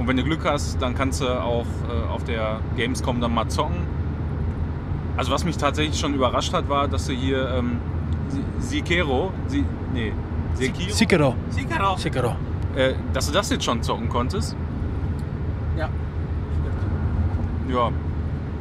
Und 0.07 0.11
wenn 0.11 0.23
du 0.23 0.23
Glück 0.23 0.45
hast, 0.45 0.81
dann 0.81 0.95
kannst 0.95 1.19
du 1.19 1.27
auch 1.27 1.65
äh, 1.89 2.09
auf 2.09 2.23
der 2.23 2.61
Gamescom 2.77 3.19
dann 3.19 3.33
mal 3.33 3.49
zocken. 3.49 3.85
Also 5.17 5.33
was 5.33 5.43
mich 5.43 5.57
tatsächlich 5.57 5.99
schon 5.99 6.13
überrascht 6.13 6.53
hat, 6.53 6.69
war, 6.69 6.87
dass 6.87 7.07
du 7.07 7.11
hier 7.11 7.49
ähm, 7.49 7.79
Sikero, 8.57 9.33
Sie, 9.47 9.65
nee, 9.93 10.13
Sekiro, 10.53 10.93
Sekiro. 10.93 11.35
Sekiro. 11.49 11.97
Sekiro. 11.97 12.35
Äh, 12.77 12.93
dass 13.11 13.27
du 13.27 13.33
das 13.33 13.49
jetzt 13.49 13.65
schon 13.65 13.83
zocken 13.83 14.07
konntest. 14.07 14.55
Ja. 15.77 15.89
Ja, 17.67 17.91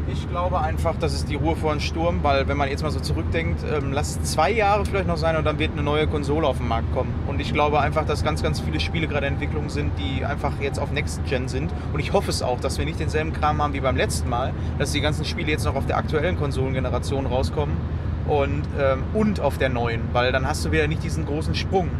Ich 0.08 0.28
glaube 0.30 0.60
einfach, 0.60 0.94
das 1.00 1.14
ist 1.14 1.28
die 1.28 1.34
Ruhe 1.34 1.56
vor 1.56 1.72
dem 1.72 1.80
Sturm, 1.80 2.20
weil 2.22 2.46
wenn 2.46 2.56
man 2.56 2.68
jetzt 2.68 2.82
mal 2.82 2.92
so 2.92 3.00
zurückdenkt, 3.00 3.64
ähm, 3.64 3.92
lass 3.92 4.22
zwei 4.22 4.52
Jahre 4.52 4.84
vielleicht 4.84 5.08
noch 5.08 5.16
sein 5.16 5.36
und 5.36 5.44
dann 5.44 5.58
wird 5.58 5.72
eine 5.72 5.82
neue 5.82 6.06
Konsole 6.06 6.46
auf 6.46 6.58
den 6.58 6.68
Markt 6.68 6.94
kommen. 6.94 7.12
Und 7.26 7.40
ich 7.40 7.52
glaube 7.52 7.80
einfach, 7.80 8.06
dass 8.06 8.22
ganz, 8.22 8.40
ganz 8.40 8.60
viele 8.60 8.78
Spiele 8.78 9.08
gerade 9.08 9.26
in 9.26 9.32
Entwicklung 9.32 9.68
sind, 9.68 9.90
die 9.98 10.24
einfach 10.24 10.52
jetzt 10.60 10.78
auf 10.78 10.92
Next 10.92 11.24
Gen 11.26 11.48
sind. 11.48 11.72
Und 11.92 11.98
ich 11.98 12.12
hoffe 12.12 12.30
es 12.30 12.40
auch, 12.40 12.60
dass 12.60 12.78
wir 12.78 12.84
nicht 12.84 13.00
denselben 13.00 13.32
Kram 13.32 13.60
haben 13.60 13.72
wie 13.72 13.80
beim 13.80 13.96
letzten 13.96 14.28
Mal, 14.28 14.52
dass 14.78 14.92
die 14.92 15.00
ganzen 15.00 15.24
Spiele 15.24 15.50
jetzt 15.50 15.64
noch 15.64 15.74
auf 15.74 15.86
der 15.86 15.96
aktuellen 15.96 16.38
Konsolengeneration 16.38 17.26
rauskommen 17.26 17.76
und, 18.28 18.62
ähm, 18.78 19.02
und 19.12 19.40
auf 19.40 19.58
der 19.58 19.70
neuen, 19.70 20.02
weil 20.12 20.30
dann 20.30 20.46
hast 20.46 20.64
du 20.64 20.70
wieder 20.70 20.86
nicht 20.86 21.02
diesen 21.02 21.26
großen 21.26 21.56
Sprung. 21.56 21.90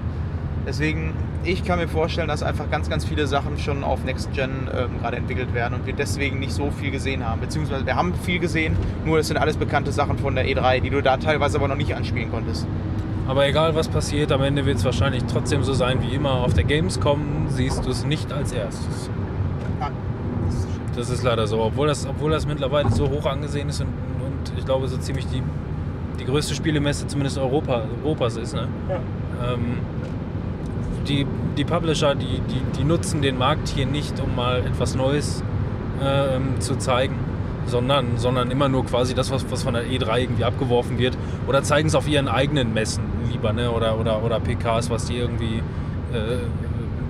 Deswegen, 0.67 1.15
ich 1.45 1.65
kann 1.65 1.79
mir 1.79 1.87
vorstellen, 1.87 2.27
dass 2.27 2.43
einfach 2.43 2.69
ganz, 2.71 2.91
ganz 2.91 3.05
viele 3.05 3.29
Sachen 3.29 3.57
schon 3.57 3.85
auf 3.85 4.05
Next 4.05 4.33
Gen 4.33 4.51
ähm, 4.77 4.99
gerade 5.01 5.17
entwickelt 5.17 5.55
werden 5.55 5.75
und 5.75 5.87
wir 5.87 5.93
deswegen 5.95 6.41
nicht 6.41 6.53
so 6.53 6.73
viel 6.73 6.91
gesehen 6.91 7.25
haben. 7.25 7.41
Beziehungsweise 7.41 7.87
wir 7.87 7.95
haben 7.95 8.13
viel 8.15 8.41
gesehen, 8.41 8.77
nur 9.05 9.21
es 9.21 9.29
sind 9.29 9.37
alles 9.37 9.57
bekannte 9.57 9.93
Sachen 9.93 10.19
von 10.19 10.35
der 10.35 10.45
E3, 10.45 10.81
die 10.81 10.91
du 10.91 11.01
da 11.03 11.19
teilweise 11.19 11.59
aber 11.59 11.69
noch 11.69 11.77
nicht 11.77 11.95
anspielen 11.95 12.33
konntest. 12.33 12.67
Aber 13.29 13.47
egal 13.47 13.77
was 13.77 13.89
passiert, 13.89 14.33
am 14.33 14.43
Ende 14.43 14.67
wird 14.67 14.79
es 14.79 14.85
wahrscheinlich 14.85 15.23
trotzdem 15.25 15.63
so 15.63 15.73
sein 15.73 16.01
wie 16.03 16.13
immer. 16.13 16.33
Auf 16.33 16.55
der 16.55 16.65
Gamescom 16.65 17.47
siehst 17.49 17.87
du 17.87 17.91
es 17.91 18.05
nicht 18.05 18.33
als 18.33 18.51
erstes. 18.53 19.09
Ja, 19.81 19.91
Das 20.97 21.11
ist 21.11 21.23
leider 21.23 21.47
so. 21.47 21.61
Obwohl 21.61 21.87
das, 21.87 22.07
obwohl 22.07 22.33
das 22.33 22.45
mittlerweile 22.47 22.91
so 22.91 23.09
hoch 23.09 23.27
angesehen 23.27 23.69
ist 23.69 23.81
und, 23.81 23.89
und 23.89 24.59
ich 24.59 24.65
glaube 24.65 24.89
so 24.89 24.97
ziemlich 24.97 25.27
die, 25.29 25.43
die 26.19 26.25
größte 26.25 26.57
Spielemesse 26.57 27.07
zumindest 27.07 27.39
Europa, 27.39 27.83
Europas 28.03 28.37
ist. 28.37 28.55
Ne? 28.55 28.67
Ähm, 29.45 29.79
die, 31.09 31.27
die 31.57 31.65
Publisher, 31.65 32.15
die, 32.15 32.41
die, 32.41 32.61
die 32.79 32.85
nutzen 32.85 33.23
den 33.23 33.39
Markt 33.39 33.69
hier 33.69 33.87
nicht, 33.87 34.21
um 34.21 34.35
mal 34.37 34.61
etwas 34.61 34.95
Neues 34.95 35.43
ähm, 36.03 36.61
zu 36.61 36.77
zeigen, 36.77 37.15
sondern, 37.67 38.17
sondern 38.17 38.51
immer 38.51 38.69
nur 38.69 38.85
quasi 38.85 39.15
das, 39.15 39.31
was, 39.31 39.51
was 39.51 39.63
von 39.63 39.75
der 39.75 39.85
E3 39.87 40.21
irgendwie 40.21 40.45
abgeworfen 40.45 40.99
wird. 40.99 41.17
Oder 41.47 41.63
zeigen 41.63 41.89
es 41.89 41.95
auf 41.95 42.09
ihren 42.09 42.29
eigenen 42.29 42.73
Messen 42.75 43.05
lieber, 43.31 43.53
ne? 43.53 43.71
oder, 43.71 43.99
oder, 43.99 44.23
oder 44.23 44.41
PKs, 44.41 44.91
was 44.91 45.07
die 45.07 45.17
irgendwie 45.17 45.63
äh, 46.13 46.39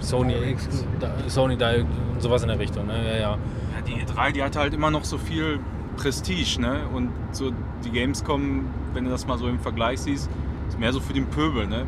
Sony, 0.00 0.56
da- 1.00 1.14
Sony 1.28 1.56
da 1.56 1.70
und 1.74 2.20
sowas 2.22 2.42
in 2.42 2.48
der 2.48 2.58
Richtung. 2.58 2.86
Ne? 2.86 2.94
Ja, 3.06 3.16
ja. 3.16 3.30
Ja, 3.30 3.38
die 3.86 3.92
E3, 4.02 4.32
die 4.32 4.42
hat 4.42 4.56
halt 4.56 4.74
immer 4.74 4.90
noch 4.90 5.04
so 5.04 5.18
viel 5.18 5.58
Prestige, 5.96 6.60
ne? 6.60 6.80
Und 6.94 7.10
so 7.32 7.50
die 7.84 7.90
Gamescom, 7.90 8.66
wenn 8.92 9.04
du 9.04 9.10
das 9.10 9.26
mal 9.26 9.38
so 9.38 9.48
im 9.48 9.58
Vergleich 9.58 10.00
siehst, 10.00 10.28
ist 10.68 10.78
mehr 10.78 10.92
so 10.92 11.00
für 11.00 11.12
den 11.14 11.26
Pöbel, 11.26 11.66
ne? 11.66 11.84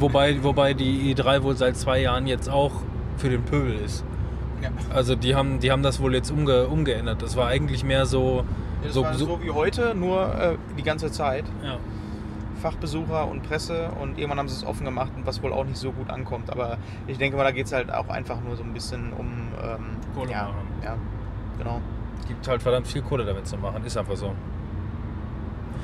Wobei, 0.00 0.42
wobei 0.42 0.74
die 0.74 1.14
E3 1.14 1.42
wohl 1.42 1.56
seit 1.56 1.76
zwei 1.76 2.00
Jahren 2.00 2.26
jetzt 2.26 2.48
auch 2.48 2.72
für 3.16 3.28
den 3.28 3.42
Pöbel 3.44 3.74
ist. 3.74 4.04
Ja. 4.62 4.70
Also 4.92 5.14
die 5.14 5.34
haben, 5.34 5.60
die 5.60 5.70
haben 5.70 5.82
das 5.82 6.00
wohl 6.00 6.14
jetzt 6.14 6.30
umge, 6.30 6.66
umgeändert. 6.66 7.22
Das 7.22 7.36
war 7.36 7.48
eigentlich 7.48 7.84
mehr 7.84 8.06
so. 8.06 8.44
Das 8.82 8.94
so, 8.94 9.02
war 9.02 9.14
so, 9.14 9.26
so 9.26 9.42
wie 9.42 9.50
heute, 9.50 9.94
nur 9.94 10.34
äh, 10.34 10.56
die 10.76 10.82
ganze 10.82 11.10
Zeit. 11.10 11.44
ja. 11.62 11.78
Fachbesucher 12.58 13.28
und 13.28 13.42
Presse 13.42 13.90
und 14.00 14.18
irgendwann 14.18 14.40
haben 14.40 14.48
sie 14.48 14.56
es 14.56 14.64
offen 14.64 14.84
gemacht, 14.84 15.12
was 15.24 15.42
wohl 15.42 15.52
auch 15.52 15.64
nicht 15.64 15.78
so 15.78 15.92
gut 15.92 16.10
ankommt. 16.10 16.50
Aber 16.50 16.78
ich 17.06 17.18
denke 17.18 17.36
mal, 17.36 17.44
da 17.44 17.52
geht 17.52 17.66
es 17.66 17.72
halt 17.72 17.92
auch 17.92 18.08
einfach 18.08 18.40
nur 18.40 18.56
so 18.56 18.62
ein 18.62 18.74
bisschen 18.74 19.12
um 19.12 19.26
ähm, 19.62 19.96
Kohle 20.14 20.32
ja, 20.32 20.42
machen. 20.44 20.54
ja, 20.84 20.96
genau. 21.56 21.80
Es 22.20 22.26
gibt 22.26 22.48
halt 22.48 22.62
verdammt 22.62 22.86
viel 22.86 23.02
Kohle 23.02 23.24
damit 23.24 23.46
zu 23.46 23.56
machen. 23.56 23.84
Ist 23.84 23.96
einfach 23.96 24.16
so. 24.16 24.34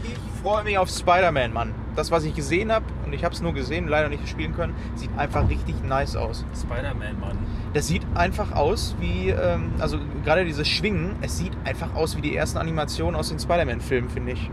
Ich 0.02 0.33
freue 0.44 0.62
mich 0.62 0.76
auf 0.76 0.90
Spider-Man, 0.90 1.54
Mann. 1.54 1.74
Das, 1.96 2.10
was 2.10 2.24
ich 2.24 2.34
gesehen 2.34 2.70
habe, 2.70 2.84
und 3.06 3.14
ich 3.14 3.24
habe 3.24 3.34
es 3.34 3.40
nur 3.40 3.54
gesehen, 3.54 3.88
leider 3.88 4.10
nicht 4.10 4.28
spielen 4.28 4.54
können, 4.54 4.74
sieht 4.94 5.10
einfach 5.16 5.48
richtig 5.48 5.82
nice 5.82 6.16
aus. 6.16 6.44
Spider-Man, 6.54 7.18
Mann. 7.18 7.38
Das 7.72 7.86
sieht 7.86 8.02
einfach 8.14 8.52
aus 8.52 8.94
wie, 9.00 9.30
ähm, 9.30 9.72
also 9.78 9.98
gerade 10.22 10.44
dieses 10.44 10.68
Schwingen, 10.68 11.16
es 11.22 11.38
sieht 11.38 11.52
einfach 11.64 11.94
aus 11.94 12.16
wie 12.18 12.20
die 12.20 12.36
ersten 12.36 12.58
Animationen 12.58 13.16
aus 13.16 13.30
den 13.30 13.38
Spider-Man-Filmen, 13.38 14.10
finde 14.10 14.32
ich. 14.32 14.50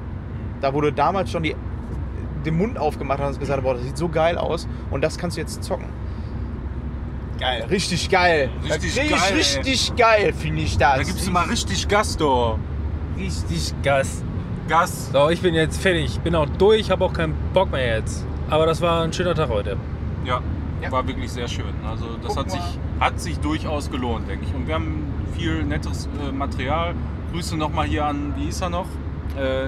Da 0.61 0.73
wurde 0.73 0.93
damals 0.93 1.29
schon 1.29 1.43
die, 1.43 1.55
den 2.45 2.57
Mund 2.57 2.79
aufgemacht 2.79 3.19
und 3.19 3.37
gesagt, 3.37 3.61
boah, 3.61 3.73
das 3.73 3.83
sieht 3.83 3.97
so 3.97 4.07
geil 4.07 4.37
aus 4.37 4.69
und 4.91 5.01
das 5.01 5.17
kannst 5.17 5.35
du 5.35 5.41
jetzt 5.41 5.61
zocken. 5.61 5.87
Geil, 7.37 7.65
richtig 7.69 8.09
geil. 8.09 8.49
Richtig 8.63 8.97
richtig, 8.97 9.09
geil, 9.09 9.33
ey. 9.33 9.57
Richtig 9.57 9.95
geil, 9.97 10.33
finde 10.33 10.61
ich 10.61 10.77
das. 10.77 10.97
Da 10.99 11.03
gibst 11.03 11.27
du 11.27 11.31
mal 11.31 11.47
richtig 11.47 11.85
Gas, 11.89 12.15
do. 12.15 12.57
Richtig 13.17 13.73
Gas. 13.83 14.23
Gas. 14.71 15.09
So, 15.11 15.29
ich 15.29 15.41
bin 15.41 15.53
jetzt 15.53 15.81
fertig. 15.81 16.05
Ich 16.05 16.19
bin 16.21 16.33
auch 16.33 16.47
durch, 16.57 16.89
habe 16.91 17.03
auch 17.03 17.11
keinen 17.11 17.33
Bock 17.53 17.71
mehr 17.71 17.97
jetzt. 17.97 18.25
Aber 18.49 18.65
das 18.65 18.79
war 18.81 19.03
ein 19.03 19.11
schöner 19.11 19.35
Tag 19.35 19.49
heute. 19.49 19.75
Ja, 20.23 20.39
Ja. 20.81 20.89
war 20.91 21.05
wirklich 21.05 21.29
sehr 21.29 21.49
schön. 21.49 21.65
Also 21.85 22.05
das 22.23 22.29
Guck 22.29 22.37
hat 22.45 22.51
sich, 22.51 22.61
hat 22.99 23.19
sich 23.19 23.37
durchaus 23.39 23.91
gelohnt, 23.91 24.29
denke 24.29 24.45
ich. 24.45 24.55
Und 24.55 24.67
wir 24.67 24.75
haben 24.75 25.11
viel 25.37 25.63
nettes 25.65 26.07
äh, 26.25 26.31
Material. 26.31 26.95
Grüße 27.33 27.57
nochmal 27.57 27.85
hier 27.87 28.05
an, 28.05 28.33
wie 28.37 28.45
hieß 28.45 28.61
er 28.61 28.69
noch? 28.69 28.85
Äh, 29.37 29.67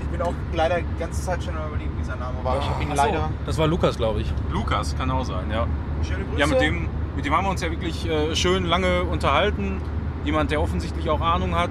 Ich 0.00 0.06
bin 0.10 0.22
auch 0.22 0.34
leider 0.52 0.78
die 0.78 0.98
ganze 0.98 1.22
Zeit 1.22 1.44
schon 1.44 1.54
überlegen, 1.54 1.92
wie 1.98 2.04
sein 2.04 2.18
Name 2.18 2.34
war. 2.42 2.58
ich 2.58 2.68
habe 2.68 2.82
ihn 2.82 2.90
leider. 2.94 3.30
Das 3.46 3.58
war 3.58 3.68
Lukas, 3.68 3.96
glaube 3.96 4.22
ich. 4.22 4.32
Lukas, 4.52 4.96
kann 4.98 5.08
auch 5.12 5.24
sein, 5.24 5.50
ja. 5.52 5.66
Schöne 6.02 6.24
Grüße. 6.24 6.40
Ja, 6.40 6.46
mit 6.48 6.60
dem, 6.60 6.88
mit 7.14 7.24
dem 7.24 7.36
haben 7.36 7.44
wir 7.44 7.50
uns 7.50 7.60
ja 7.62 7.70
wirklich 7.70 8.08
äh, 8.08 8.34
schön 8.34 8.64
lange 8.64 9.04
unterhalten. 9.04 9.80
Jemand, 10.24 10.50
der 10.50 10.60
offensichtlich 10.60 11.08
auch 11.10 11.20
Ahnung 11.20 11.54
hat, 11.54 11.70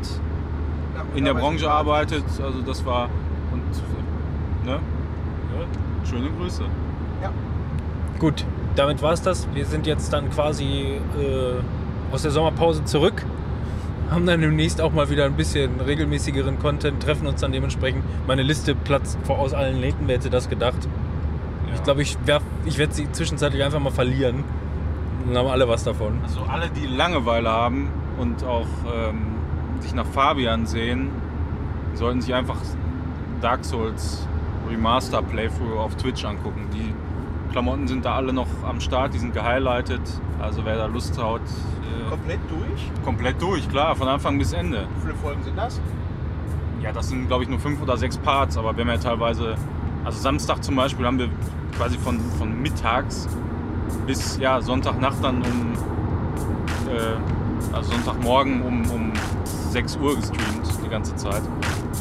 in 1.16 1.26
der 1.26 1.34
Branche 1.34 1.70
arbeitet. 1.70 2.24
Also 2.44 2.62
das 2.62 2.86
war 2.86 3.10
und 3.52 3.62
ne? 4.66 4.72
Ja, 4.74 6.08
schöne 6.10 6.30
Grüße. 6.38 6.64
Gut, 8.20 8.46
damit 8.76 9.02
war 9.02 9.14
es 9.14 9.22
das. 9.22 9.48
Wir 9.54 9.66
sind 9.66 9.88
jetzt 9.88 10.12
dann 10.12 10.30
quasi 10.30 11.00
äh, 11.18 12.14
aus 12.14 12.24
der 12.24 12.32
Sommerpause 12.32 12.84
zurück. 12.84 13.26
Haben 14.12 14.26
dann 14.26 14.42
demnächst 14.42 14.82
auch 14.82 14.92
mal 14.92 15.10
wieder 15.10 15.26
ein 15.26 15.36
bisschen 15.36 15.80
regelmäßigeren 15.80 16.60
Content, 16.60 17.02
treffen 17.02 17.28
uns 17.28 17.42
dann 17.42 17.52
dementsprechend. 17.52 18.04
Meine 18.28 18.42
Liste 18.42 18.76
platzt 18.76 19.18
vor 19.24 19.40
aus 19.40 19.54
allen 19.54 19.80
Nähten, 19.80 20.08
wer 20.08 20.18
hätte 20.18 20.30
das 20.30 20.50
gedacht. 20.50 20.88
Ich 21.76 21.84
glaube, 21.84 22.02
ich, 22.02 22.18
werf- 22.26 22.42
ich 22.66 22.78
werde 22.78 22.94
sie 22.94 23.10
zwischenzeitlich 23.12 23.64
einfach 23.64 23.80
mal 23.80 23.92
verlieren. 23.92 24.44
Dann 25.28 25.38
haben 25.38 25.48
alle 25.48 25.70
was 25.70 25.84
davon. 25.84 26.20
Also 26.24 26.42
alle, 26.50 26.70
die 26.70 26.88
Langeweile 26.88 27.50
haben 27.50 27.90
und 28.18 28.44
auch 28.44 28.66
ähm, 28.94 29.18
sich 29.82 29.94
nach 29.94 30.06
Fabian 30.06 30.66
sehen, 30.66 31.10
sollten 31.94 32.22
sich 32.22 32.34
einfach 32.34 32.58
Dark 33.42 33.64
Souls 33.66 34.28
Remaster 34.70 35.22
Playthrough 35.22 35.80
auf 35.80 35.96
Twitch 35.96 36.26
angucken. 36.26 36.68
Die 36.74 36.94
Klamotten 37.52 37.88
sind 37.88 38.06
da 38.06 38.16
alle 38.16 38.34
noch 38.34 38.48
am 38.68 38.80
Start, 38.80 39.14
die 39.14 39.18
sind 39.18 39.34
gehighlightet. 39.34 40.02
Also 40.40 40.64
wer 40.66 40.78
da 40.78 40.86
Lust 40.86 41.18
hat, 41.22 41.42
äh, 41.42 42.10
Komplett 42.10 42.40
durch? 42.50 43.04
komplett 43.04 43.42
durch, 43.42 43.70
klar, 43.70 43.96
von 43.96 44.08
Anfang 44.08 44.38
bis 44.38 44.54
Ende. 44.54 44.88
Wie 44.98 45.02
viele 45.02 45.16
Folgen 45.16 45.44
sind 45.44 45.58
das? 45.58 45.82
Ja, 46.82 46.92
das 46.92 47.10
sind 47.10 47.28
glaube 47.28 47.44
ich 47.44 47.50
nur 47.50 47.60
fünf 47.60 47.82
oder 47.82 47.98
sechs 47.98 48.18
Parts, 48.18 48.58
aber 48.58 48.76
wir 48.78 48.84
haben 48.86 48.92
ja 48.92 48.98
teilweise, 48.98 49.56
also 50.06 50.20
Samstag 50.20 50.64
zum 50.64 50.76
Beispiel 50.76 51.06
haben 51.06 51.20
wir 51.20 51.30
quasi 51.78 51.98
von, 51.98 52.20
von 52.38 52.62
mittags 52.62 53.28
bis 54.06 54.38
ja, 54.38 54.62
Sonntagnacht 54.62 55.24
dann 55.24 55.42
um, 55.42 55.74
äh, 56.88 57.76
also 57.76 57.92
Sonntagmorgen 57.92 58.62
um, 58.62 58.90
um 58.92 59.09
6 59.72 59.98
Uhr 59.98 60.16
gestreamt 60.16 60.68
die 60.84 60.90
ganze 60.90 61.16
Zeit. 61.16 61.42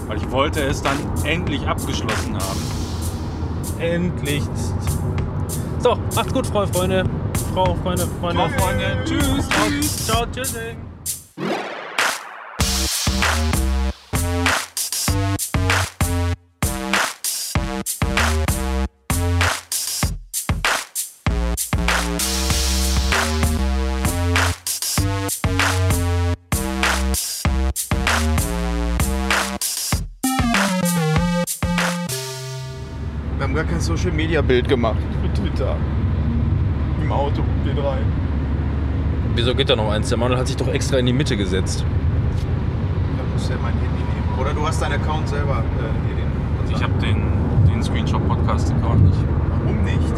Weil 0.06 0.16
ich 0.16 0.30
wollte 0.30 0.60
es 0.62 0.82
dann 0.82 0.96
endlich 1.24 1.66
abgeschlossen 1.66 2.34
haben. 2.34 2.60
Endlich. 3.78 4.42
So, 5.78 5.96
macht's 6.14 6.32
gut, 6.32 6.46
Freunde, 6.46 6.72
Freunde. 6.72 7.04
Frau, 7.54 7.74
Freunde, 7.82 8.06
Freunde. 8.20 8.48
Freunde. 8.58 9.04
Tschüss. 9.04 9.48
Tschüss. 9.48 10.06
Ciao, 10.06 10.26
tschüss. 10.26 10.54
Social 33.88 34.12
Media 34.12 34.42
Bild 34.42 34.68
gemacht 34.68 34.98
für 35.22 35.32
Twitter. 35.32 35.74
Im 37.02 37.10
Auto, 37.10 37.42
wir 37.64 37.72
drei. 37.72 37.96
Wieso 39.34 39.54
geht 39.54 39.70
da 39.70 39.76
noch 39.76 39.90
eins? 39.90 40.10
Der 40.10 40.18
Manuel 40.18 40.38
hat 40.38 40.46
sich 40.46 40.56
doch 40.58 40.68
extra 40.68 40.98
in 40.98 41.06
die 41.06 41.12
Mitte 41.14 41.38
gesetzt. 41.38 41.86
Da 43.16 43.22
musst 43.32 43.48
du 43.48 43.54
ja 43.54 43.58
mein 43.62 43.72
Handy 43.72 43.86
nehmen. 43.88 44.38
Oder 44.38 44.52
du 44.52 44.66
hast 44.66 44.82
deinen 44.82 45.00
Account 45.00 45.26
selber 45.30 45.62
äh, 45.78 46.06
hier 46.06 46.16
den. 46.16 46.76
Ich 46.76 46.82
habe 46.82 46.92
den, 47.00 47.22
den 47.66 47.82
Screenshot-Podcast-Account 47.82 49.04
nicht. 49.06 49.18
Warum 49.64 49.82
nicht? 49.84 50.14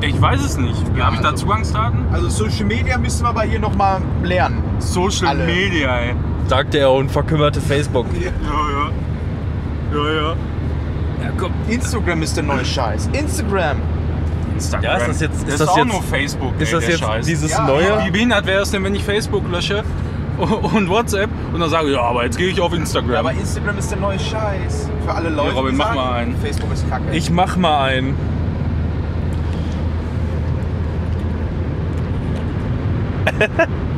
Ich 0.00 0.18
weiß 0.18 0.42
es 0.42 0.56
nicht. 0.56 0.82
Ja, 0.96 1.04
habe 1.06 1.16
ich 1.16 1.20
da 1.20 1.32
also- 1.32 1.42
Zugangsdaten? 1.44 1.98
Also 2.12 2.30
Social 2.30 2.64
Media 2.64 2.96
müssen 2.96 3.24
wir 3.24 3.28
aber 3.28 3.42
hier 3.42 3.58
nochmal 3.60 4.00
lernen. 4.22 4.62
Social 4.78 5.28
Alle. 5.28 5.44
Media, 5.44 5.98
ey. 5.98 6.14
Sagte 6.46 6.78
er 6.78 6.92
und 6.92 7.10
verkümmerte 7.10 7.60
Facebook. 7.60 8.06
Ja, 8.14 8.30
ja. 8.30 8.90
Ja, 9.98 10.12
ja. 10.14 10.34
Ja, 11.22 11.30
komm. 11.36 11.52
Instagram 11.68 12.22
ist 12.22 12.36
der 12.36 12.44
neue 12.44 12.64
Scheiß. 12.64 13.08
Instagram. 13.12 13.76
Instagram. 14.54 14.84
Ja, 14.84 14.96
ist 14.96 15.08
das 15.08 15.20
jetzt- 15.20 15.34
ist 15.42 15.48
das 15.48 15.58
das 15.58 15.68
auch 15.68 15.76
jetzt- 15.78 15.88
nur 15.92 16.02
Facebook, 16.02 16.52
Ist 16.58 16.68
ey, 16.68 16.74
das 16.74 16.84
der 16.84 16.90
jetzt 16.90 17.00
Scheiß. 17.00 17.26
dieses 17.26 17.50
Ja, 17.52 17.66
neue? 17.66 18.04
Wie 18.04 18.10
behindert 18.10 18.46
wäre 18.46 18.62
es 18.62 18.70
denn, 18.70 18.84
wenn 18.84 18.94
ich 18.94 19.04
Facebook 19.04 19.50
lösche 19.50 19.82
und 20.38 20.88
WhatsApp 20.88 21.30
und 21.52 21.60
dann 21.60 21.70
sage, 21.70 21.92
ja, 21.92 22.00
aber 22.02 22.24
jetzt 22.24 22.36
gehe 22.38 22.48
ich 22.48 22.60
auf 22.60 22.72
Instagram. 22.72 23.10
Ja, 23.12 23.18
aber 23.20 23.32
Instagram 23.32 23.78
ist 23.78 23.90
der 23.90 23.98
neue 23.98 24.18
Scheiß. 24.18 24.88
Für 25.06 25.14
alle 25.14 25.28
Leute, 25.30 25.54
Robin, 25.54 25.72
die 25.72 25.76
mach 25.76 25.86
sagen, 25.86 25.96
mal 25.98 26.12
einen. 26.14 26.36
Facebook 26.36 26.72
ist 26.72 26.88
kacke. 26.90 27.04
Ich 27.12 27.30
mach 27.30 27.56
mal 27.56 27.84
einen. 27.88 28.14